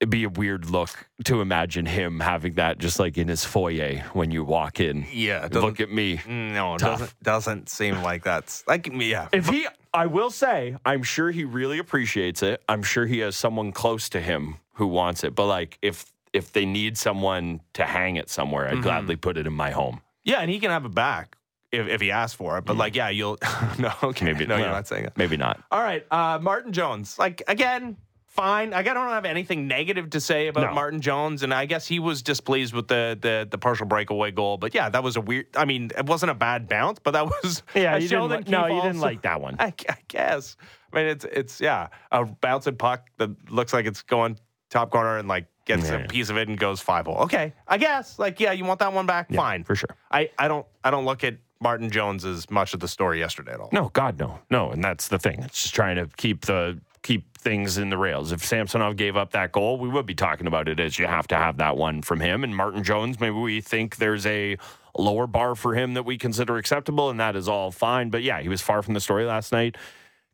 it'd 0.00 0.10
be 0.10 0.24
a 0.24 0.28
weird 0.30 0.70
look 0.70 0.90
to 1.24 1.40
imagine 1.42 1.84
him 1.86 2.20
having 2.20 2.54
that 2.54 2.78
just 2.78 2.98
like 2.98 3.18
in 3.18 3.28
his 3.28 3.44
foyer 3.44 3.98
when 4.14 4.30
you 4.30 4.42
walk 4.44 4.80
in. 4.80 5.06
Yeah, 5.12 5.46
Look 5.52 5.78
at 5.80 5.90
me. 5.90 6.20
no, 6.26 6.74
it 6.74 6.78
Tough. 6.78 6.98
doesn't 6.98 7.22
doesn't 7.22 7.68
seem 7.68 8.02
like 8.02 8.24
that's 8.24 8.64
like 8.66 8.90
me 8.92 9.10
yeah. 9.10 9.28
If 9.32 9.48
he, 9.48 9.66
I 9.92 10.06
will 10.06 10.30
say, 10.30 10.76
I'm 10.86 11.02
sure 11.02 11.30
he 11.30 11.44
really 11.44 11.78
appreciates 11.78 12.42
it. 12.42 12.62
I'm 12.68 12.82
sure 12.82 13.06
he 13.06 13.18
has 13.20 13.36
someone 13.36 13.72
close 13.72 14.08
to 14.10 14.20
him 14.20 14.56
who 14.74 14.86
wants 14.86 15.22
it. 15.24 15.34
But 15.34 15.46
like, 15.46 15.78
if 15.82 16.10
if 16.32 16.52
they 16.52 16.64
need 16.64 16.96
someone 16.96 17.60
to 17.74 17.84
hang 17.84 18.16
it 18.16 18.30
somewhere, 18.30 18.68
I'd 18.68 18.76
Mhm. 18.76 18.82
gladly 18.82 19.16
put 19.16 19.36
it 19.36 19.46
in 19.46 19.52
my 19.52 19.70
home. 19.72 20.00
Yeah, 20.24 20.38
and 20.40 20.50
he 20.50 20.60
can 20.60 20.70
have 20.70 20.84
it 20.84 20.94
back 20.94 21.36
if, 21.72 21.88
if 21.88 22.00
he 22.00 22.10
asks 22.12 22.36
for 22.36 22.56
it. 22.56 22.64
But 22.64 22.76
like, 22.76 22.94
yeah, 22.94 23.08
you'll 23.08 23.36
no, 23.78 23.92
okay, 24.02 24.24
Maybe 24.26 24.46
no, 24.46 24.56
you're 24.56 24.68
not 24.68 24.86
saying 24.86 25.04
it. 25.06 25.12
Maybe 25.16 25.36
not. 25.36 25.60
All 25.72 25.82
right, 25.82 26.06
uh, 26.10 26.38
Martin 26.40 26.72
Jones. 26.72 27.18
Like 27.18 27.42
again, 27.48 27.96
fine. 28.40 28.70
Like, 28.70 28.88
I 28.88 28.94
don't 28.94 29.08
have 29.08 29.24
anything 29.24 29.68
negative 29.68 30.10
to 30.10 30.20
say 30.20 30.48
about 30.48 30.68
No. 30.68 30.74
Martin 30.74 31.00
Jones, 31.00 31.42
and 31.42 31.52
I 31.52 31.66
guess 31.66 31.86
he 31.86 31.98
was 31.98 32.22
displeased 32.22 32.72
with 32.74 32.88
the, 32.88 33.18
the 33.20 33.46
the 33.50 33.58
partial 33.58 33.86
breakaway 33.86 34.30
goal. 34.30 34.56
But 34.56 34.74
yeah, 34.74 34.88
that 34.88 35.02
was 35.02 35.16
a 35.16 35.20
weird. 35.20 35.46
I 35.56 35.64
mean, 35.64 35.90
it 35.96 36.06
wasn't 36.06 36.30
a 36.30 36.34
bad 36.34 36.68
bounce, 36.68 36.98
but 36.98 37.12
that 37.12 37.26
was 37.26 37.62
Yeah, 37.74 37.96
you 37.96 38.08
didn't. 38.08 38.48
No, 38.48 38.66
you 38.66 38.80
didn't 38.80 39.00
like 39.00 39.22
that 39.22 39.40
one. 39.40 39.56
I, 39.58 39.74
I 39.88 39.96
guess. 40.08 40.56
I 40.92 40.96
mean, 40.96 41.06
it's 41.06 41.24
it's 41.24 41.60
yeah, 41.60 41.88
a 42.10 42.24
bouncing 42.24 42.76
puck 42.76 43.08
that 43.18 43.50
looks 43.50 43.72
like 43.72 43.86
it's 43.86 44.02
going 44.02 44.38
top 44.70 44.90
corner 44.90 45.18
and 45.18 45.28
like 45.28 45.46
gets 45.66 45.88
Yeah, 45.88 45.96
a 45.96 45.98
yeah. 46.00 46.06
piece 46.06 46.30
of 46.30 46.36
it 46.36 46.48
and 46.48 46.58
goes 46.58 46.80
five 46.80 47.06
hole. 47.06 47.18
Okay, 47.18 47.52
I 47.68 47.78
guess. 47.78 48.18
Like, 48.18 48.40
yeah, 48.40 48.52
you 48.52 48.64
want 48.64 48.80
that 48.80 48.92
one 48.92 49.06
back? 49.06 49.32
Fine, 49.32 49.64
for 49.64 49.74
sure. 49.74 49.96
I, 50.10 50.30
I 50.38 50.48
don't 50.48 50.66
I 50.82 50.90
don't 50.90 51.04
look 51.04 51.22
at 51.24 51.36
Martin 51.60 51.90
Jones 51.90 52.24
as 52.24 52.50
much 52.50 52.72
of 52.74 52.80
the 52.80 52.88
story 52.88 53.18
yesterday 53.18 53.52
at 53.52 53.60
all. 53.60 53.68
No, 53.72 53.90
God, 53.90 54.18
no, 54.18 54.38
no, 54.50 54.70
and 54.70 54.82
that's 54.82 55.08
the 55.08 55.18
thing. 55.18 55.42
It's 55.42 55.62
just 55.62 55.74
trying 55.74 55.96
to 55.96 56.08
keep 56.16 56.46
the 56.46 56.80
keep 57.02 57.36
things 57.38 57.78
in 57.78 57.90
the 57.90 57.98
rails. 57.98 58.32
If 58.32 58.44
Samsonov 58.44 58.96
gave 58.96 59.16
up 59.16 59.30
that 59.32 59.52
goal, 59.52 59.78
we 59.78 59.88
would 59.88 60.06
be 60.06 60.14
talking 60.14 60.46
about 60.46 60.68
it 60.68 60.78
as 60.78 60.98
you 60.98 61.06
have 61.06 61.26
to 61.28 61.36
have 61.36 61.56
that 61.58 61.76
one 61.76 62.02
from 62.02 62.20
him. 62.20 62.44
And 62.44 62.54
Martin 62.54 62.84
Jones, 62.84 63.18
maybe 63.18 63.36
we 63.36 63.60
think 63.60 63.96
there's 63.96 64.26
a 64.26 64.56
lower 64.96 65.26
bar 65.26 65.54
for 65.54 65.74
him 65.74 65.94
that 65.94 66.04
we 66.04 66.18
consider 66.18 66.56
acceptable, 66.56 67.10
and 67.10 67.18
that 67.20 67.36
is 67.36 67.48
all 67.48 67.70
fine. 67.70 68.10
But 68.10 68.22
yeah, 68.22 68.40
he 68.40 68.48
was 68.48 68.60
far 68.60 68.82
from 68.82 68.94
the 68.94 69.00
story 69.00 69.24
last 69.24 69.52
night. 69.52 69.76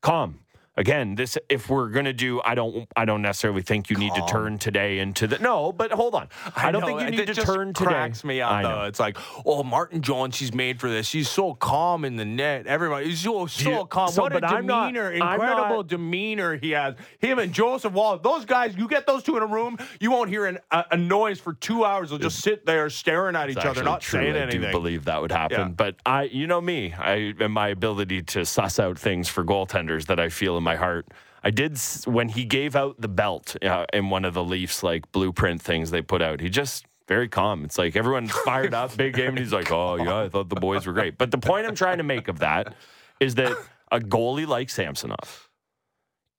Calm. 0.00 0.40
Again, 0.78 1.14
this 1.14 1.38
if 1.48 1.70
we're 1.70 1.88
gonna 1.88 2.12
do, 2.12 2.42
I 2.44 2.54
don't, 2.54 2.86
I 2.94 3.06
don't 3.06 3.22
necessarily 3.22 3.62
think 3.62 3.88
you 3.88 3.96
need 3.96 4.14
to 4.14 4.24
turn 4.26 4.58
today 4.58 4.98
into 4.98 5.26
the 5.26 5.38
no. 5.38 5.72
But 5.72 5.90
hold 5.90 6.14
on, 6.14 6.28
I, 6.54 6.70
don't 6.70 6.82
know, 6.82 6.86
think 6.88 7.00
you 7.00 7.10
need 7.10 7.26
to 7.26 7.34
turn 7.34 7.72
today. 7.72 7.88
cracks 7.90 8.24
me 8.24 8.42
up 8.42 8.52
I 8.52 8.62
though. 8.62 8.82
It's 8.84 9.00
like, 9.00 9.16
oh, 9.46 9.62
Martin 9.62 10.02
Jones, 10.02 10.34
she's 10.36 10.52
made 10.52 10.78
for 10.78 10.90
this. 10.90 11.06
She's 11.06 11.30
so 11.30 11.54
calm 11.54 12.04
in 12.04 12.16
the 12.16 12.26
net. 12.26 12.66
Everybody, 12.66 13.06
he's 13.08 13.20
so 13.20 13.46
so 13.46 13.86
calm. 13.86 14.10
so, 14.10 14.22
what 14.22 14.32
a 14.34 14.46
I'm 14.46 14.66
not- 14.66 14.88
demeanor, 14.92 15.12
I'm 15.14 15.32
incredible 15.40 15.76
not- 15.78 15.86
demeanor 15.86 16.56
he 16.56 16.72
has. 16.72 16.94
Him 17.20 17.38
and 17.38 17.54
Joseph 17.54 17.94
Woll, 17.94 18.18
those 18.18 18.44
guys. 18.44 18.76
You 18.76 18.86
get 18.86 19.06
those 19.06 19.22
two 19.22 19.36
in 19.38 19.42
a 19.42 19.46
room, 19.46 19.78
you 19.98 20.10
won't 20.10 20.28
hear 20.28 20.44
an, 20.44 20.58
a, 20.70 20.84
a 20.90 20.96
noise 20.98 21.40
for 21.40 21.54
two 21.54 21.86
hours. 21.86 22.10
They'll 22.10 22.18
just 22.18 22.40
sit 22.40 22.66
there 22.66 22.90
staring 22.90 23.34
at 23.34 23.48
each 23.48 23.56
other, 23.56 23.82
not 23.82 24.02
true. 24.02 24.20
saying 24.20 24.34
I 24.36 24.40
anything. 24.40 24.60
do 24.60 24.70
believe 24.72 25.06
that 25.06 25.22
would 25.22 25.32
happen. 25.32 25.58
Yeah. 25.58 25.68
But 25.68 25.96
I, 26.04 26.24
you 26.24 26.46
know 26.46 26.60
me, 26.60 26.92
I 26.92 27.32
and 27.40 27.52
my 27.54 27.68
ability 27.68 28.22
to 28.24 28.44
suss 28.44 28.78
out 28.78 28.98
things 28.98 29.28
for 29.28 29.42
goaltenders 29.42 30.04
that 30.08 30.20
I 30.20 30.28
feel 30.28 30.58
in 30.58 30.65
my 30.66 30.76
heart. 30.76 31.06
I 31.42 31.50
did 31.50 31.78
when 32.04 32.28
he 32.28 32.44
gave 32.44 32.76
out 32.76 33.00
the 33.00 33.08
belt 33.08 33.56
uh, 33.62 33.86
in 33.92 34.10
one 34.10 34.24
of 34.24 34.34
the 34.34 34.44
Leafs 34.44 34.82
like 34.82 35.10
blueprint 35.12 35.62
things 35.62 35.90
they 35.90 36.02
put 36.02 36.20
out. 36.20 36.40
He 36.40 36.50
just 36.50 36.84
very 37.08 37.28
calm. 37.28 37.64
It's 37.64 37.78
like 37.78 37.96
everyone's 37.96 38.32
fired 38.32 38.74
up, 38.74 38.96
big 38.96 39.14
game, 39.14 39.30
and 39.30 39.38
he's 39.38 39.52
like, 39.52 39.70
"Oh 39.70 39.96
yeah, 39.96 40.22
I 40.22 40.28
thought 40.28 40.48
the 40.48 40.56
boys 40.56 40.86
were 40.86 40.92
great." 40.92 41.16
But 41.16 41.30
the 41.30 41.38
point 41.38 41.66
I'm 41.66 41.76
trying 41.76 41.98
to 41.98 42.04
make 42.04 42.28
of 42.28 42.40
that 42.40 42.74
is 43.20 43.36
that 43.36 43.56
a 43.92 44.00
goalie 44.00 44.46
like 44.46 44.68
Samsonov, 44.68 45.48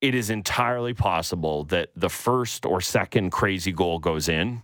it 0.02 0.14
is 0.14 0.30
entirely 0.30 0.94
possible 0.94 1.64
that 1.66 1.90
the 1.96 2.10
first 2.10 2.66
or 2.66 2.82
second 2.82 3.32
crazy 3.32 3.72
goal 3.72 4.00
goes 4.00 4.28
in, 4.28 4.64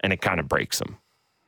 and 0.00 0.12
it 0.12 0.20
kind 0.20 0.40
of 0.40 0.48
breaks 0.48 0.80
him. 0.80 0.98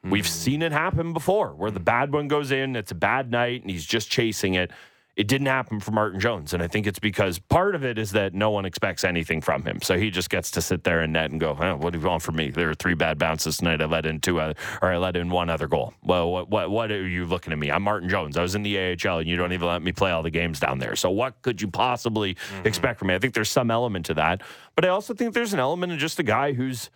We've 0.05 0.29
seen 0.29 0.63
it 0.63 0.71
happen 0.71 1.13
before 1.13 1.55
where 1.57 1.73
the 1.73 1.81
bad 1.81 2.13
one 2.13 2.29
goes 2.29 2.53
in, 2.53 2.77
it's 2.77 2.93
a 2.93 2.97
bad 2.97 3.33
night, 3.33 3.63
and 3.63 3.71
he's 3.71 3.85
just 3.85 4.09
chasing 4.09 4.55
it. 4.55 4.71
It 5.17 5.29
didn't 5.29 5.47
happen 5.47 5.81
for 5.81 5.93
Martin 5.93 6.21
Jones. 6.21 6.53
And 6.53 6.63
I 6.63 6.67
think 6.67 6.87
it's 6.87 6.99
because 6.99 7.39
part 7.39 7.75
of 7.75 7.83
it 7.87 7.97
is 7.97 8.13
that 8.13 8.35
no 8.35 8.51
one 8.51 8.67
expects 8.67 9.03
anything 9.03 9.41
from 9.41 9.65
him. 9.65 9.81
So 9.81 9.97
he 9.97 10.11
just 10.11 10.29
gets 10.29 10.51
to 10.53 10.61
sit 10.61 10.85
there 10.85 11.01
and 11.01 11.15
net 11.15 11.31
and 11.31 11.41
go, 11.41 11.55
huh, 11.55 11.77
what 11.77 11.95
do 11.95 11.99
you 11.99 12.07
want 12.07 12.23
from 12.23 12.37
me? 12.37 12.51
There 12.51 12.69
are 12.69 12.75
three 12.75 12.93
bad 12.93 13.19
bounces 13.19 13.57
tonight. 13.57 13.81
I 13.81 13.87
let 13.87 14.05
in 14.05 14.21
two, 14.21 14.39
uh, 14.41 14.53
or 14.83 14.93
I 14.93 14.99
let 14.99 15.17
in 15.17 15.31
one 15.31 15.49
other 15.49 15.69
goal. 15.69 15.95
Well, 16.03 16.31
what, 16.31 16.51
what, 16.51 16.71
what 16.71 16.93
are 16.93 17.09
you 17.09 17.25
looking 17.25 17.55
at 17.55 17.59
me? 17.59 17.71
I'm 17.71 17.83
Martin 17.83 18.11
Jones. 18.11 18.37
I 18.37 18.43
was 18.43 18.55
in 18.55 18.63
the 18.63 18.77
AHL 18.79 19.21
and 19.21 19.29
you 19.29 19.37
don't 19.37 19.55
even 19.55 19.67
let 19.67 19.81
me 19.81 19.93
play 19.93 20.11
all 20.11 20.23
the 20.23 20.31
games 20.31 20.61
down 20.61 20.81
there. 20.81 20.95
So 20.97 21.11
what 21.11 21.41
could 21.41 21.63
you 21.63 21.69
possibly 21.69 22.37
expect 22.65 22.99
from 22.99 23.09
me? 23.09 23.15
I 23.15 23.19
think 23.19 23.33
there's 23.33 23.51
some 23.51 23.71
element 23.71 24.05
to 24.07 24.15
that. 24.15 24.43
But 24.75 24.85
I 24.85 24.89
also 24.89 25.15
think 25.15 25.33
there's 25.33 25.55
an 25.55 25.61
element 25.61 25.95
of 25.95 25.99
just 25.99 26.19
a 26.19 26.25
guy 26.25 26.53
who's, 26.53 26.91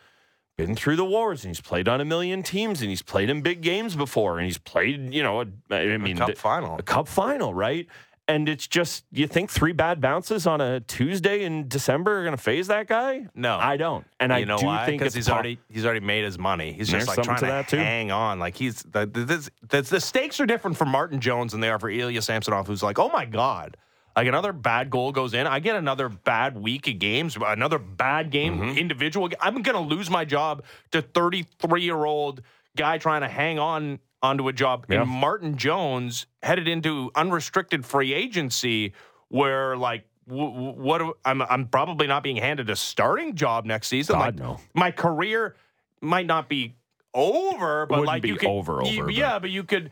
been 0.67 0.75
through 0.75 0.97
the 0.97 1.05
wars 1.05 1.43
and 1.45 1.51
he's 1.51 1.61
played 1.61 1.89
on 1.89 2.03
a 2.03 2.05
million 2.05 2.43
teams 2.43 2.83
and 2.83 2.91
he's 2.91 3.01
played 3.01 3.31
in 3.31 3.41
big 3.41 3.63
games 3.63 3.97
before 3.97 4.39
and 4.39 4.45
he's 4.45 4.59
played, 4.59 5.15
you 5.15 5.23
know, 5.23 5.41
a, 5.41 5.47
I 5.75 5.97
mean, 5.97 6.19
cup 6.19 6.29
the- 6.29 6.37
final. 6.37 6.77
a 6.79 6.83
cup 6.83 7.09
final, 7.09 7.55
right? 7.55 7.87
And 8.31 8.49
it's 8.49 8.67
just 8.67 9.05
you 9.11 9.27
think 9.27 9.51
three 9.51 9.73
bad 9.73 10.01
bounces 10.01 10.47
on 10.47 10.61
a 10.61 10.81
Tuesday 10.81 11.43
in 11.45 11.67
December 11.69 12.19
are 12.21 12.23
going 12.25 12.37
to 12.37 12.43
phase 12.43 12.69
that 12.69 12.87
guy? 12.87 13.27
No. 13.35 13.57
I 13.57 13.77
don't. 13.77 14.07
And 14.21 14.31
you 14.31 14.37
I 14.39 14.45
know 14.45 14.57
do 14.59 14.67
why? 14.67 14.87
think 14.87 15.01
Because 15.01 15.15
he's 15.15 15.27
po- 15.29 15.35
already 15.35 15.59
he's 15.69 15.85
already 15.85 16.01
made 16.01 16.25
his 16.25 16.39
money. 16.39 16.73
He's 16.73 16.89
There's 16.89 17.07
just 17.07 17.17
like 17.19 17.25
trying 17.25 17.39
to 17.41 17.47
to, 17.47 17.51
that, 17.53 17.69
too. 17.69 17.77
hang 17.79 18.11
on. 18.11 18.39
Like 18.39 18.57
he's 18.57 18.83
the, 18.85 19.07
this, 19.07 19.51
the 19.69 19.83
the 19.83 20.01
stakes 20.01 20.39
are 20.41 20.47
different 20.47 20.77
for 20.77 20.85
Martin 20.85 21.21
Jones 21.21 21.53
than 21.53 21.61
they 21.61 21.69
are 21.71 21.79
for 21.79 21.91
Ilya 21.91 22.23
Samsonov, 22.23 22.67
who's 22.67 22.83
like, 22.83 22.99
oh 22.99 23.09
my 23.09 23.25
god, 23.25 23.77
like 24.17 24.27
another 24.29 24.53
bad 24.53 24.91
goal 24.91 25.13
goes 25.13 25.35
in, 25.35 25.47
I 25.47 25.59
get 25.61 25.77
another 25.77 26.09
bad 26.09 26.57
week 26.57 26.87
of 26.89 26.99
games, 26.99 27.37
another 27.45 27.79
bad 27.79 28.31
game, 28.31 28.59
Mm-hmm. 28.61 28.79
individual. 28.79 29.29
I'm 29.41 29.63
gonna 29.63 29.81
lose 29.81 30.09
my 30.09 30.25
job 30.25 30.63
to 30.93 31.03
33 31.03 31.83
year 31.83 32.05
old 32.05 32.43
guy 32.77 32.99
trying 32.99 33.23
to 33.23 33.29
hang 33.29 33.59
on 33.59 33.99
onto 34.23 34.49
a 34.49 34.53
job. 34.53 34.87
Yeah. 34.89 35.03
And 35.03 35.11
Martin 35.11 35.57
Jones 35.57 36.27
headed 36.43 36.69
into 36.69 37.11
unrestricted 37.15 37.85
free 37.85 38.13
agency, 38.13 38.93
where 39.29 39.77
like. 39.77 40.05
What 40.27 41.17
I'm 41.25 41.43
I'm 41.43 41.67
probably 41.67 42.07
not 42.07 42.23
being 42.23 42.37
handed 42.37 42.71
a 42.71 42.77
starting 42.77 43.35
job 43.35 43.65
next 43.65 43.89
season. 43.89 44.15
God, 44.15 44.21
like 44.21 44.35
no. 44.37 44.61
my 44.75 44.93
career 44.93 45.57
might 46.01 46.27
not 46.27 46.49
be 46.49 46.77
over, 47.15 47.87
but 47.87 48.05
like 48.05 48.23
be 48.23 48.29
you 48.29 48.37
could 48.37 48.49
over, 48.49 48.81
you- 48.85 49.03
over, 49.03 49.11
yeah, 49.11 49.41
but 49.41 49.51
you 49.51 49.65
could 49.65 49.91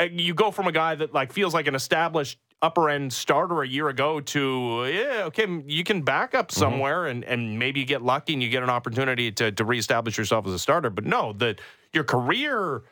uh, 0.00 0.08
you 0.10 0.34
go 0.34 0.50
from 0.50 0.66
a 0.66 0.72
guy 0.72 0.96
that 0.96 1.14
like 1.14 1.32
feels 1.32 1.54
like 1.54 1.68
an 1.68 1.76
established 1.76 2.36
upper 2.62 2.90
end 2.90 3.12
starter 3.12 3.62
a 3.62 3.68
year 3.68 3.88
ago 3.88 4.18
to 4.18 4.86
yeah 4.92 5.24
okay 5.26 5.46
you 5.66 5.84
can 5.84 6.02
back 6.02 6.34
up 6.34 6.48
Mm-hmm. 6.48 6.58
somewhere 6.58 7.06
and 7.06 7.22
and 7.22 7.56
maybe 7.58 7.78
you 7.78 7.86
get 7.86 8.02
lucky 8.02 8.32
and 8.32 8.42
you 8.42 8.48
get 8.48 8.64
an 8.64 8.70
opportunity 8.70 9.30
to 9.30 9.52
to 9.52 9.64
reestablish 9.64 10.18
yourself 10.18 10.48
as 10.48 10.52
a 10.54 10.58
starter 10.58 10.90
but 10.90 11.04
no 11.04 11.32
that 11.34 11.60
your 11.92 12.02
career 12.02 12.82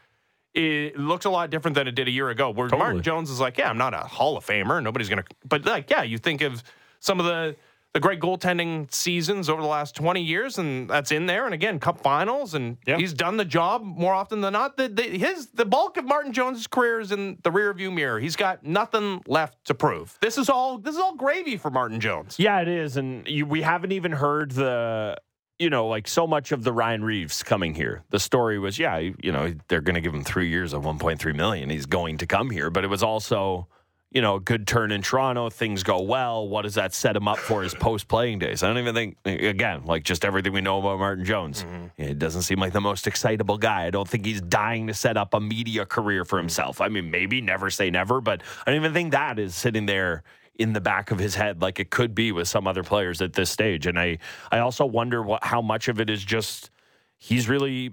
it 0.55 0.97
looks 0.99 1.25
a 1.25 1.31
lot 1.31 1.51
different 1.51 1.75
than 1.75 1.88
it 1.88 1.95
did 1.95 2.09
a 2.09 2.11
year 2.11 2.31
ago. 2.31 2.51
Where 2.51 2.69
Martin 2.69 3.03
Jones 3.03 3.31
is 3.31 3.40
like, 3.40 3.59
yeah, 3.59 3.69
I'm 3.69 3.79
not 3.79 3.93
a 3.95 3.99
Hall 3.99 4.37
of 4.37 4.47
Famer. 4.47 4.83
Nobody's 4.83 5.09
gonna, 5.09 5.25
but 5.45 5.64
like, 5.64 5.90
yeah, 5.90 6.03
you 6.03 6.19
think 6.19 6.40
of 6.43 6.62
some 7.01 7.19
of 7.21 7.27
the 7.27 7.57
the 7.93 8.01
great 8.01 8.19
goaltending 8.19 8.93
seasons 8.93 9.49
over 9.49 9.62
the 9.62 9.69
last 9.69 9.95
20 9.95 10.21
years, 10.21 10.59
and 10.59 10.90
that's 10.90 11.12
in 11.12 11.27
there. 11.27 11.45
And 11.45 11.55
again, 11.55 11.79
Cup 11.79 12.01
Finals, 12.01 12.55
and 12.55 12.77
Yeah. 12.88 12.97
he's 12.97 13.12
done 13.12 13.37
the 13.37 13.45
job 13.45 13.85
more 13.85 14.12
often 14.12 14.40
than 14.40 14.53
not. 14.55 14.77
The, 14.77 14.88
the, 14.88 15.03
his 15.05 15.47
the 15.55 15.64
bulk 15.64 15.97
of 15.97 16.05
Martin 16.05 16.33
Jones' 16.33 16.67
career 16.67 16.99
is 16.99 17.12
in 17.12 17.38
the 17.45 17.51
rearview 17.53 17.95
mirror. 17.95 18.19
He's 18.19 18.35
got 18.35 18.64
nothing 18.64 19.23
left 19.29 19.64
to 19.67 19.75
prove. 19.75 20.19
This 20.21 20.38
is 20.38 20.49
all 20.49 20.79
this 20.79 20.97
is 20.97 21.01
all 21.01 21.14
gravy 21.14 21.57
for 21.57 21.71
Martin 21.71 22.01
Jones. 22.01 22.37
Yeah, 22.37 22.61
it 22.61 22.67
is, 22.69 22.97
and 22.97 23.29
you, 23.29 23.47
we 23.47 23.62
haven't 23.62 23.93
even 23.93 24.11
heard 24.11 24.51
the, 24.51 25.17
you 25.59 25.71
know, 25.71 25.87
like 25.87 26.09
so 26.09 26.27
much 26.27 26.53
of 26.53 26.64
the 26.64 26.73
Ryan 26.73 27.05
Reaves 27.05 27.43
coming 27.43 27.75
here. 27.75 28.03
The 28.11 28.19
story 28.19 28.59
was, 28.59 28.79
yeah, 28.79 28.99
you 28.99 29.33
know, 29.33 29.55
they're 29.69 29.81
going 29.81 29.95
to 29.95 30.01
give 30.01 30.14
him 30.14 30.25
three 30.25 30.49
years 30.49 30.73
of 30.73 30.83
1.3 30.83 31.35
million. 31.35 31.71
He's 31.71 31.87
going 31.87 32.19
to 32.19 32.27
come 32.27 32.51
here, 32.51 32.71
but 32.71 32.85
it 32.85 32.88
was 32.88 33.03
also, 33.03 33.69
you 34.11 34.21
know, 34.21 34.37
a 34.37 34.40
good 34.40 34.67
turn 34.67 34.90
in 34.90 35.03
Toronto. 35.03 35.51
Things 35.51 35.85
go 35.85 36.03
well. 36.03 36.49
What 36.49 36.62
does 36.62 36.75
that 36.75 36.93
set 36.93 37.14
him 37.14 37.29
up 37.29 37.38
for 37.38 37.62
his 37.62 37.73
post 37.73 38.09
playing 38.09 38.40
days? 38.40 38.64
I 38.64 38.69
don't 38.69 38.79
even 38.79 38.95
think, 38.95 39.17
again, 39.25 39.85
like 39.85 40.03
just 40.03 40.25
everything 40.25 40.53
we 40.53 40.61
know 40.61 40.81
about 40.81 40.99
Martin 40.99 41.25
Jones. 41.25 41.62
Mm-hmm. 41.62 42.03
It 42.03 42.19
doesn't 42.19 42.43
seem 42.43 42.59
like 42.59 42.73
the 42.73 42.81
most 42.81 43.07
excitable 43.07 43.59
guy. 43.59 43.87
I 43.87 43.90
don't 43.90 44.09
think 44.09 44.27
he's 44.27 44.40
dying 44.40 44.88
to 44.88 44.95
set 44.95 45.17
up 45.17 45.35
a 45.35 45.40
media 45.40 45.87
career 45.87 46.25
for 46.25 46.38
himself. 46.38 46.81
I 46.81 46.88
mean, 46.88 47.12
maybe 47.12 47.40
never 47.40 47.71
say 47.71 47.90
never, 47.90 48.21
but 48.21 48.43
I 48.67 48.71
don't 48.71 48.81
even 48.81 48.93
think 48.93 49.12
that 49.12 49.38
is 49.38 49.55
sitting 49.55 49.87
there 49.87 50.25
in 50.57 50.73
the 50.73 50.81
back 50.81 51.11
of 51.11 51.19
his 51.19 51.35
head 51.35 51.61
like 51.61 51.81
it 51.81 51.90
could 51.90 52.14
be 52.14 52.31
with 52.33 52.47
some 52.47 52.67
other 52.67 52.83
players 52.83 53.21
at 53.21 53.33
this 53.33 53.51
stage. 53.51 53.87
And 53.87 53.99
I, 53.99 54.19
I 54.53 54.61
also 54.61 54.87
wonder 54.87 55.23
what 55.23 55.43
how 55.45 55.61
much 55.61 55.88
of 55.88 56.01
it 56.01 56.09
is 56.09 56.25
just 56.25 56.71
he's 57.17 57.49
really 57.49 57.93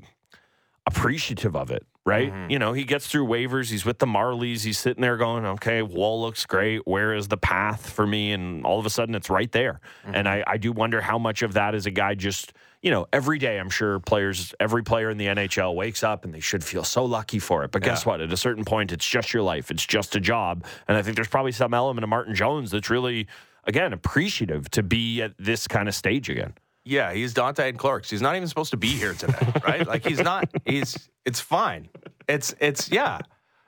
appreciative 0.86 1.56
of 1.56 1.72
it, 1.72 1.86
right? 2.06 2.32
Mm-hmm. 2.32 2.52
You 2.52 2.60
know, 2.60 2.74
he 2.74 2.84
gets 2.84 3.08
through 3.08 3.28
waivers, 3.28 3.70
he's 3.70 3.86
with 3.86 4.00
the 4.00 4.06
Marlies, 4.06 4.64
he's 4.64 4.80
sitting 4.80 5.02
there 5.02 5.18
going, 5.18 5.46
okay, 5.46 5.82
Woll 5.82 6.22
looks 6.22 6.46
great. 6.46 6.86
Where 6.86 7.14
is 7.14 7.28
the 7.28 7.38
path 7.38 7.90
for 7.90 8.06
me? 8.06 8.32
And 8.32 8.66
all 8.66 8.80
of 8.80 8.86
a 8.86 8.90
sudden 8.90 9.16
it's 9.16 9.30
right 9.30 9.52
there. 9.52 9.80
And 10.04 10.28
mm-hmm. 10.28 10.50
I, 10.50 10.54
I 10.54 10.58
do 10.58 10.72
wonder 10.72 11.02
how 11.02 11.18
much 11.18 11.44
of 11.44 11.54
that 11.54 11.76
is 11.76 11.86
a 11.86 11.92
guy 11.92 12.16
just, 12.16 12.54
you 12.82 12.90
know, 12.90 13.08
every 13.14 13.38
day 13.38 13.60
I'm 13.60 13.70
sure 13.70 14.00
players, 14.00 14.56
every 14.60 14.84
player 14.84 15.10
in 15.10 15.18
the 15.18 15.28
NHL 15.28 15.76
wakes 15.76 16.04
up 16.04 16.26
and 16.26 16.34
they 16.34 16.40
should 16.40 16.64
feel 16.64 16.84
so 16.84 17.06
lucky 17.06 17.40
for 17.40 17.64
it. 17.64 17.72
But 17.72 17.84
guess 17.84 18.06
what? 18.06 18.22
At 18.22 18.34
a 18.34 18.38
certain 18.38 18.66
point, 18.66 18.92
it's 18.92 19.08
just 19.08 19.34
your 19.34 19.44
life, 19.44 19.70
it's 19.70 19.86
just 19.86 20.16
a 20.16 20.20
job. 20.20 20.66
And 20.88 20.98
I 20.98 21.02
think 21.04 21.16
there's 21.16 21.28
probably 21.28 21.52
some 21.52 21.74
element 21.74 22.04
of 22.04 22.10
Martin 22.10 22.34
Jones 22.34 22.72
that's 22.72 22.90
really, 22.90 23.28
again, 23.66 23.94
appreciative 23.94 24.70
to 24.72 24.84
be 24.84 25.22
at 25.22 25.34
this 25.38 25.68
kind 25.68 25.88
of 25.88 25.94
stage 25.94 26.30
again. 26.30 26.54
Yeah, 26.84 27.14
he's 27.14 27.36
Dante 27.36 27.70
and 27.70 27.78
Clerks. 27.78 28.10
He's 28.10 28.22
not 28.22 28.36
even 28.36 28.48
supposed 28.48 28.72
to 28.72 28.78
be 28.78 28.90
here 28.90 29.14
today, 29.14 29.54
right? 29.64 29.86
Like 29.86 30.04
he's 30.06 30.20
not. 30.20 30.50
He's. 30.66 31.10
It's 31.26 31.40
fine. 31.40 31.90
It's. 32.28 32.56
It's. 32.60 32.92
Yeah. 32.92 33.20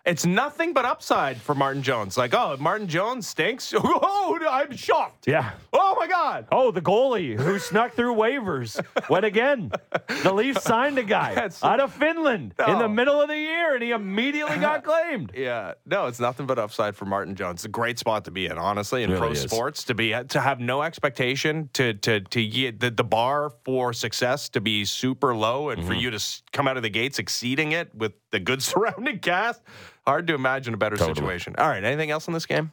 It's 0.05 0.25
nothing 0.25 0.73
but 0.73 0.83
upside 0.83 1.37
for 1.37 1.55
Martin 1.55 1.81
Jones. 1.81 2.17
Like, 2.17 2.33
oh, 2.33 2.57
Martin 2.59 2.87
Jones 2.89 3.25
stinks. 3.27 3.73
Oh, 4.25 4.39
I'm 4.49 4.75
shocked. 4.75 5.27
Yeah. 5.27 5.51
Oh 5.73 5.95
my 5.99 6.07
God. 6.07 6.47
Oh, 6.51 6.71
the 6.71 6.81
goalie 6.81 7.37
who 7.37 7.59
snuck 7.59 7.93
through 7.93 8.15
waivers 8.15 8.79
went 9.09 9.25
again. 9.25 9.71
The 10.23 10.33
Leafs 10.33 10.63
signed 10.63 10.97
a 10.97 11.03
guy 11.03 11.33
That's- 11.35 11.61
out 11.63 11.79
of 11.81 11.93
Finland 11.93 12.53
in 12.67 12.79
the 12.79 12.87
middle 12.87 13.21
of 13.21 13.27
the 13.27 13.37
year, 13.37 13.73
and 13.73 13.83
he 13.83 13.91
immediately 13.91 14.57
got 14.57 14.83
claimed. 14.89 15.31
Yeah, 15.35 15.73
no, 15.85 16.07
it's 16.07 16.19
nothing 16.21 16.45
but 16.45 16.57
upside 16.57 16.95
for 16.95 17.03
Martin 17.05 17.35
Jones. 17.35 17.59
It's 17.59 17.65
a 17.65 17.69
great 17.69 17.99
spot 17.99 18.23
to 18.25 18.31
be 18.31 18.45
in, 18.45 18.57
honestly, 18.57 19.03
in 19.03 19.09
Really 19.09 19.19
pro 19.21 19.31
is. 19.31 19.41
sports 19.41 19.83
to 19.85 19.93
be 19.93 20.11
to 20.29 20.39
have 20.41 20.59
no 20.61 20.81
expectation 20.83 21.69
to 21.73 21.93
to 21.95 22.21
to 22.21 22.47
get 22.47 22.79
the, 22.79 22.91
the 22.91 23.03
bar 23.03 23.51
for 23.65 23.91
success 23.93 24.47
to 24.49 24.61
be 24.61 24.85
super 24.85 25.35
low, 25.35 25.69
and 25.69 25.79
Mm-hmm. 25.79 25.87
for 25.87 25.95
you 25.95 26.11
to 26.11 26.23
come 26.53 26.67
out 26.67 26.77
of 26.77 26.83
the 26.83 26.89
gates 26.89 27.19
exceeding 27.19 27.73
it 27.73 27.93
with 27.93 28.13
the 28.31 28.39
good 28.39 28.61
surrounding 28.63 29.19
cast. 29.19 29.61
Hard 30.05 30.27
to 30.27 30.33
imagine 30.33 30.73
a 30.73 30.77
better 30.77 30.97
Totally. 30.97 31.15
situation. 31.15 31.55
All 31.57 31.67
right, 31.69 31.83
anything 31.83 32.11
else 32.11 32.27
in 32.27 32.33
this 32.33 32.45
game? 32.45 32.71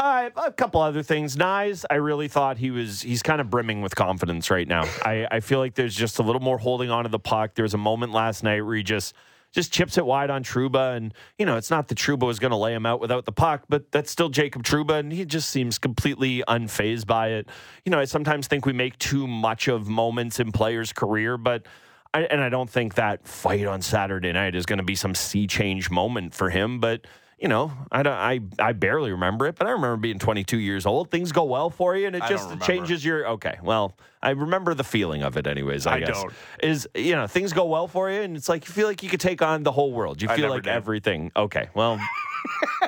Uh, 0.00 0.30
a 0.36 0.52
couple 0.52 0.80
other 0.80 1.02
things. 1.02 1.36
Knies, 1.36 1.84
I 1.90 1.94
really 1.96 2.28
thought 2.28 2.56
he 2.58 2.70
was. 2.70 3.02
He's 3.02 3.22
kind 3.22 3.40
of 3.40 3.50
brimming 3.50 3.82
with 3.82 3.96
confidence 3.96 4.48
right 4.50 4.68
now. 4.68 4.84
I, 5.04 5.26
I 5.30 5.40
feel 5.40 5.58
like 5.58 5.74
there's 5.74 5.94
just 5.94 6.18
a 6.20 6.22
little 6.22 6.40
more 6.42 6.58
holding 6.58 6.90
on 6.90 7.02
to 7.04 7.08
the 7.10 7.18
puck. 7.18 7.54
There 7.54 7.64
was 7.64 7.74
a 7.74 7.78
moment 7.78 8.12
last 8.12 8.44
night 8.44 8.60
where 8.62 8.76
he 8.76 8.82
just 8.82 9.14
just 9.50 9.72
chips 9.72 9.96
it 9.96 10.04
wide 10.04 10.28
on 10.28 10.44
Trouba. 10.44 10.94
and 10.94 11.14
you 11.38 11.46
know 11.46 11.56
it's 11.56 11.70
not 11.70 11.88
that 11.88 11.96
Trouba 11.96 12.26
was 12.26 12.38
going 12.38 12.50
to 12.50 12.56
lay 12.56 12.74
him 12.74 12.84
out 12.86 13.00
without 13.00 13.24
the 13.24 13.32
puck, 13.32 13.64
but 13.68 13.90
that's 13.90 14.10
still 14.10 14.28
Jacob 14.28 14.62
Trouba. 14.62 14.98
and 15.00 15.10
he 15.10 15.24
just 15.24 15.48
seems 15.50 15.78
completely 15.78 16.44
unfazed 16.46 17.06
by 17.06 17.28
it. 17.30 17.48
You 17.84 17.90
know, 17.90 17.98
I 17.98 18.04
sometimes 18.04 18.46
think 18.46 18.66
we 18.66 18.74
make 18.74 18.98
too 18.98 19.26
much 19.26 19.66
of 19.66 19.88
moments 19.88 20.38
in 20.38 20.52
players' 20.52 20.92
career, 20.92 21.36
but. 21.38 21.66
I, 22.14 22.22
and 22.22 22.40
I 22.40 22.48
don't 22.48 22.70
think 22.70 22.94
that 22.94 23.26
fight 23.26 23.66
on 23.66 23.82
Saturday 23.82 24.32
night 24.32 24.54
is 24.54 24.66
going 24.66 24.78
to 24.78 24.84
be 24.84 24.94
some 24.94 25.14
sea 25.14 25.46
change 25.46 25.90
moment 25.90 26.34
for 26.34 26.50
him, 26.50 26.80
but 26.80 27.06
you 27.38 27.46
know, 27.46 27.72
I 27.92 28.02
don't, 28.02 28.12
I 28.12 28.40
I 28.58 28.72
barely 28.72 29.12
remember 29.12 29.46
it, 29.46 29.54
but 29.56 29.66
I 29.68 29.70
remember 29.70 29.96
being 29.96 30.18
22 30.18 30.58
years 30.58 30.86
old. 30.86 31.10
Things 31.10 31.30
go 31.30 31.44
well 31.44 31.70
for 31.70 31.96
you, 31.96 32.08
and 32.08 32.16
it 32.16 32.22
I 32.22 32.28
just 32.28 32.60
changes 32.62 33.04
your. 33.04 33.28
Okay, 33.28 33.58
well, 33.62 33.96
I 34.20 34.30
remember 34.30 34.74
the 34.74 34.84
feeling 34.84 35.22
of 35.22 35.36
it, 35.36 35.46
anyways. 35.46 35.86
I, 35.86 35.96
I 35.96 36.00
guess 36.00 36.20
don't. 36.20 36.32
is 36.62 36.88
you 36.96 37.14
know 37.14 37.28
things 37.28 37.52
go 37.52 37.66
well 37.66 37.86
for 37.86 38.10
you, 38.10 38.22
and 38.22 38.36
it's 38.36 38.48
like 38.48 38.66
you 38.66 38.74
feel 38.74 38.88
like 38.88 39.02
you 39.04 39.08
could 39.08 39.20
take 39.20 39.40
on 39.40 39.62
the 39.62 39.70
whole 39.70 39.92
world. 39.92 40.20
You 40.20 40.28
feel 40.28 40.50
like 40.50 40.64
did. 40.64 40.72
everything. 40.72 41.30
Okay, 41.36 41.68
well. 41.74 42.00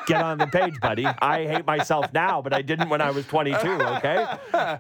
Get 0.07 0.23
on 0.23 0.39
the 0.39 0.47
page, 0.47 0.81
buddy. 0.81 1.05
I 1.05 1.47
hate 1.47 1.67
myself 1.67 2.13
now, 2.13 2.41
but 2.41 2.53
I 2.53 2.63
didn't 2.63 2.89
when 2.89 3.01
I 3.01 3.11
was 3.11 3.27
22. 3.27 3.59
Okay, 3.59 4.27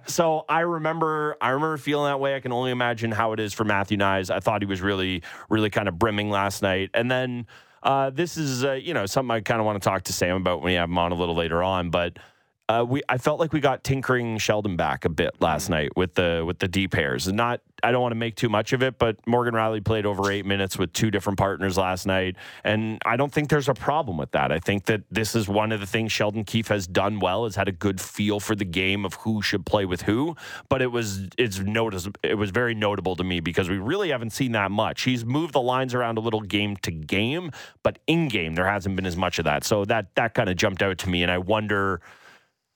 so 0.06 0.44
I 0.48 0.60
remember, 0.60 1.36
I 1.40 1.50
remember 1.50 1.76
feeling 1.76 2.06
that 2.06 2.20
way. 2.20 2.34
I 2.36 2.40
can 2.40 2.52
only 2.52 2.70
imagine 2.70 3.10
how 3.10 3.32
it 3.32 3.40
is 3.40 3.52
for 3.52 3.64
Matthew 3.64 3.98
Knies. 3.98 4.30
I 4.30 4.40
thought 4.40 4.62
he 4.62 4.66
was 4.66 4.80
really, 4.80 5.22
really 5.48 5.70
kind 5.70 5.88
of 5.88 5.98
brimming 5.98 6.30
last 6.30 6.62
night, 6.62 6.90
and 6.94 7.10
then 7.10 7.46
uh, 7.82 8.10
this 8.10 8.36
is, 8.36 8.64
uh, 8.64 8.72
you 8.72 8.94
know, 8.94 9.06
something 9.06 9.30
I 9.30 9.40
kind 9.40 9.60
of 9.60 9.66
want 9.66 9.82
to 9.82 9.88
talk 9.88 10.02
to 10.04 10.12
Sam 10.12 10.36
about 10.36 10.58
when 10.58 10.66
we 10.66 10.74
have 10.74 10.88
him 10.88 10.98
on 10.98 11.12
a 11.12 11.14
little 11.14 11.34
later 11.34 11.62
on. 11.62 11.90
But 11.90 12.18
uh, 12.70 12.84
we, 12.84 13.02
I 13.08 13.18
felt 13.18 13.40
like 13.40 13.52
we 13.52 13.58
got 13.58 13.82
tinkering 13.82 14.38
Sheldon 14.38 14.76
back 14.76 15.04
a 15.04 15.08
bit 15.08 15.34
last 15.40 15.70
night 15.70 15.96
with 15.96 16.14
the 16.14 16.44
with 16.46 16.60
the 16.60 16.68
D 16.68 16.86
pairs. 16.86 17.26
Not, 17.26 17.60
I 17.82 17.90
don't 17.90 18.00
want 18.00 18.12
to 18.12 18.16
make 18.16 18.36
too 18.36 18.48
much 18.48 18.72
of 18.72 18.80
it, 18.80 18.96
but 18.96 19.16
Morgan 19.26 19.54
Rielly 19.54 19.84
played 19.84 20.06
over 20.06 20.30
eight 20.30 20.46
minutes 20.46 20.78
with 20.78 20.92
two 20.92 21.10
different 21.10 21.36
partners 21.36 21.76
last 21.76 22.06
night, 22.06 22.36
and 22.62 23.02
I 23.04 23.16
don't 23.16 23.32
think 23.32 23.50
there's 23.50 23.68
a 23.68 23.74
problem 23.74 24.16
with 24.18 24.30
that. 24.32 24.52
I 24.52 24.60
think 24.60 24.84
that 24.84 25.02
this 25.10 25.34
is 25.34 25.48
one 25.48 25.72
of 25.72 25.80
the 25.80 25.86
things 25.86 26.12
Sheldon 26.12 26.44
Keefe 26.44 26.68
has 26.68 26.86
done 26.86 27.18
well, 27.18 27.42
has 27.42 27.56
had 27.56 27.66
a 27.66 27.72
good 27.72 28.00
feel 28.00 28.38
for 28.38 28.54
the 28.54 28.64
game 28.64 29.04
of 29.04 29.14
who 29.14 29.42
should 29.42 29.66
play 29.66 29.84
with 29.84 30.02
who. 30.02 30.36
But 30.68 30.80
it 30.80 30.92
was 30.92 31.26
it's 31.36 31.58
notice 31.58 32.08
it 32.22 32.36
was 32.36 32.50
very 32.50 32.76
notable 32.76 33.16
to 33.16 33.24
me 33.24 33.40
because 33.40 33.68
we 33.68 33.78
really 33.78 34.10
haven't 34.10 34.30
seen 34.30 34.52
that 34.52 34.70
much. 34.70 35.02
He's 35.02 35.24
moved 35.24 35.54
the 35.54 35.60
lines 35.60 35.92
around 35.92 36.18
a 36.18 36.20
little 36.20 36.42
game 36.42 36.76
to 36.82 36.92
game, 36.92 37.50
but 37.82 37.98
in 38.06 38.28
game 38.28 38.54
there 38.54 38.68
hasn't 38.68 38.94
been 38.94 39.06
as 39.06 39.16
much 39.16 39.40
of 39.40 39.44
that. 39.46 39.64
So 39.64 39.84
that 39.86 40.14
that 40.14 40.34
kind 40.34 40.48
of 40.48 40.54
jumped 40.54 40.82
out 40.84 40.98
to 40.98 41.08
me, 41.08 41.24
and 41.24 41.32
I 41.32 41.38
wonder 41.38 42.00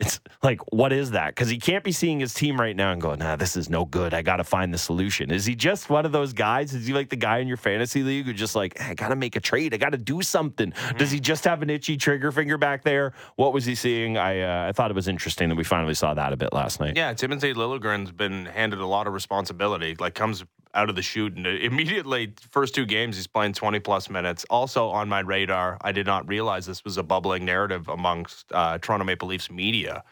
it's 0.05 0.21
like 0.43 0.61
what 0.73 0.93
is 0.93 1.13
that? 1.13 1.29
Because 1.29 1.49
he 1.49 1.59
can't 1.59 1.85
be 1.85 1.93
seeing 1.93 2.21
his 2.21 2.35
team 2.35 2.61
right 2.61 2.77
now 2.77 2.93
and 2.93 3.01
going 3.01 3.19
nah 3.19 3.37
this 3.37 3.57
is 3.57 3.71
no 3.71 3.85
good. 3.85 4.15
I 4.15 4.23
gotta 4.23 4.45
find 4.45 4.73
the 4.73 4.79
solution. 4.79 5.31
Is 5.31 5.45
he 5.45 5.55
just 5.55 5.91
one 5.91 6.07
of 6.07 6.13
those 6.13 6.33
guys? 6.33 6.75
Is 6.75 6.87
he 6.87 6.93
like 6.93 7.09
the 7.09 7.17
guy 7.17 7.39
in 7.39 7.49
your 7.49 7.57
fantasy 7.57 8.03
league 8.03 8.27
who 8.27 8.33
just 8.33 8.55
like 8.55 8.81
"Eh, 8.81 8.91
i 8.91 8.95
gotta 8.95 9.17
make 9.17 9.37
a 9.37 9.41
trade. 9.41 9.75
I 9.75 9.77
gotta 9.77 9.99
do 9.99 10.23
something. 10.23 10.73
Does 10.97 11.11
he 11.11 11.21
just 11.21 11.45
have 11.45 11.63
an 11.63 11.71
itchy 11.71 11.97
trigger 11.97 12.33
finger 12.33 12.59
back 12.59 12.85
there? 12.85 13.13
What 13.37 13.53
was 13.53 13.65
he 13.65 13.75
seeing? 13.75 14.17
I 14.19 14.41
uh, 14.41 14.69
i 14.69 14.73
thought 14.73 14.91
it 14.91 14.95
was 14.95 15.09
interesting 15.09 15.49
that 15.49 15.57
we 15.57 15.65
finally 15.65 15.95
saw 15.95 16.15
that 16.15 16.33
a 16.33 16.37
bit 16.37 16.53
last 16.53 16.81
night. 16.81 16.97
Yeah, 16.97 17.13
Timothy 17.15 17.55
Liljegren's 17.55 18.13
been 18.13 18.47
handed 18.47 18.81
a 18.81 18.87
lot 18.87 19.07
of 19.07 19.15
responsibility. 19.15 19.97
Like 19.99 20.15
comes 20.15 20.45
out 20.75 20.91
of 20.91 20.97
the 20.97 21.03
shoot, 21.03 21.37
and 21.37 21.47
immediately 21.47 22.35
first 22.51 22.75
two 22.75 22.85
games 22.85 23.17
he's 23.17 23.27
playing 23.27 23.53
20 23.53 23.81
plus 23.81 24.11
minutes. 24.11 24.45
Also 24.51 24.89
on 24.89 25.09
my 25.09 25.21
radar, 25.21 25.79
I 25.81 25.93
did 25.93 26.07
not 26.07 26.29
realize 26.29 26.67
this 26.67 26.85
was 26.85 26.99
a 26.99 27.03
bubbling 27.03 27.45
narrative 27.45 27.89
amongst 27.89 28.47
uh, 28.53 28.79
Toronto 28.79 29.05
Maple 29.05 29.29
Leafs 29.29 29.51
media. 29.51 30.05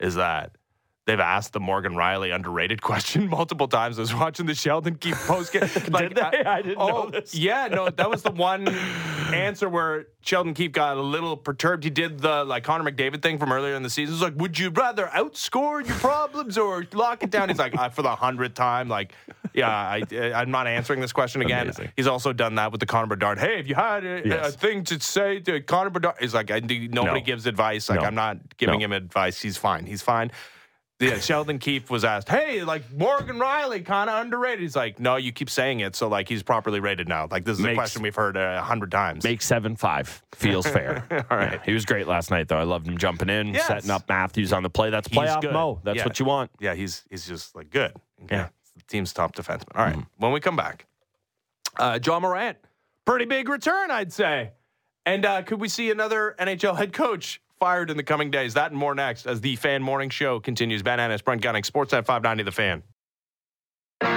Is 0.00 0.16
that 0.16 0.57
they've 1.08 1.18
asked 1.18 1.54
the 1.54 1.58
Morgan 1.60 1.94
Rielly 1.94 2.32
underrated 2.34 2.82
question 2.82 3.28
multiple 3.30 3.66
times. 3.66 3.98
I 3.98 4.02
was 4.02 4.14
watching 4.14 4.46
the 4.46 4.54
Sheldon 4.54 4.94
Keefe 4.96 5.16
post 5.26 5.52
game. 5.52 5.62
Did 5.98 6.14
they? 6.14 6.20
I 6.22 6.62
didn't 6.62 6.78
know 6.78 7.08
this. 7.10 7.34
Yeah, 7.34 7.66
no, 7.68 7.88
that 7.88 8.08
was 8.10 8.22
the 8.22 8.30
one 8.30 8.68
answer 9.32 9.68
where 9.68 10.06
Sheldon 10.20 10.52
Keefe 10.54 10.72
got 10.72 10.98
a 10.98 11.02
little 11.02 11.36
perturbed. 11.36 11.82
He 11.82 11.90
did 11.90 12.20
the 12.20 12.44
like 12.44 12.62
Connor 12.62 12.88
McDavid 12.90 13.22
thing 13.22 13.38
from 13.38 13.50
earlier 13.52 13.74
in 13.74 13.82
the 13.82 13.90
season. 13.90 14.12
It 14.12 14.16
was 14.16 14.22
like, 14.22 14.34
would 14.36 14.58
you 14.58 14.68
rather 14.70 15.06
outscore 15.06 15.84
your 15.86 15.96
problems 15.96 16.58
or 16.58 16.86
lock 16.92 17.22
it 17.22 17.30
down? 17.30 17.48
He's 17.48 17.58
like, 17.58 17.74
uh, 17.76 17.88
for 17.88 18.02
the 18.02 18.14
hundredth 18.14 18.54
time, 18.54 18.88
like, 18.88 19.12
yeah, 19.54 19.70
I, 19.70 20.02
I'm 20.34 20.50
not 20.50 20.66
answering 20.66 21.00
this 21.00 21.12
question 21.12 21.40
again. 21.40 21.62
Amazing. 21.62 21.90
He's 21.96 22.06
also 22.06 22.34
done 22.34 22.56
that 22.56 22.70
with 22.70 22.80
the 22.80 22.86
Connor 22.86 23.06
Bedard. 23.06 23.38
Hey, 23.38 23.58
if 23.58 23.66
you 23.66 23.74
had 23.74 24.04
a, 24.04 24.22
Yes. 24.24 24.54
a 24.54 24.58
thing 24.58 24.84
to 24.84 25.00
say 25.00 25.40
to 25.40 25.62
Connor 25.62 25.88
Bedard, 25.90 26.16
he's 26.20 26.34
like, 26.34 26.50
I, 26.50 26.58
nobody 26.58 26.88
No. 26.88 27.20
gives 27.20 27.46
advice. 27.46 27.88
Like, 27.88 28.00
No. 28.02 28.06
I'm 28.06 28.14
not 28.14 28.58
giving 28.58 28.80
No. 28.80 28.84
him 28.84 28.92
advice. 28.92 29.40
He's 29.40 29.56
fine. 29.56 29.86
He's 29.86 30.02
fine. 30.02 30.30
Yeah, 31.00 31.20
Sheldon 31.20 31.60
Keefe 31.60 31.90
was 31.90 32.04
asked, 32.04 32.28
"Hey, 32.28 32.64
like 32.64 32.82
Morgan 32.92 33.36
Rielly, 33.38 33.84
kind 33.86 34.10
of 34.10 34.20
underrated." 34.20 34.60
He's 34.60 34.74
like, 34.74 34.98
"No, 34.98 35.14
you 35.14 35.30
keep 35.30 35.48
saying 35.48 35.78
it, 35.78 35.94
so 35.94 36.08
like 36.08 36.28
he's 36.28 36.42
properly 36.42 36.80
rated 36.80 37.06
now." 37.08 37.28
Like 37.30 37.44
this 37.44 37.56
is 37.58 37.64
a 37.64 37.74
question 37.74 38.02
we've 38.02 38.16
heard 38.16 38.36
a 38.36 38.60
hundred 38.62 38.90
times. 38.90 39.22
Make 39.22 39.40
seven 39.40 39.76
five 39.76 40.22
feels 40.34 40.66
fair. 40.76 41.06
All 41.30 41.36
right. 41.38 41.52
Yeah, 41.52 41.62
he 41.64 41.72
was 41.72 41.84
great 41.84 42.08
last 42.08 42.32
night, 42.32 42.48
though. 42.48 42.58
I 42.58 42.64
loved 42.64 42.88
him 42.88 42.98
jumping 42.98 43.28
in, 43.30 43.54
Yes. 43.54 43.68
setting 43.68 43.90
up 43.90 44.08
Matthews 44.08 44.52
on 44.52 44.64
the 44.64 44.70
play. 44.70 44.90
That's 44.90 45.06
playoff 45.06 45.42
mo. 45.52 45.80
That's 45.84 45.98
Yeah. 45.98 46.04
what 46.04 46.18
you 46.18 46.26
want. 46.26 46.50
yeah, 46.58 46.74
he's 46.74 47.04
he's 47.10 47.26
just 47.28 47.54
like 47.54 47.70
good. 47.70 47.92
Okay. 48.24 48.34
Yeah. 48.36 48.48
the 48.76 48.82
team's 48.88 49.12
top 49.12 49.36
defenseman. 49.36 49.76
All 49.76 49.84
right, 49.84 49.96
when 50.16 50.32
we 50.32 50.40
come 50.40 50.56
back, 50.56 50.86
uh, 51.78 51.98
Ja 52.04 52.18
Morant, 52.18 52.58
pretty 53.04 53.24
big 53.24 53.48
return, 53.48 53.92
I'd 53.92 54.12
say. 54.12 54.50
And 55.06 55.24
uh, 55.24 55.42
could 55.42 55.60
we 55.60 55.68
see 55.68 55.90
another 55.92 56.34
NHL 56.40 56.76
head 56.76 56.92
coach 56.92 57.40
fired 57.58 57.90
in 57.90 57.96
the 57.96 58.02
coming 58.02 58.30
days? 58.30 58.54
That 58.54 58.70
and 58.70 58.78
more 58.78 58.94
next 58.94 59.26
as 59.26 59.40
the 59.40 59.56
Fan 59.56 59.82
Morning 59.82 60.10
Show 60.10 60.40
continues. 60.40 60.82
Ben 60.82 61.00
Ennis, 61.00 61.22
Brent 61.22 61.42
Gunning, 61.42 61.62
Sportsnet 61.62 62.06
590, 62.06 62.44
The 62.44 62.52
Fan. 62.52 62.82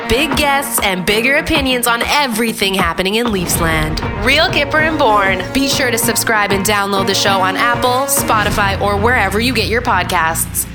Big 0.08 0.36
guests 0.38 0.80
and 0.84 1.06
bigger 1.06 1.38
opinions 1.38 1.88
on 1.88 2.04
everything 2.04 2.74
happening 2.74 3.16
in 3.16 3.28
Leafsland. 3.28 4.00
Real 4.24 4.46
Kyper 4.46 4.88
and 4.88 5.00
Bourne. 5.00 5.42
Be 5.54 5.68
sure 5.68 5.90
to 5.90 5.98
subscribe 5.98 6.52
and 6.52 6.66
download 6.66 7.08
the 7.08 7.16
show 7.16 7.42
on 7.42 7.56
Apple, 7.56 8.06
Spotify, 8.08 8.80
or 8.80 8.98
wherever 8.98 9.40
you 9.40 9.54
get 9.54 9.70
your 9.70 9.82
podcasts. 9.82 10.68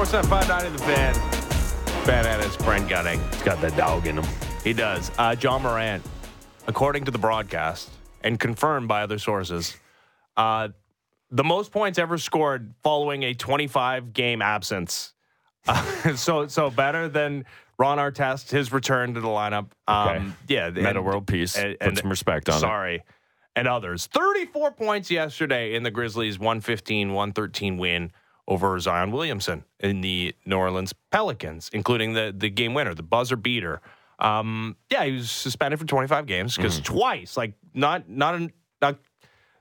Sportsnet 0.00 0.24
590, 0.30 0.78
The 0.78 0.84
Fan. 0.84 2.06
Ben 2.06 2.24
Ennis, 2.24 2.56
Brent 2.56 2.88
Gunning. 2.88 3.20
He's 3.32 3.42
got 3.42 3.60
that 3.60 3.76
dog 3.76 4.06
in 4.06 4.16
him. 4.16 4.24
He 4.64 4.72
does. 4.72 5.10
Uh, 5.18 5.36
Ja 5.38 5.58
Morant, 5.58 6.02
according 6.66 7.04
to 7.04 7.10
the 7.10 7.18
broadcast 7.18 7.90
and 8.24 8.40
confirmed 8.40 8.88
by 8.88 9.02
other 9.02 9.18
sources, 9.18 9.76
uh, 10.38 10.68
the 11.30 11.44
most 11.44 11.70
points 11.70 11.98
ever 11.98 12.16
scored 12.16 12.72
following 12.82 13.24
a 13.24 13.34
25 13.34 14.14
game 14.14 14.40
absence. 14.40 15.12
Uh, 15.68 15.84
so, 16.16 16.46
so 16.46 16.70
better 16.70 17.06
than 17.06 17.44
Ron 17.78 17.98
Artest, 17.98 18.50
his 18.50 18.72
return 18.72 19.12
to 19.12 19.20
the 19.20 19.28
lineup. 19.28 19.66
Um, 19.86 20.08
Okay. 20.08 20.24
Yeah, 20.48 20.70
Metta 20.70 20.88
and- 21.00 21.04
world 21.04 21.26
peace. 21.26 21.58
and- 21.58 21.78
Put 21.78 21.98
some 21.98 22.08
respect 22.08 22.48
on 22.48 22.56
it. 22.56 22.60
Sorry. 22.60 23.02
And 23.54 23.68
others. 23.68 24.06
34 24.06 24.70
points 24.72 25.10
yesterday 25.10 25.74
in 25.74 25.82
the 25.82 25.90
Grizzlies' 25.90 26.38
115 26.38 27.12
113 27.12 27.76
win 27.76 28.12
over 28.48 28.78
Zion 28.80 29.10
Williamson 29.12 29.64
in 29.78 30.00
the 30.00 30.34
New 30.46 30.56
Orleans 30.56 30.92
Pelicans, 31.10 31.70
including 31.72 32.12
the, 32.14 32.34
the 32.36 32.50
game 32.50 32.74
winner, 32.74 32.94
the 32.94 33.02
buzzer 33.02 33.36
beater. 33.36 33.80
Um, 34.18 34.76
yeah, 34.90 35.04
he 35.04 35.12
was 35.12 35.30
suspended 35.30 35.78
for 35.80 35.86
25 35.86 36.26
games 36.26 36.56
because 36.56 36.80
Mm-hmm. 36.80 36.94
twice, 36.94 37.36
like 37.36 37.54
not 37.74 38.08
not 38.08 38.34
an- 38.34 38.52
not 38.82 38.98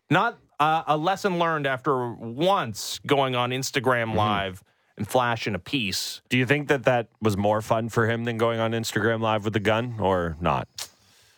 not 0.10 0.38
uh, 0.60 0.84
a 0.88 0.98
lesson 0.98 1.40
learned 1.40 1.66
after 1.68 2.12
once 2.14 3.00
going 3.06 3.36
on 3.36 3.52
Mm-hmm. 3.52 3.60
Instagram 3.60 4.16
Live 4.16 4.64
and 4.98 5.08
flashing 5.08 5.56
a 5.56 5.60
piece. 5.60 6.22
Do 6.30 6.38
you 6.38 6.46
think 6.46 6.68
that 6.68 6.84
that 6.84 7.08
was 7.22 7.38
more 7.38 7.62
fun 7.62 7.88
for 7.88 8.10
him 8.10 8.26
than 8.26 8.38
going 8.38 8.60
on 8.60 8.72
Instagram 8.74 9.22
Live 9.22 9.46
with 9.46 9.54
the 9.54 9.62
gun, 9.62 9.96
or 10.00 10.36
not? 10.42 10.68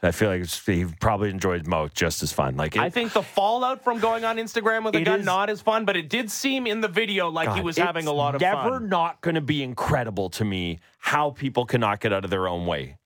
I 0.03 0.11
feel 0.11 0.29
like 0.29 0.45
he 0.45 0.85
probably 0.99 1.29
enjoyed 1.29 1.67
Mo 1.67 1.87
just 1.93 2.23
as 2.23 2.33
fun. 2.33 2.57
Like 2.57 2.75
it, 2.75 2.81
I 2.81 2.89
think 2.89 3.13
the 3.13 3.21
fallout 3.21 3.83
from 3.83 3.99
going 3.99 4.25
on 4.25 4.37
Instagram 4.37 4.83
with 4.83 4.95
a 4.95 5.01
gun 5.01 5.19
is- 5.19 5.25
not 5.25 5.49
as 5.49 5.61
fun, 5.61 5.85
but 5.85 5.95
it 5.95 6.09
did 6.09 6.31
seem 6.31 6.65
in 6.65 6.81
the 6.81 6.87
video 6.87 7.29
like 7.29 7.53
he 7.53 7.61
was 7.61 7.77
having 7.77 8.07
a 8.07 8.11
lot 8.11 8.33
of 8.33 8.41
never 8.41 8.79
fun. 8.79 8.89
not 8.89 9.21
going 9.21 9.35
to 9.35 9.41
be 9.41 9.61
incredible 9.61 10.29
to 10.31 10.45
me 10.45 10.79
how 10.97 11.29
people 11.31 11.65
cannot 11.65 11.99
get 11.99 12.11
out 12.13 12.23
of 12.23 12.31
their 12.31 12.47
own 12.47 12.65
way. 12.65 12.97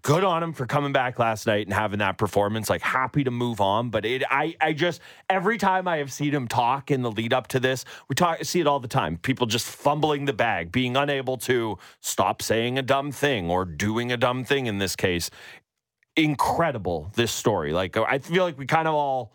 Good 0.00 0.24
on 0.24 0.42
him 0.42 0.54
for 0.54 0.64
coming 0.64 0.92
back 0.94 1.18
last 1.18 1.46
night 1.46 1.66
and 1.66 1.74
having 1.74 1.98
that 1.98 2.16
performance. 2.16 2.70
Like 2.70 2.80
happy 2.80 3.24
to 3.24 3.30
move 3.30 3.60
on, 3.60 3.90
but 3.90 4.06
it, 4.06 4.22
I, 4.30 4.56
I 4.58 4.72
just 4.72 5.02
every 5.28 5.58
time 5.58 5.86
I 5.86 5.98
have 5.98 6.10
seen 6.10 6.32
him 6.32 6.48
talk 6.48 6.90
in 6.90 7.02
the 7.02 7.10
lead 7.10 7.34
up 7.34 7.48
to 7.48 7.60
this, 7.60 7.84
we 8.08 8.14
talk 8.14 8.42
see 8.42 8.60
it 8.60 8.66
all 8.66 8.80
the 8.80 8.88
time. 8.88 9.18
People 9.18 9.46
just 9.46 9.66
fumbling 9.66 10.24
the 10.24 10.32
bag, 10.32 10.72
being 10.72 10.96
unable 10.96 11.36
to 11.38 11.76
stop 12.00 12.40
saying 12.40 12.78
a 12.78 12.82
dumb 12.82 13.12
thing 13.12 13.50
or 13.50 13.66
doing 13.66 14.10
a 14.10 14.16
dumb 14.16 14.44
thing. 14.44 14.64
In 14.64 14.78
this 14.78 14.96
case, 14.96 15.28
incredible. 16.16 17.10
This 17.14 17.32
story, 17.32 17.72
like 17.72 17.96
I 17.96 18.18
feel 18.18 18.44
like 18.44 18.58
we 18.58 18.66
kind 18.66 18.88
of 18.88 18.94
all 18.94 19.34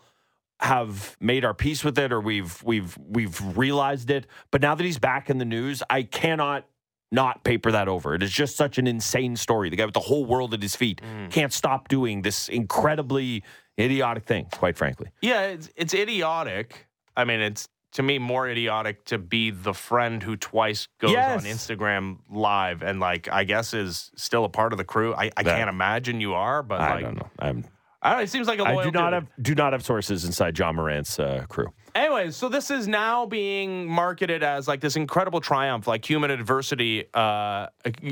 have 0.60 1.16
made 1.20 1.44
our 1.44 1.54
peace 1.54 1.84
with 1.84 1.96
it 1.98 2.12
or 2.12 2.20
we've 2.20 2.62
we've 2.64 2.96
we've 2.98 3.40
realized 3.56 4.10
it. 4.10 4.26
But 4.50 4.60
now 4.60 4.74
that 4.74 4.84
he's 4.84 4.98
back 4.98 5.30
in 5.30 5.38
the 5.38 5.44
news, 5.44 5.82
I 5.88 6.02
cannot 6.02 6.66
not 7.10 7.42
paper 7.44 7.72
that 7.72 7.88
over. 7.88 8.14
It 8.14 8.22
is 8.22 8.30
just 8.32 8.56
such 8.56 8.76
an 8.76 8.86
insane 8.86 9.34
story. 9.36 9.70
The 9.70 9.76
guy 9.76 9.84
with 9.86 9.94
the 9.94 10.00
whole 10.00 10.24
world 10.26 10.52
at 10.52 10.60
his 10.62 10.76
feet 10.76 11.00
Mm. 11.02 11.30
can't 11.30 11.52
stop 11.52 11.88
doing 11.88 12.22
this 12.22 12.48
incredibly 12.48 13.42
idiotic 13.80 14.24
thing, 14.26 14.46
quite 14.52 14.76
frankly. 14.76 15.08
Yeah, 15.22 15.42
it's 15.42 15.70
it's 15.76 15.94
idiotic. 15.94 16.86
I 17.16 17.24
mean, 17.24 17.40
it's 17.40 17.68
to 17.92 18.02
me 18.02 18.18
more 18.18 18.48
idiotic 18.48 19.04
to 19.06 19.18
be 19.18 19.50
the 19.50 19.72
friend 19.74 20.22
who 20.22 20.36
twice 20.36 20.88
goes 20.98 21.12
Yes. 21.12 21.40
on 21.44 21.50
Instagram 21.50 22.18
live 22.30 22.82
and 22.82 23.00
like 23.00 23.28
I 23.28 23.44
guess 23.44 23.72
is 23.74 24.10
still 24.16 24.44
a 24.44 24.48
part 24.48 24.72
of 24.72 24.78
the 24.78 24.84
crew. 24.84 25.14
I, 25.14 25.30
I 25.36 25.42
That- 25.42 25.56
can't 25.56 25.70
imagine 25.70 26.20
you 26.20 26.34
are, 26.34 26.62
but 26.62 26.80
I 26.80 26.94
like 26.96 27.04
don't 27.04 27.16
know. 27.16 27.30
I'm, 27.38 27.64
I 28.00 28.10
don't 28.10 28.18
know, 28.18 28.22
it 28.24 28.30
seems 28.30 28.46
like 28.46 28.58
a 28.60 28.62
loyal 28.64 28.78
I 28.80 28.84
do 28.84 28.90
not 28.92 29.04
dude. 29.10 29.14
have 29.14 29.26
do 29.42 29.54
not 29.54 29.72
have 29.72 29.84
sources 29.84 30.24
inside 30.24 30.56
Ja 30.58 30.70
Morant's 30.72 31.18
uh, 31.18 31.46
crew. 31.48 31.72
Anyways, 31.94 32.36
so 32.36 32.48
this 32.48 32.70
is 32.70 32.86
now 32.86 33.26
being 33.26 33.88
marketed 33.90 34.42
as 34.44 34.68
like 34.68 34.80
this 34.80 34.94
incredible 34.94 35.40
triumph, 35.40 35.88
like 35.88 36.08
human 36.08 36.30
adversity, 36.30 37.06
uh, 37.14 37.66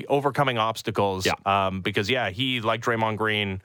overcoming 0.09 0.59
obstacles. 0.59 1.24
Yeah. 1.27 1.35
Um, 1.45 1.83
because 1.83 2.11
yeah, 2.11 2.31
he 2.31 2.61
like 2.61 2.81
Draymond 2.81 3.16
Green 3.16 3.62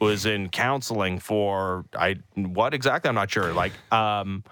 was 0.00 0.26
in 0.26 0.50
counseling 0.50 1.18
for 1.18 1.86
I 1.96 2.16
what 2.34 2.74
exactly 2.74 3.08
I'm 3.08 3.14
not 3.14 3.30
sure. 3.30 3.52
Like 3.54 3.72
um, 3.92 4.44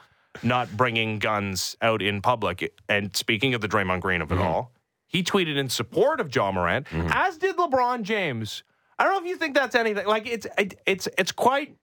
not 0.42 0.76
bringing 0.76 1.18
guns 1.18 1.76
out 1.82 2.02
in 2.02 2.22
public. 2.22 2.74
And 2.88 3.14
speaking 3.16 3.54
of 3.54 3.60
the 3.60 3.68
Draymond 3.68 4.00
Green 4.00 4.22
of 4.22 4.30
it 4.32 4.36
mm-hmm. 4.36 4.44
all, 4.44 4.72
he 5.06 5.22
tweeted 5.22 5.56
in 5.56 5.68
support 5.68 6.20
of 6.20 6.34
Ja 6.34 6.50
Morant, 6.50 6.86
mm-hmm. 6.86 7.08
as 7.12 7.36
did 7.36 7.56
LeBron 7.56 8.02
James. 8.02 8.62
I 8.98 9.04
don't 9.04 9.12
know 9.12 9.20
if 9.20 9.26
you 9.26 9.36
think 9.36 9.54
that's 9.54 9.74
anything. 9.74 10.06
Like 10.06 10.26
it's 10.26 10.46
it, 10.56 10.80
it's 10.86 11.08
it's 11.18 11.32
quite 11.32 11.76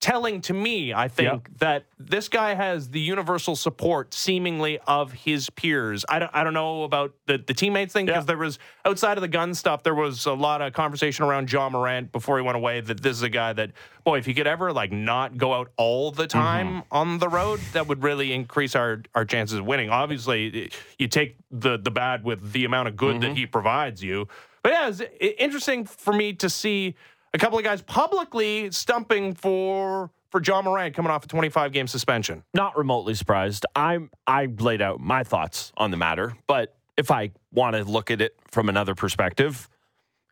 telling 0.00 0.42
to 0.42 0.52
me, 0.52 0.92
I 0.92 1.08
think, 1.08 1.58
that 1.60 1.86
this 1.98 2.28
guy 2.28 2.52
has 2.52 2.90
the 2.90 3.00
universal 3.00 3.56
support 3.56 4.12
seemingly 4.12 4.78
of 4.86 5.12
his 5.12 5.48
peers. 5.48 6.04
I 6.08 6.18
don't, 6.18 6.30
I 6.34 6.44
don't 6.44 6.52
know 6.52 6.82
about 6.82 7.14
the, 7.26 7.38
the 7.38 7.54
teammates 7.54 7.94
thing 7.94 8.04
because 8.04 8.24
Yeah. 8.24 8.26
there 8.26 8.36
was 8.36 8.58
outside 8.84 9.16
of 9.16 9.22
the 9.22 9.28
gun 9.28 9.54
stuff, 9.54 9.82
there 9.82 9.94
was 9.94 10.26
a 10.26 10.34
lot 10.34 10.60
of 10.60 10.74
conversation 10.74 11.24
around 11.24 11.50
Ja 11.50 11.70
Morant 11.70 12.12
before 12.12 12.36
he 12.36 12.44
went 12.44 12.56
away 12.56 12.82
that 12.82 13.02
this 13.02 13.16
is 13.16 13.22
a 13.22 13.30
guy 13.30 13.54
that, 13.54 13.70
boy, 14.04 14.18
if 14.18 14.26
he 14.26 14.34
could 14.34 14.46
ever 14.46 14.74
like 14.74 14.92
not 14.92 15.38
go 15.38 15.54
out 15.54 15.70
all 15.78 16.10
the 16.10 16.24
mm-hmm. 16.24 16.38
time 16.38 16.82
on 16.90 17.18
the 17.18 17.28
road, 17.30 17.60
that 17.72 17.86
would 17.86 18.02
really 18.02 18.34
increase 18.34 18.76
our, 18.76 19.02
our 19.14 19.24
chances 19.24 19.58
of 19.58 19.64
winning. 19.64 19.88
Obviously, 19.88 20.70
you 20.98 21.08
take 21.08 21.36
the, 21.50 21.78
the 21.78 21.90
bad 21.90 22.24
with 22.24 22.52
the 22.52 22.66
amount 22.66 22.88
of 22.88 22.96
good 22.96 23.22
that 23.22 23.28
mm-hmm. 23.28 23.36
he 23.36 23.46
provides 23.46 24.02
you. 24.02 24.28
But 24.62 24.72
yeah, 24.72 24.88
it's 24.88 25.02
interesting 25.38 25.86
for 25.86 26.12
me 26.12 26.32
to 26.34 26.50
see 26.50 26.94
a 27.34 27.38
couple 27.38 27.58
of 27.58 27.64
guys 27.64 27.82
publicly 27.82 28.70
stumping 28.70 29.34
for 29.34 30.10
for 30.30 30.40
Ja 30.42 30.62
Morant 30.62 30.94
coming 30.94 31.10
off 31.12 31.24
a 31.24 31.28
25 31.28 31.72
game 31.72 31.86
suspension. 31.86 32.42
Not 32.54 32.76
remotely 32.78 33.14
surprised. 33.14 33.66
I'm 33.76 34.10
I 34.26 34.46
laid 34.46 34.80
out 34.80 35.00
my 35.00 35.22
thoughts 35.24 35.72
on 35.76 35.90
the 35.90 35.96
matter, 35.96 36.34
but 36.46 36.74
if 36.96 37.10
I 37.10 37.32
want 37.52 37.76
to 37.76 37.84
look 37.84 38.10
at 38.10 38.20
it 38.20 38.36
from 38.50 38.68
another 38.68 38.94
perspective, 38.94 39.68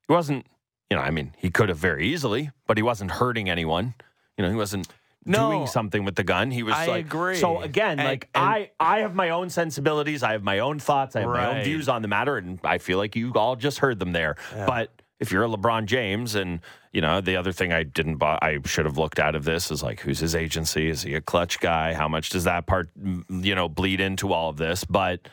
he 0.09 0.13
wasn't. 0.13 0.47
You 0.91 0.97
know, 0.97 1.03
I 1.03 1.11
mean, 1.11 1.35
he 1.39 1.51
could 1.51 1.71
have 1.71 1.79
very 1.79 2.09
easily, 2.09 2.51
but 2.67 2.77
he 2.77 2.83
wasn't 2.83 3.11
hurting 3.13 3.49
anyone. 3.49 3.95
You 4.37 4.45
know, 4.45 4.51
he 4.51 4.57
wasn't 4.57 4.89
No, 5.25 5.51
doing 5.51 5.67
something 5.67 6.05
with 6.05 6.17
the 6.17 6.23
gun. 6.25 6.51
He 6.51 6.63
was 6.63 6.75
I 6.75 6.87
like, 6.87 7.07
agree. 7.07 7.37
So 7.37 7.63
again, 7.63 7.99
And- 7.99 8.07
like 8.09 8.29
and- 8.35 8.45
I, 8.45 8.71
I 8.79 8.99
have 8.99 9.15
my 9.15 9.31
own 9.31 9.49
sensibilities. 9.49 10.23
I 10.23 10.33
have 10.33 10.43
my 10.43 10.59
own 10.59 10.79
thoughts. 10.79 11.17
I 11.17 11.21
have 11.21 11.31
my 11.31 11.57
own 11.59 11.65
views 11.65 11.89
on 11.89 12.03
the 12.03 12.09
matter, 12.09 12.37
and 12.37 12.61
I 12.63 12.77
feel 12.77 12.99
like 12.99 13.17
you 13.17 13.33
all 13.35 13.57
just 13.57 13.79
heard 13.79 13.99
them 14.01 14.13
there. 14.13 14.37
But 14.55 14.91
if 15.23 15.31
you're 15.31 15.45
a 15.45 15.49
LeBron 15.49 15.87
James, 15.87 16.35
and 16.35 16.61
you 16.93 17.01
know 17.01 17.21
the 17.21 17.37
other 17.37 17.53
thing 17.53 17.73
I 17.73 17.85
didn't, 17.85 18.17
buy, 18.17 18.39
I 18.43 18.59
should 18.67 18.85
have 18.85 18.99
looked 18.99 19.21
out 19.21 19.35
of 19.35 19.45
this 19.45 19.71
is 19.71 19.83
like, 19.83 20.01
who's 20.01 20.19
his 20.19 20.35
agency? 20.35 20.91
Is 20.91 21.03
he 21.03 21.15
a 21.15 21.21
Klutch 21.21 21.61
guy? 21.61 21.95
How 21.95 22.09
much 22.09 22.31
does 22.31 22.45
that 22.45 22.67
part, 22.67 22.91
mm, 23.01 23.25
you 23.45 23.55
know, 23.55 23.69
bleed 23.69 24.01
into 24.01 24.33
all 24.33 24.51
of 24.51 24.57
this? 24.57 24.85
But 24.85 25.29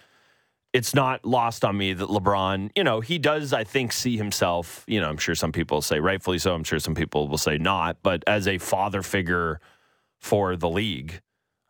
it's 0.72 0.94
not 0.94 1.26
lost 1.26 1.66
on 1.66 1.76
me 1.76 1.94
that 1.94 2.08
LeBron, 2.08 2.70
you 2.76 2.84
know, 2.84 3.02
he 3.02 3.18
does, 3.18 3.52
I 3.52 3.64
think, 3.64 3.92
see 3.92 4.16
himself, 4.16 4.86
you 4.88 5.02
know, 5.02 5.10
I'm 5.10 5.18
sure 5.18 5.34
some 5.34 5.52
people 5.52 5.82
say 5.82 6.00
rightfully 6.00 6.38
so. 6.38 6.54
I'm 6.54 6.64
sure 6.64 6.78
some 6.78 6.96
people 6.96 7.28
will 7.28 7.40
say 7.40 7.58
not, 7.58 7.98
but 8.04 8.24
as 8.28 8.48
a 8.48 8.60
father 8.60 9.02
figure 9.02 9.60
for 10.20 10.56
the 10.56 10.70
league, 10.70 11.22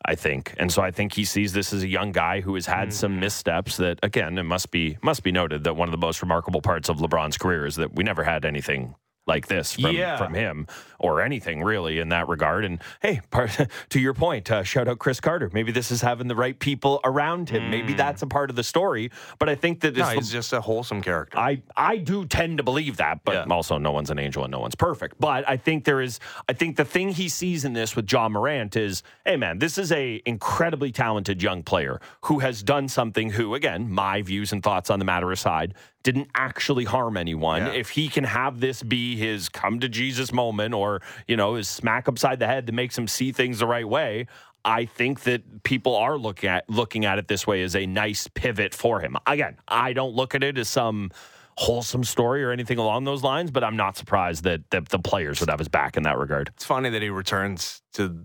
I 0.05 0.15
think. 0.15 0.55
And 0.57 0.71
so 0.71 0.81
I 0.81 0.91
think 0.91 1.13
he 1.13 1.25
sees 1.25 1.53
this 1.53 1.73
as 1.73 1.83
a 1.83 1.87
young 1.87 2.11
guy 2.11 2.41
who 2.41 2.55
has 2.55 2.65
had 2.65 2.93
some 2.93 3.17
mm. 3.17 3.19
missteps 3.19 3.77
that 3.77 3.99
again, 4.01 4.37
it 4.37 4.43
must 4.43 4.71
be 4.71 4.97
must 5.01 5.23
be 5.23 5.31
noted 5.31 5.65
that 5.65 5.75
one 5.75 5.87
of 5.87 5.91
the 5.91 5.97
most 5.97 6.21
remarkable 6.21 6.61
parts 6.61 6.89
of 6.89 6.97
LeBron's 6.97 7.37
career 7.37 7.65
is 7.65 7.75
that 7.75 7.95
we 7.95 8.03
never 8.03 8.23
had 8.23 8.45
anything 8.45 8.95
like 9.29 9.47
this 9.47 9.73
from, 9.73 9.95
Yeah. 9.95 10.17
from 10.17 10.33
him 10.33 10.67
or 10.99 11.21
anything 11.21 11.63
really 11.63 11.99
in 11.99 12.09
that 12.09 12.27
regard. 12.27 12.65
And 12.65 12.81
hey, 13.01 13.21
part, 13.31 13.57
to 13.89 13.99
your 14.01 14.13
point, 14.13 14.51
uh, 14.51 14.63
shout 14.63 14.89
out 14.89 14.99
Chris 14.99 15.21
Carter. 15.21 15.49
Maybe 15.53 15.71
this 15.71 15.91
is 15.91 16.01
having 16.01 16.27
the 16.27 16.35
right 16.35 16.59
people 16.59 16.99
around 17.05 17.49
him. 17.49 17.69
Maybe 17.69 17.93
that's 17.93 18.21
a 18.21 18.27
part 18.27 18.49
of 18.49 18.57
the 18.57 18.63
story. 18.63 19.09
But 19.37 19.47
I 19.47 19.55
think 19.55 19.79
that 19.79 19.95
No, 19.95 20.05
he's 20.09 20.29
just 20.29 20.51
a 20.51 20.59
wholesome 20.59 21.01
character. 21.01 21.37
I, 21.37 21.61
I 21.77 21.95
do 21.97 22.25
tend 22.25 22.57
to 22.57 22.63
believe 22.63 22.97
that, 22.97 23.23
but 23.23 23.33
Yeah. 23.47 23.53
also 23.55 23.77
no 23.77 23.93
one's 23.93 24.09
an 24.09 24.19
angel 24.19 24.43
and 24.43 24.51
no 24.51 24.59
one's 24.59 24.75
perfect. 24.75 25.15
But 25.19 25.47
I 25.47 25.55
think 25.55 25.85
there 25.85 26.01
is 26.01 26.19
I 26.49 26.53
think 26.53 26.75
the 26.75 26.83
thing 26.85 27.09
he 27.09 27.29
sees 27.29 27.63
in 27.63 27.71
this 27.71 27.95
with 27.95 28.11
Ja 28.11 28.27
Morant 28.27 28.75
is, 28.75 29.03
hey 29.25 29.37
man, 29.37 29.59
this 29.59 29.77
is 29.77 29.91
a 29.93 30.21
incredibly 30.25 30.91
talented 30.91 31.41
young 31.41 31.63
player 31.63 32.01
who 32.23 32.39
has 32.39 32.61
done 32.63 32.87
something 32.89 33.29
who, 33.29 33.53
again, 33.55 33.89
my 33.91 34.21
views 34.21 34.51
and 34.51 34.61
thoughts 34.63 34.89
on 34.89 34.99
the 34.99 35.05
matter 35.05 35.31
aside, 35.31 35.73
didn't 36.03 36.29
actually 36.35 36.85
harm 36.85 37.17
anyone. 37.17 37.61
Yeah. 37.65 37.71
If 37.73 37.89
he 37.89 38.07
can 38.07 38.23
have 38.23 38.59
this 38.59 38.81
be 38.83 39.15
his 39.17 39.49
come 39.49 39.79
to 39.81 39.89
Jesus 39.89 40.31
moment 40.31 40.73
or, 40.73 41.01
you 41.27 41.35
know, 41.35 41.55
his 41.55 41.67
smack 41.67 42.07
upside 42.07 42.39
the 42.39 42.47
head 42.47 42.65
that 42.67 42.71
makes 42.73 42.97
him 42.97 43.07
see 43.07 43.31
things 43.31 43.59
the 43.59 43.67
right 43.67 43.87
way, 43.87 44.27
I 44.63 44.85
think 44.85 45.21
that 45.21 45.63
people 45.63 45.95
are 45.95 46.17
looking 46.17 46.49
at 46.49 46.69
looking 46.69 47.05
at 47.05 47.17
it 47.19 47.27
this 47.27 47.45
way 47.47 47.61
as 47.63 47.75
a 47.75 47.85
nice 47.85 48.27
pivot 48.27 48.73
for 48.73 48.99
him. 49.01 49.15
Again, 49.25 49.57
I 49.67 49.93
don't 49.93 50.13
look 50.15 50.35
at 50.35 50.43
it 50.43 50.57
as 50.57 50.67
some 50.69 51.11
wholesome 51.57 52.05
story 52.05 52.43
or 52.43 52.51
anything 52.51 52.77
along 52.77 53.03
those 53.03 53.21
lines, 53.23 53.51
but 53.51 53.63
I'm 53.65 53.75
not 53.75 53.97
surprised 53.97 54.45
that, 54.45 54.69
that 54.69 54.87
the 54.89 54.99
players 54.99 55.41
would 55.41 55.49
have 55.49 55.59
his 55.59 55.67
back 55.67 55.97
in 55.97 56.03
that 56.03 56.17
regard. 56.17 56.49
it's 56.55 56.63
funny 56.65 56.89
that 56.89 57.01
he 57.01 57.09
returns 57.09 57.81
to 57.93 58.23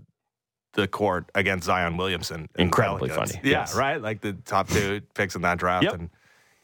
the 0.73 0.87
court 0.87 1.29
against 1.35 1.65
Zion 1.65 1.97
Williamson. 1.97 2.47
Incredibly 2.57 3.09
funny, 3.09 3.33
Yeah, 3.43 3.59
yes. 3.59 3.75
right? 3.75 4.01
Like 4.01 4.21
the 4.21 4.33
top 4.33 4.69
two 4.69 5.01
picks 5.13 5.35
in 5.35 5.41
that 5.41 5.57
draft. 5.57 5.83
Yep. 5.83 5.93
And 5.93 6.09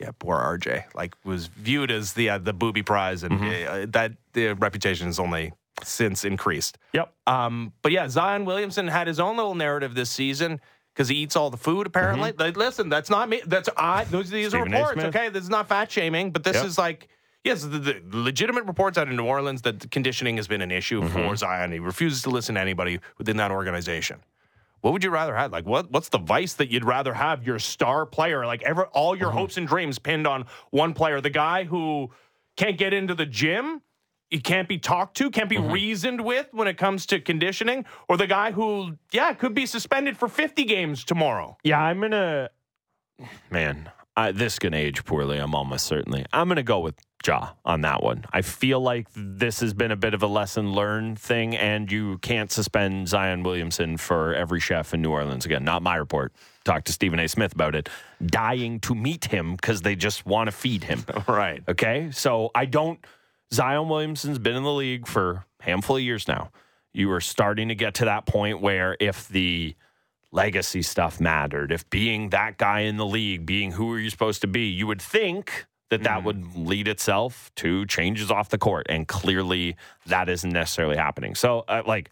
yeah, 0.02 0.10
poor 0.20 0.38
RJ. 0.38 0.84
Like 0.96 1.14
was 1.24 1.48
viewed 1.48 1.92
as 1.92 2.14
the 2.14 2.30
uh, 2.32 2.38
the 2.40 2.54
booby 2.54 2.84
prize, 2.84 3.24
and 3.24 3.40
Mm-hmm. 3.40 3.84
uh, 3.84 3.86
that 3.92 4.12
the 4.34 4.54
reputation 4.54 5.06
has 5.08 5.20
only 5.20 5.54
since 5.84 6.26
increased. 6.26 6.78
Yep. 6.94 7.14
Um, 7.28 7.74
but 7.82 7.92
yeah, 7.92 8.08
Zion 8.10 8.46
Williamson 8.46 8.88
had 8.88 9.08
his 9.08 9.20
own 9.20 9.38
little 9.38 9.56
narrative 9.56 9.96
this 9.96 10.10
season 10.10 10.60
because 10.94 11.08
he 11.08 11.16
eats 11.16 11.36
all 11.36 11.50
the 11.50 11.58
food. 11.58 11.88
Apparently, 11.88 12.34
like, 12.38 12.58
listen, 12.58 12.90
that's 12.90 13.10
not 13.10 13.30
me. 13.30 13.42
That's 13.46 13.70
I. 13.78 14.04
Those 14.06 14.30
these 14.30 14.54
are 14.54 14.60
Mm-hmm. 14.66 14.74
Stephen 14.74 14.88
reports. 14.98 15.16
Okay, 15.16 15.30
this 15.30 15.44
is 15.44 15.50
not 15.50 15.68
fat 15.70 15.92
shaming, 15.92 16.32
but 16.32 16.44
this 16.44 16.56
Yep. 16.58 16.66
is 16.66 16.78
like. 16.78 17.08
Yes, 17.44 17.64
the, 17.64 17.80
the 17.80 18.02
legitimate 18.12 18.66
reports 18.66 19.00
out 19.00 19.08
of 19.08 19.16
New 19.16 19.26
Orleans 19.26 19.64
that 19.64 19.80
the 19.80 19.88
conditioning 19.88 20.38
has 20.38 20.48
been 20.48 20.62
an 20.62 20.70
issue 20.70 21.02
Mm-hmm. 21.02 21.14
for 21.30 21.36
Zion. 21.36 21.72
He 21.72 21.80
refuses 21.80 22.22
to 22.24 22.30
listen 22.30 22.54
to 22.54 22.62
anybody 22.62 23.00
within 23.18 23.38
that 23.38 23.50
organization. 23.50 24.20
What 24.82 24.94
would 24.94 25.04
you 25.04 25.10
rather 25.12 25.36
have? 25.36 25.52
Like, 25.52 25.66
what? 25.66 25.92
What's 25.92 26.10
the 26.10 26.18
vice 26.18 26.54
that 26.56 26.70
you'd 26.72 26.86
rather 26.86 27.14
have 27.14 27.44
your 27.46 27.60
star 27.60 28.06
player? 28.06 28.46
Like, 28.46 28.64
ever 28.64 28.86
all 28.88 29.12
Mm-hmm. 29.14 29.22
your 29.22 29.32
hopes 29.32 29.58
and 29.58 29.68
dreams 29.68 30.00
pinned 30.00 30.28
on 30.28 30.46
one 30.72 30.94
player, 30.94 31.22
the 31.22 31.30
guy 31.30 31.64
who 31.64 32.10
can't 32.58 32.78
get 32.78 32.94
into 32.94 33.14
the 33.16 33.26
gym, 33.26 33.82
he 34.30 34.40
can't 34.40 34.68
be 34.68 34.78
talked 34.80 35.18
to, 35.18 35.30
can't 35.30 35.50
be 35.50 35.58
Mm-hmm. 35.58 35.72
reasoned 35.72 36.22
with 36.22 36.48
when 36.52 36.68
it 36.68 36.78
comes 36.78 37.06
to 37.08 37.20
conditioning, 37.20 37.86
or 38.10 38.18
the 38.18 38.28
guy 38.28 38.52
who, 38.52 38.98
yeah, 39.12 39.34
could 39.34 39.54
be 39.54 39.66
suspended 39.66 40.18
for 40.18 40.28
50 40.28 40.64
games 40.64 41.04
tomorrow. 41.04 41.58
Yeah, 41.64 41.80
I'm 41.80 42.02
to, 42.12 42.50
man, 43.52 43.92
I, 44.16 44.32
this 44.32 44.60
can 44.60 44.74
age 44.74 45.06
poorly. 45.06 45.38
I'm 45.38 45.56
almost 45.56 45.86
certainly. 45.86 46.26
I'm 46.34 46.48
going 46.48 46.58
to 46.58 46.64
go 46.64 46.80
with 46.80 46.96
Ja 47.26 47.52
on 47.64 47.82
that 47.82 48.04
one. 48.04 48.26
I 48.34 48.42
feel 48.42 48.82
like 48.82 49.08
this 49.16 49.62
has 49.62 49.74
been 49.74 49.92
a 49.92 49.96
bit 49.96 50.14
of 50.14 50.22
a 50.22 50.28
lesson 50.28 50.74
learned 50.74 51.18
thing, 51.18 51.56
and 51.56 51.90
you 51.92 52.18
can't 52.18 52.52
suspend 52.52 53.08
Zion 53.08 53.44
Williamson 53.44 53.98
for 53.98 54.36
every 54.36 54.60
chef 54.60 54.94
in 54.94 55.02
New 55.02 55.12
Orleans. 55.12 55.46
Again, 55.46 55.64
not 55.64 55.82
my 55.82 55.96
report. 55.96 56.34
Talked 56.66 56.88
to 56.88 56.94
Stephen 56.94 57.20
A. 57.20 57.28
Smith 57.28 57.54
about 57.54 57.74
it. 57.74 57.90
Dying 58.24 58.80
to 58.82 58.94
meet 58.94 59.26
him 59.26 59.56
because 59.56 59.82
they 59.82 59.96
just 59.96 60.26
want 60.26 60.48
to 60.48 60.52
feed 60.52 60.84
him. 60.84 61.06
Right. 61.28 61.64
Okay. 61.68 62.10
So 62.12 62.52
I 62.54 62.66
don't. 62.66 63.00
Zion 63.54 63.88
Williamson's 63.88 64.40
been 64.40 64.56
in 64.56 64.64
the 64.64 64.74
league 64.74 65.08
for 65.08 65.46
a 65.60 65.64
handful 65.64 65.96
of 65.96 66.02
years 66.02 66.28
now. 66.28 66.52
You 66.94 67.12
are 67.12 67.22
starting 67.22 67.70
to 67.70 67.76
get 67.76 67.96
to 67.96 68.06
that 68.06 68.26
point 68.26 68.60
where 68.62 68.98
if 69.00 69.28
the 69.30 69.76
legacy 70.32 70.82
stuff 70.82 71.20
mattered, 71.20 71.72
if 71.72 71.90
being 71.90 72.30
that 72.30 72.58
guy 72.58 72.82
in 72.82 72.98
the 72.98 73.06
league, 73.06 73.46
being 73.46 73.72
who 73.72 73.92
are 73.94 74.00
you 74.00 74.10
supposed 74.10 74.42
to 74.42 74.48
be, 74.48 74.68
you 74.68 74.88
would 74.88 75.02
think 75.02 75.66
that 75.90 76.04
that 76.04 76.24
would 76.24 76.56
lead 76.56 76.88
itself 76.88 77.52
to 77.58 77.86
changes 77.86 78.32
off 78.32 78.48
the 78.48 78.58
court. 78.58 78.86
And 78.88 79.08
clearly 79.08 79.76
that 80.06 80.30
isn't 80.30 80.50
necessarily 80.50 80.96
happening. 80.96 81.36
So, 81.36 81.66
uh, 81.68 81.84
like, 81.86 82.10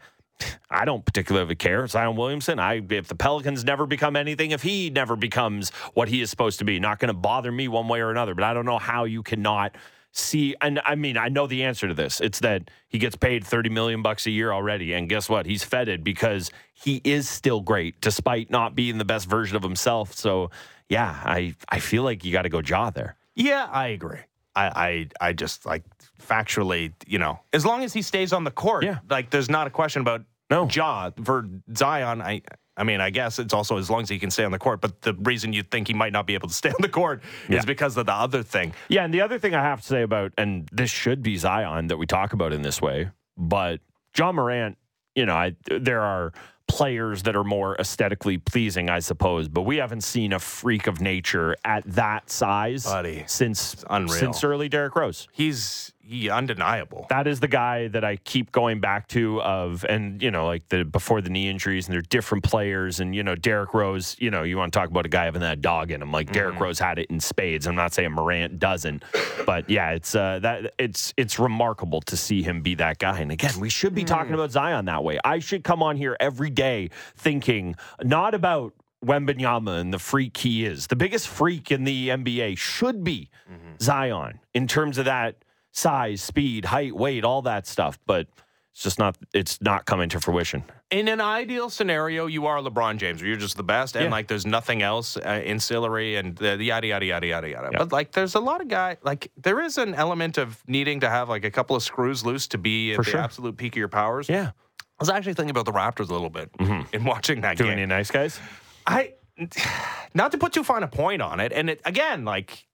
I 0.69 0.85
don't 0.85 1.05
particularly 1.05 1.55
care. 1.55 1.87
Zion 1.87 2.15
Williamson, 2.15 2.59
I 2.59 2.81
if 2.89 3.07
the 3.07 3.15
Pelicans 3.15 3.63
never 3.63 3.85
become 3.85 4.15
anything, 4.15 4.51
if 4.51 4.61
he 4.61 4.89
never 4.89 5.15
becomes 5.15 5.69
what 5.93 6.09
he 6.09 6.21
is 6.21 6.29
supposed 6.29 6.59
to 6.59 6.65
be, 6.65 6.79
not 6.79 6.99
going 6.99 7.07
to 7.07 7.13
bother 7.13 7.51
me 7.51 7.67
one 7.67 7.87
way 7.87 8.01
or 8.01 8.11
another. 8.11 8.35
But 8.35 8.43
I 8.45 8.53
don't 8.53 8.65
know 8.65 8.79
how 8.79 9.03
you 9.05 9.23
cannot 9.23 9.75
see 10.11 10.55
and 10.61 10.81
I 10.85 10.95
mean 10.95 11.17
I 11.17 11.29
know 11.29 11.47
the 11.47 11.63
answer 11.63 11.87
to 11.87 11.93
this. 11.93 12.19
It's 12.21 12.39
that 12.39 12.69
he 12.87 12.97
gets 12.97 13.15
paid 13.15 13.45
30 13.45 13.69
million 13.69 14.01
bucks 14.01 14.25
a 14.25 14.31
year 14.31 14.51
already 14.51 14.93
and 14.93 15.07
guess 15.09 15.29
what? 15.29 15.45
He's 15.45 15.63
feted 15.63 16.03
because 16.03 16.51
he 16.73 17.01
is 17.03 17.29
still 17.29 17.61
great 17.61 18.01
despite 18.01 18.49
not 18.49 18.75
being 18.75 18.97
the 18.97 19.05
best 19.05 19.27
version 19.29 19.55
of 19.55 19.63
himself. 19.63 20.13
So, 20.13 20.49
yeah, 20.89 21.19
I 21.23 21.53
I 21.69 21.79
feel 21.79 22.03
like 22.03 22.25
you 22.25 22.31
got 22.31 22.43
to 22.43 22.49
go 22.49 22.59
Ja 22.59 22.89
there. 22.89 23.15
Yeah, 23.35 23.67
I 23.71 23.87
agree. 23.89 24.19
I, 24.55 25.07
I 25.21 25.27
I 25.29 25.33
just 25.33 25.65
like 25.65 25.83
factually, 26.19 26.93
you 27.07 27.19
know, 27.19 27.39
as 27.53 27.65
long 27.65 27.83
as 27.83 27.93
he 27.93 28.01
stays 28.01 28.33
on 28.33 28.43
the 28.43 28.51
court, 28.51 28.83
Yeah. 28.83 28.99
like 29.09 29.29
there's 29.29 29.49
not 29.49 29.67
a 29.67 29.69
question 29.69 30.01
about 30.01 30.23
No. 30.49 30.67
Ja 30.67 31.11
for 31.23 31.47
Zion. 31.75 32.21
I 32.21 32.41
I 32.77 32.83
mean, 32.83 33.01
I 33.01 33.09
guess 33.09 33.39
it's 33.39 33.53
also 33.53 33.77
as 33.77 33.89
long 33.89 34.03
as 34.03 34.09
he 34.09 34.17
can 34.19 34.31
stay 34.31 34.45
on 34.45 34.51
the 34.51 34.57
court. 34.59 34.79
But 34.79 35.01
the 35.01 35.13
reason 35.15 35.51
you 35.51 35.63
think 35.63 35.87
he 35.89 35.93
might 35.93 36.13
not 36.13 36.25
be 36.25 36.33
able 36.33 36.47
to 36.47 36.53
stay 36.53 36.69
on 36.69 36.77
the 36.79 36.87
court 36.89 37.21
Yeah. 37.49 37.59
is 37.59 37.65
because 37.65 37.97
of 37.97 38.05
the 38.05 38.13
other 38.13 38.41
thing. 38.41 38.73
Yeah, 38.87 39.03
and 39.03 39.13
the 39.13 39.21
other 39.21 39.37
thing 39.37 39.53
I 39.53 39.61
have 39.61 39.81
to 39.81 39.87
say 39.87 40.01
about, 40.01 40.31
and 40.37 40.69
this 40.71 40.89
should 40.89 41.21
be 41.21 41.35
Zion 41.35 41.87
that 41.87 41.97
we 41.97 42.05
talk 42.05 42.31
about 42.33 42.53
in 42.53 42.61
this 42.61 42.81
way, 42.81 43.09
but 43.37 43.81
Ja 44.17 44.31
Morant, 44.31 44.77
you 45.13 45.25
know, 45.25 45.35
I, 45.35 45.55
there 45.65 46.01
are 46.01 46.31
players 46.69 47.23
that 47.23 47.35
are 47.35 47.43
more 47.43 47.75
aesthetically 47.79 48.37
pleasing, 48.37 48.89
I 48.89 48.99
suppose, 48.99 49.49
but 49.49 49.63
we 49.63 49.77
haven't 49.77 50.01
seen 50.05 50.31
a 50.31 50.39
freak 50.39 50.87
of 50.87 51.01
nature 51.01 51.55
at 51.65 51.83
that 51.87 52.29
size 52.29 52.85
Buddy, 52.85 53.23
since 53.27 53.83
since 54.07 54.43
early 54.43 54.69
Derrick 54.69 54.95
Rose. 54.95 55.27
He's 55.33 55.91
he 56.09 56.29
undeniable. 56.29 57.05
That 57.09 57.27
is 57.27 57.39
the 57.39 57.47
guy 57.47 57.87
that 57.89 58.03
I 58.03 58.15
keep 58.15 58.51
going 58.51 58.79
back 58.79 59.07
to 59.09 59.39
of 59.41 59.85
and 59.87 60.21
you 60.21 60.31
know 60.31 60.45
like 60.45 60.67
the 60.69 60.83
before 60.83 61.21
the 61.21 61.29
knee 61.29 61.47
injuries 61.47 61.87
and 61.87 61.93
they're 61.93 62.01
different 62.01 62.43
players 62.43 62.99
and 62.99 63.15
you 63.15 63.21
know 63.21 63.35
Derrick 63.35 63.75
Rose 63.75 64.15
you 64.17 64.31
know 64.31 64.41
you 64.41 64.57
want 64.57 64.73
to 64.73 64.79
talk 64.79 64.89
about 64.89 65.05
a 65.05 65.09
guy 65.09 65.25
having 65.25 65.41
that 65.41 65.61
dog 65.61 65.91
in 65.91 66.01
him. 66.01 66.11
Like 66.11 66.31
Derrick 66.31 66.55
mm-hmm. 66.55 66.63
Rose 66.63 66.79
had 66.79 66.97
it 66.97 67.07
in 67.11 67.19
spades. 67.19 67.67
I'm 67.67 67.75
not 67.75 67.93
saying 67.93 68.11
Morant 68.11 68.57
doesn't 68.57 69.03
but 69.45 69.69
yeah 69.69 69.91
it's 69.91 70.15
uh, 70.15 70.39
that 70.39 70.73
it's 70.79 71.13
it's 71.15 71.37
remarkable 71.37 72.01
to 72.01 72.17
see 72.17 72.41
him 72.41 72.61
be 72.61 72.73
that 72.75 72.97
guy. 72.97 73.19
And 73.19 73.31
again 73.31 73.59
we 73.59 73.69
should 73.69 73.93
be 73.93 74.03
talking 74.03 74.31
mm. 74.31 74.35
about 74.35 74.51
Zion 74.51 74.85
that 74.85 75.03
way. 75.03 75.19
I 75.23 75.37
should 75.37 75.63
come 75.63 75.83
on 75.83 75.95
here 75.95 76.17
every 76.19 76.49
day 76.49 76.89
thinking 77.15 77.75
not 78.03 78.33
about 78.33 78.73
Wembanyama 79.05 79.79
and 79.79 79.93
the 79.93 79.99
freak 79.99 80.35
he 80.37 80.65
is. 80.65 80.87
The 80.87 80.95
biggest 80.95 81.27
freak 81.27 81.71
in 81.71 81.83
the 81.83 82.09
NBA 82.09 82.57
should 82.57 83.03
be 83.03 83.29
mm-hmm. 83.49 83.73
Zion 83.79 84.39
in 84.55 84.67
terms 84.67 84.97
of 84.97 85.05
that 85.05 85.35
size, 85.79 86.21
speed, 86.21 86.65
height, 86.65 86.95
weight, 86.95 87.23
all 87.23 87.41
that 87.43 87.65
stuff. 87.67 87.97
But 88.05 88.27
it's 88.73 88.83
just 88.83 88.99
not. 88.99 89.17
It's 89.33 89.61
not 89.61 89.85
coming 89.85 90.09
to 90.09 90.19
fruition. 90.19 90.63
In 90.91 91.07
an 91.07 91.21
ideal 91.21 91.69
scenario, 91.69 92.25
you 92.27 92.45
are 92.47 92.59
LeBron 92.59 92.97
James, 92.97 93.21
where 93.21 93.27
you're 93.29 93.37
just 93.37 93.57
the 93.57 93.63
best, 93.63 93.95
and 93.95 94.05
Yeah. 94.05 94.11
like 94.11 94.27
there's 94.27 94.45
nothing 94.45 94.81
else 94.81 95.17
uh, 95.17 95.19
ancillary 95.21 96.15
and 96.15 96.35
the, 96.35 96.55
the 96.57 96.65
yada 96.65 96.87
yada 96.87 97.05
yada 97.05 97.27
yada 97.27 97.49
yada. 97.49 97.69
Yeah. 97.71 97.77
But 97.79 97.91
like, 97.91 98.11
there's 98.11 98.35
a 98.35 98.39
lot 98.39 98.61
of 98.61 98.67
guy 98.67 98.97
like 99.03 99.31
there 99.37 99.59
is 99.61 99.77
an 99.77 99.93
element 99.95 100.37
of 100.37 100.61
needing 100.67 100.99
to 101.01 101.09
have 101.09 101.29
like 101.29 101.43
a 101.45 101.51
couple 101.51 101.75
of 101.75 101.83
screws 101.83 102.25
loose 102.25 102.47
to 102.49 102.57
be 102.57 102.91
at 102.91 102.95
For 102.97 103.03
the 103.03 103.11
sure. 103.11 103.19
absolute 103.19 103.57
peak 103.57 103.73
of 103.73 103.77
your 103.77 103.87
powers. 103.89 104.29
Yeah, 104.29 104.51
I 104.81 104.83
was 104.99 105.09
actually 105.09 105.33
thinking 105.35 105.51
about 105.51 105.65
the 105.65 105.73
Raptors 105.73 106.09
a 106.09 106.13
little 106.13 106.29
bit 106.29 106.49
in 106.93 107.03
watching 107.03 107.41
that 107.41 107.55
Mm-hmm. 107.57 107.63
doing 107.63 107.69
game. 107.71 107.79
any 107.79 107.85
nice 107.85 108.09
guys. 108.11 108.39
I 108.87 109.13
not 110.13 110.31
to 110.31 110.37
put 110.37 110.53
too 110.53 110.63
fine 110.63 110.83
a 110.83 110.87
point 110.87 111.21
on 111.21 111.39
it, 111.39 111.51
and 111.51 111.69
it 111.69 111.81
again 111.85 112.23
like. 112.25 112.65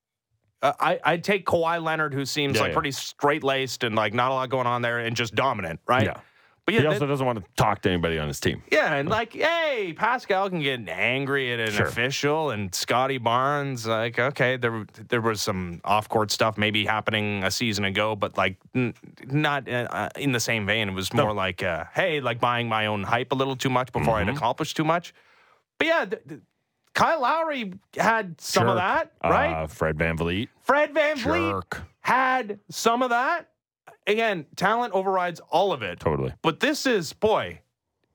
Uh, 0.65 0.73
I 0.79 0.99
I'd 1.03 1.23
take 1.23 1.45
Kawhi 1.45 1.81
Leonard, 1.83 2.13
who 2.13 2.25
seems 2.25 2.55
Yeah, 2.55 2.61
like 2.63 2.69
yeah. 2.69 2.73
pretty 2.75 2.91
straight 2.91 3.43
laced 3.43 3.83
and 3.83 3.95
like 3.95 4.13
not 4.13 4.31
a 4.31 4.33
lot 4.33 4.49
going 4.49 4.67
on 4.67 4.81
there, 4.81 4.99
and 4.99 5.15
just 5.15 5.35
dominant, 5.35 5.79
right? 5.87 6.03
Yeah. 6.05 6.19
But 6.65 6.73
yeah, 6.73 6.79
he 6.79 6.83
that- 6.87 6.93
also 6.93 7.05
doesn't 7.05 7.25
want 7.27 7.37
to 7.37 7.45
talk 7.57 7.83
to 7.83 7.89
anybody 7.91 8.17
on 8.17 8.27
his 8.27 8.39
team. 8.39 8.63
yeah, 8.71 8.95
and 8.95 9.07
like, 9.07 9.33
hey, 9.33 9.93
Pascal 9.95 10.49
can 10.49 10.61
get 10.61 10.79
angry 10.89 11.53
at 11.53 11.59
an 11.59 11.71
Sure. 11.71 11.85
official, 11.85 12.49
and 12.49 12.73
Scotty 12.73 13.19
Barnes, 13.19 13.85
like, 13.85 14.17
okay, 14.17 14.57
there 14.57 14.83
there 15.09 15.21
was 15.21 15.43
some 15.43 15.79
off 15.83 16.09
court 16.09 16.31
stuff 16.31 16.57
maybe 16.57 16.83
happening 16.83 17.43
a 17.43 17.51
season 17.51 17.85
ago, 17.85 18.15
but 18.15 18.35
like, 18.35 18.57
n- 18.73 18.95
not 19.27 19.69
uh, 19.69 20.09
in 20.17 20.31
the 20.31 20.39
same 20.39 20.65
vein. 20.65 20.89
It 20.89 20.93
was 20.95 21.13
more 21.13 21.33
like, 21.33 21.61
uh, 21.61 21.83
hey, 21.93 22.19
like 22.19 22.39
buying 22.39 22.67
my 22.67 22.87
own 22.87 23.03
hype 23.03 23.31
a 23.31 23.35
little 23.35 23.55
too 23.55 23.69
much 23.69 23.91
before 23.91 24.15
Mm-hmm. 24.17 24.29
I'd 24.31 24.35
accomplished 24.35 24.75
too 24.75 24.85
much. 24.85 25.13
But 25.77 25.87
yeah, 25.87 26.05
th- 26.05 26.21
th- 26.27 26.41
Kyle 26.95 27.21
Lowry 27.21 27.73
had 27.95 28.41
some 28.41 28.67
of 28.67 28.77
that, 28.77 29.11
right? 29.23 29.53
Uh, 29.63 29.67
Fred 29.67 29.97
VanVleet. 29.97 30.47
Fred 30.63 30.93
VanVleet 30.95 31.51
Jerk. 31.51 31.81
had 32.01 32.59
some 32.71 33.03
of 33.03 33.11
that. 33.11 33.49
Again, 34.07 34.45
talent 34.55 34.93
overrides 34.93 35.39
all 35.49 35.71
of 35.73 35.81
it. 35.83 35.99
Totally. 35.99 36.33
But 36.41 36.59
this 36.61 36.85
is, 36.85 37.11
boy, 37.13 37.59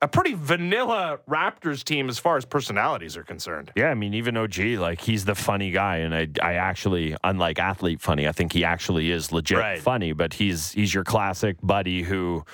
a 0.00 0.08
pretty 0.08 0.34
vanilla 0.34 1.18
Raptors 1.28 1.84
team 1.84 2.08
as 2.08 2.18
far 2.18 2.36
as 2.38 2.44
personalities 2.46 3.16
are 3.16 3.22
concerned. 3.22 3.70
Yeah, 3.76 3.88
I 3.90 3.94
mean, 3.94 4.14
even 4.14 4.36
OG, 4.36 4.58
like 4.78 5.00
he's 5.00 5.24
the 5.26 5.34
funny 5.34 5.70
guy, 5.72 5.98
and 5.98 6.14
I, 6.14 6.28
I 6.42 6.54
actually, 6.54 7.16
unlike 7.22 7.58
athlete 7.58 8.00
funny, 8.00 8.26
I 8.26 8.32
think 8.32 8.52
he 8.52 8.64
actually 8.64 9.10
is 9.10 9.30
legit 9.30 9.58
Right. 9.58 9.78
funny. 9.80 10.12
But 10.12 10.32
he's 10.34 10.72
he's 10.72 10.94
your 10.94 11.04
classic 11.04 11.56
buddy 11.62 12.02
who. 12.02 12.44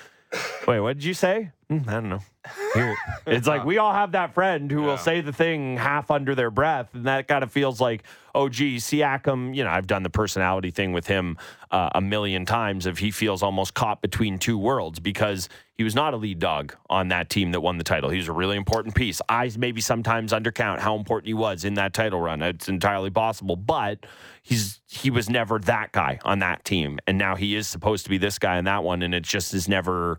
Wait, 0.67 0.81
what 0.81 0.97
did 0.97 1.05
you 1.05 1.13
say? 1.13 1.51
Hmm, 1.69 1.79
I 1.85 1.93
don't 1.93 2.09
know. 2.09 2.21
Here, 2.73 2.95
it's 3.25 3.45
like 3.45 3.65
we 3.65 3.77
all 3.77 3.91
have 3.91 4.13
that 4.13 4.33
friend 4.33 4.71
who 4.71 4.83
will 4.83 4.97
say 4.97 5.19
the 5.19 5.33
thing 5.33 5.75
half 5.75 6.09
under 6.09 6.33
their 6.33 6.49
breath, 6.49 6.93
and 6.93 7.05
that 7.05 7.27
kind 7.27 7.43
of 7.43 7.51
feels 7.51 7.81
like, 7.81 8.03
oh, 8.33 8.47
gee, 8.47 8.77
Siakam. 8.77 9.53
You 9.53 9.65
know, 9.65 9.69
I've 9.69 9.85
done 9.85 10.03
the 10.03 10.09
personality 10.09 10.71
thing 10.71 10.93
with 10.93 11.07
him 11.07 11.37
uh, 11.69 11.89
a 11.93 11.99
million 11.99 12.45
times. 12.45 12.85
If 12.85 12.99
he 12.99 13.11
feels 13.11 13.43
almost 13.43 13.73
caught 13.73 14.01
between 14.01 14.39
two 14.39 14.57
worlds 14.57 15.01
because 15.01 15.49
he 15.73 15.83
was 15.83 15.93
not 15.93 16.13
a 16.13 16.17
lead 16.17 16.39
dog 16.39 16.73
on 16.89 17.09
that 17.09 17.29
team 17.29 17.51
that 17.51 17.59
won 17.59 17.77
the 17.77 17.83
title. 17.83 18.09
He 18.11 18.17
was 18.17 18.29
a 18.29 18.33
really 18.33 18.55
important 18.55 18.95
piece. 18.95 19.21
I 19.27 19.51
maybe 19.57 19.81
sometimes 19.81 20.31
undercount 20.31 20.79
how 20.79 20.95
important 20.95 21.27
he 21.27 21.33
was 21.33 21.65
in 21.65 21.73
that 21.73 21.93
title 21.93 22.21
run. 22.21 22.41
It's 22.41 22.69
entirely 22.69 23.09
possible, 23.09 23.57
but 23.57 24.05
he's 24.41 24.79
he 24.87 25.09
was 25.09 25.29
never 25.29 25.59
that 25.59 25.91
guy 25.91 26.19
on 26.23 26.39
that 26.39 26.63
team, 26.63 26.99
and 27.07 27.17
now 27.17 27.35
he 27.35 27.55
is 27.55 27.67
supposed 27.67 28.05
to 28.05 28.09
be 28.09 28.17
this 28.17 28.39
guy 28.39 28.57
in 28.57 28.63
that 28.65 28.85
one, 28.85 29.01
and 29.01 29.13
it 29.13 29.23
just 29.23 29.53
is 29.53 29.67
never 29.67 30.17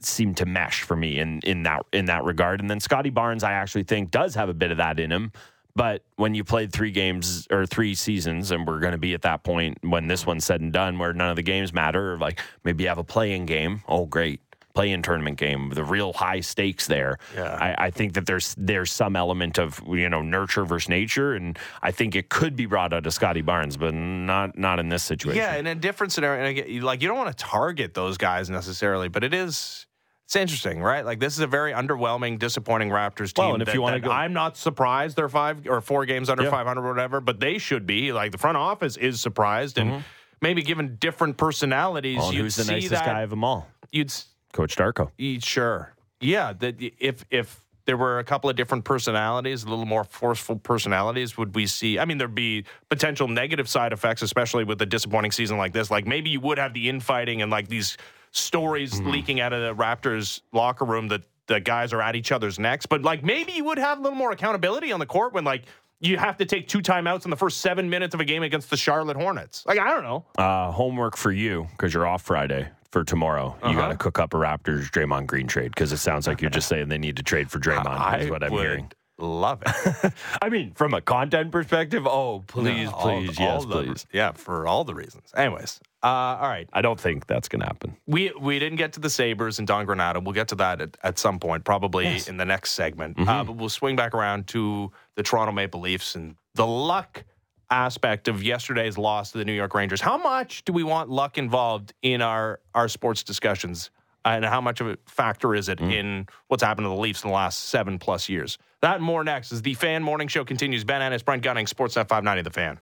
seemed 0.00 0.36
to 0.38 0.46
mesh 0.46 0.82
for 0.82 0.96
me 0.96 1.18
in 1.18 1.40
in 1.44 1.64
that 1.64 1.84
in 1.92 2.06
that 2.06 2.24
regard. 2.24 2.60
And 2.60 2.70
then 2.70 2.80
Scotty 2.80 3.10
Barnes, 3.10 3.42
I 3.44 3.52
actually 3.52 3.84
think 3.84 4.10
does 4.10 4.34
have 4.34 4.48
a 4.48 4.54
bit 4.54 4.70
of 4.70 4.76
that 4.78 4.98
in 4.98 5.10
him. 5.10 5.32
But 5.74 6.02
when 6.16 6.34
you 6.34 6.42
played 6.42 6.72
three 6.72 6.90
games 6.90 7.46
or 7.52 7.64
three 7.64 7.94
seasons, 7.94 8.50
and 8.50 8.66
we're 8.66 8.80
going 8.80 8.92
to 8.92 8.98
be 8.98 9.14
at 9.14 9.22
that 9.22 9.44
point 9.44 9.78
when 9.82 10.08
this 10.08 10.26
one's 10.26 10.44
said 10.44 10.60
and 10.60 10.72
done, 10.72 10.98
where 10.98 11.12
none 11.12 11.30
of 11.30 11.36
the 11.36 11.42
games 11.42 11.72
matter, 11.72 12.14
or 12.14 12.16
like 12.18 12.40
maybe 12.64 12.82
you 12.82 12.88
have 12.88 12.98
a 12.98 13.04
play-in 13.04 13.46
game. 13.46 13.82
Oh, 13.86 14.04
great, 14.04 14.40
play-in 14.74 15.02
tournament 15.02 15.36
game, 15.36 15.70
the 15.70 15.82
real 15.84 16.12
high 16.12 16.38
stakes 16.38 16.86
there. 16.86 17.18
Yeah. 17.34 17.56
I, 17.60 17.86
I 17.86 17.90
think 17.90 18.14
that 18.14 18.26
there's 18.26 18.54
there's 18.56 18.92
some 18.92 19.16
element 19.16 19.58
of 19.58 19.82
you 19.88 20.08
know 20.08 20.22
nurture 20.22 20.64
versus 20.64 20.88
nature, 20.88 21.34
and 21.34 21.58
I 21.82 21.90
think 21.90 22.14
it 22.14 22.28
could 22.28 22.54
be 22.56 22.66
brought 22.66 22.92
out 22.92 23.06
of 23.06 23.12
Scotty 23.12 23.42
Barnes, 23.42 23.76
but 23.76 23.92
not 23.92 24.56
not 24.56 24.78
in 24.78 24.88
this 24.88 25.02
situation. 25.02 25.38
Yeah, 25.38 25.56
in 25.56 25.66
a 25.66 25.74
different 25.74 26.12
scenario, 26.12 26.44
and 26.44 26.58
again, 26.58 26.82
like 26.82 27.02
you 27.02 27.08
don't 27.08 27.18
want 27.18 27.36
to 27.36 27.44
target 27.44 27.94
those 27.94 28.18
guys 28.18 28.48
necessarily, 28.48 29.08
but 29.08 29.24
it 29.24 29.34
is. 29.34 29.86
It's 30.28 30.36
interesting, 30.36 30.82
right? 30.82 31.06
Like 31.06 31.20
this 31.20 31.32
is 31.32 31.40
a 31.40 31.46
very 31.46 31.72
underwhelming, 31.72 32.38
disappointing 32.38 32.90
Raptors 32.90 33.32
team. 33.32 33.46
Well, 33.46 33.54
and 33.54 33.62
if 33.62 33.66
that- 33.68 33.74
you 33.74 33.80
wanna 33.80 33.98
go- 33.98 34.10
I'm 34.10 34.34
not 34.34 34.58
surprised 34.58 35.16
they're 35.16 35.26
five 35.30 35.66
or 35.66 35.80
four 35.80 36.04
games 36.04 36.28
under 36.28 36.42
Yeah. 36.42 36.50
500 36.50 36.84
or 36.84 36.88
whatever, 36.92 37.22
but 37.22 37.40
they 37.40 37.56
should 37.56 37.86
be. 37.86 38.12
Like 38.12 38.32
the 38.32 38.36
front 38.36 38.58
office 38.58 38.98
is 38.98 39.22
surprised, 39.22 39.78
and 39.78 40.04
maybe 40.42 40.60
given 40.60 40.96
different 41.00 41.38
personalities, 41.38 42.16
Mm-hmm. 42.18 42.22
Well, 42.24 42.34
you'd 42.34 42.42
who's 42.42 42.56
the 42.56 42.64
see 42.64 42.72
nicest 42.74 42.90
that. 42.92 43.06
guy 43.06 43.22
of 43.22 43.30
them 43.30 43.42
all? 43.42 43.68
You'd 43.90 44.12
Coach 44.52 44.76
Darko. 44.76 45.10
y- 45.18 45.38
sure, 45.42 45.94
yeah. 46.20 46.52
That 46.52 46.74
if 46.98 47.24
if 47.30 47.62
there 47.86 47.96
were 47.96 48.18
a 48.18 48.24
couple 48.24 48.50
of 48.50 48.56
different 48.56 48.84
personalities, 48.84 49.64
a 49.64 49.68
little 49.70 49.86
more 49.86 50.04
forceful 50.04 50.56
personalities, 50.56 51.38
would 51.38 51.54
we 51.54 51.66
see? 51.66 51.98
I 51.98 52.04
mean, 52.04 52.18
there'd 52.18 52.34
be 52.34 52.66
potential 52.90 53.28
negative 53.28 53.66
side 53.66 53.94
effects, 53.94 54.20
especially 54.20 54.64
with 54.64 54.82
a 54.82 54.86
disappointing 54.86 55.30
season 55.30 55.56
like 55.56 55.72
this. 55.72 55.90
Like 55.90 56.06
maybe 56.06 56.28
you 56.28 56.40
would 56.40 56.58
have 56.58 56.74
the 56.74 56.90
infighting 56.90 57.40
and 57.40 57.50
like 57.50 57.68
these 57.68 57.96
stories 58.32 58.94
Mm-hmm. 58.94 59.10
leaking 59.10 59.40
out 59.40 59.52
of 59.52 59.60
the 59.62 59.82
Raptors 59.82 60.40
locker 60.52 60.84
room 60.84 61.08
that 61.08 61.22
the 61.46 61.60
guys 61.60 61.92
are 61.92 62.02
at 62.02 62.14
each 62.16 62.30
other's 62.32 62.58
necks. 62.58 62.86
But 62.86 63.02
like 63.02 63.22
maybe 63.24 63.52
you 63.52 63.64
would 63.64 63.78
have 63.78 63.98
a 63.98 64.02
little 64.02 64.16
more 64.18 64.32
accountability 64.32 64.92
on 64.92 65.00
the 65.00 65.06
court 65.06 65.32
when 65.32 65.44
like 65.44 65.64
you 66.00 66.16
have 66.16 66.36
to 66.38 66.44
take 66.44 66.68
two 66.68 66.78
timeouts 66.80 67.24
in 67.24 67.30
the 67.30 67.36
first 67.36 67.60
seven 67.60 67.88
minutes 67.90 68.14
of 68.14 68.20
a 68.20 68.24
game 68.24 68.42
against 68.42 68.70
the 68.70 68.76
Charlotte 68.76 69.16
Hornets. 69.16 69.64
Like 69.66 69.78
I 69.78 69.88
don't 69.90 70.02
know. 70.04 70.24
Uh, 70.36 70.70
homework 70.70 71.16
for 71.16 71.32
you 71.32 71.66
because 71.72 71.92
you're 71.94 72.06
off 72.06 72.22
Friday 72.22 72.68
for 72.92 73.02
tomorrow. 73.04 73.56
You 73.62 73.68
Uh-huh. 73.70 73.78
got 73.80 73.88
to 73.88 73.96
cook 73.96 74.18
up 74.18 74.32
a 74.34 74.36
Raptors 74.36 74.90
Draymond 74.90 75.26
Green 75.26 75.46
trade 75.46 75.72
because 75.72 75.92
it 75.92 75.96
sounds 75.98 76.26
like 76.26 76.40
you're 76.40 76.50
just 76.50 76.68
saying 76.72 76.88
they 76.88 76.98
need 76.98 77.16
to 77.16 77.22
trade 77.22 77.50
for 77.50 77.58
Draymond. 77.58 78.20
is 78.22 78.30
what 78.30 78.42
I'm 78.44 78.52
would 78.52 78.60
hearing. 78.62 78.92
Love 79.20 79.62
it. 79.66 80.12
I 80.42 80.48
mean, 80.48 80.72
from 80.74 80.94
a 80.94 81.00
content 81.00 81.50
perspective, 81.50 82.06
oh 82.06 82.44
please, 82.46 82.88
No, 82.88 82.94
all- 82.94 83.02
please, 83.20 83.38
all 83.40 83.44
yes, 83.46 83.64
the- 83.64 83.70
please. 83.82 84.06
Yeah, 84.12 84.30
for 84.32 84.66
all 84.68 84.84
the 84.84 84.94
reasons. 84.94 85.32
Anyways, 85.36 85.80
uh, 86.02 86.06
all 86.06 86.48
right. 86.48 86.68
I 86.72 86.80
don't 86.82 86.98
think 87.00 87.26
that's 87.26 87.48
gonna 87.48 87.64
happen. 87.66 87.96
We 88.06 88.32
we 88.40 88.58
didn't 88.58 88.76
get 88.78 88.92
to 88.94 89.00
the 89.00 89.10
Sabres 89.10 89.58
and 89.58 89.66
Don 89.66 89.86
Granato. 89.86 90.22
We'll 90.22 90.32
get 90.34 90.48
to 90.48 90.54
that 90.56 90.80
at, 90.80 90.96
at 91.02 91.18
some 91.18 91.38
point, 91.38 91.64
probably 91.64 92.20
in 92.28 92.36
the 92.36 92.44
next 92.44 92.72
segment. 92.72 93.18
Uh, 93.18 93.44
but 93.44 93.56
we'll 93.56 93.68
swing 93.68 93.96
back 93.96 94.14
around 94.14 94.46
to 94.48 94.92
the 95.16 95.22
Toronto 95.22 95.52
Maple 95.52 95.80
Leafs 95.80 96.14
and 96.14 96.36
the 96.54 96.66
luck 96.66 97.24
aspect 97.70 98.28
of 98.28 98.42
yesterday's 98.42 98.96
loss 98.96 99.32
to 99.32 99.38
the 99.38 99.44
New 99.44 99.52
York 99.52 99.74
Rangers. 99.74 100.00
How 100.00 100.16
much 100.16 100.64
do 100.64 100.72
we 100.72 100.82
want 100.82 101.10
luck 101.10 101.36
involved 101.36 101.92
in 102.02 102.22
our 102.22 102.60
our 102.74 102.88
sports 102.88 103.22
discussions? 103.22 103.90
And 104.24 104.44
how 104.44 104.60
much 104.60 104.80
of 104.80 104.88
a 104.88 104.98
factor 105.06 105.54
is 105.54 105.68
it 105.68 105.80
in 105.80 106.26
what's 106.48 106.62
happened 106.62 106.84
to 106.84 106.88
the 106.90 106.94
Leafs 106.96 107.22
in 107.24 107.28
the 107.28 107.34
last 107.34 107.66
seven 107.66 107.98
plus 107.98 108.28
years? 108.28 108.58
That 108.82 108.96
and 108.96 109.04
more 109.04 109.24
next 109.24 109.52
as 109.52 109.62
the 109.62 109.74
Fan 109.74 110.02
Morning 110.02 110.28
Show 110.28 110.44
continues. 110.44 110.84
Ben 110.84 111.00
Ennis, 111.00 111.22
Brent 111.22 111.42
Gunning, 111.42 111.66
Sportsnet 111.66 112.08
590, 112.08 112.42
The 112.42 112.50
Fan. 112.50 112.76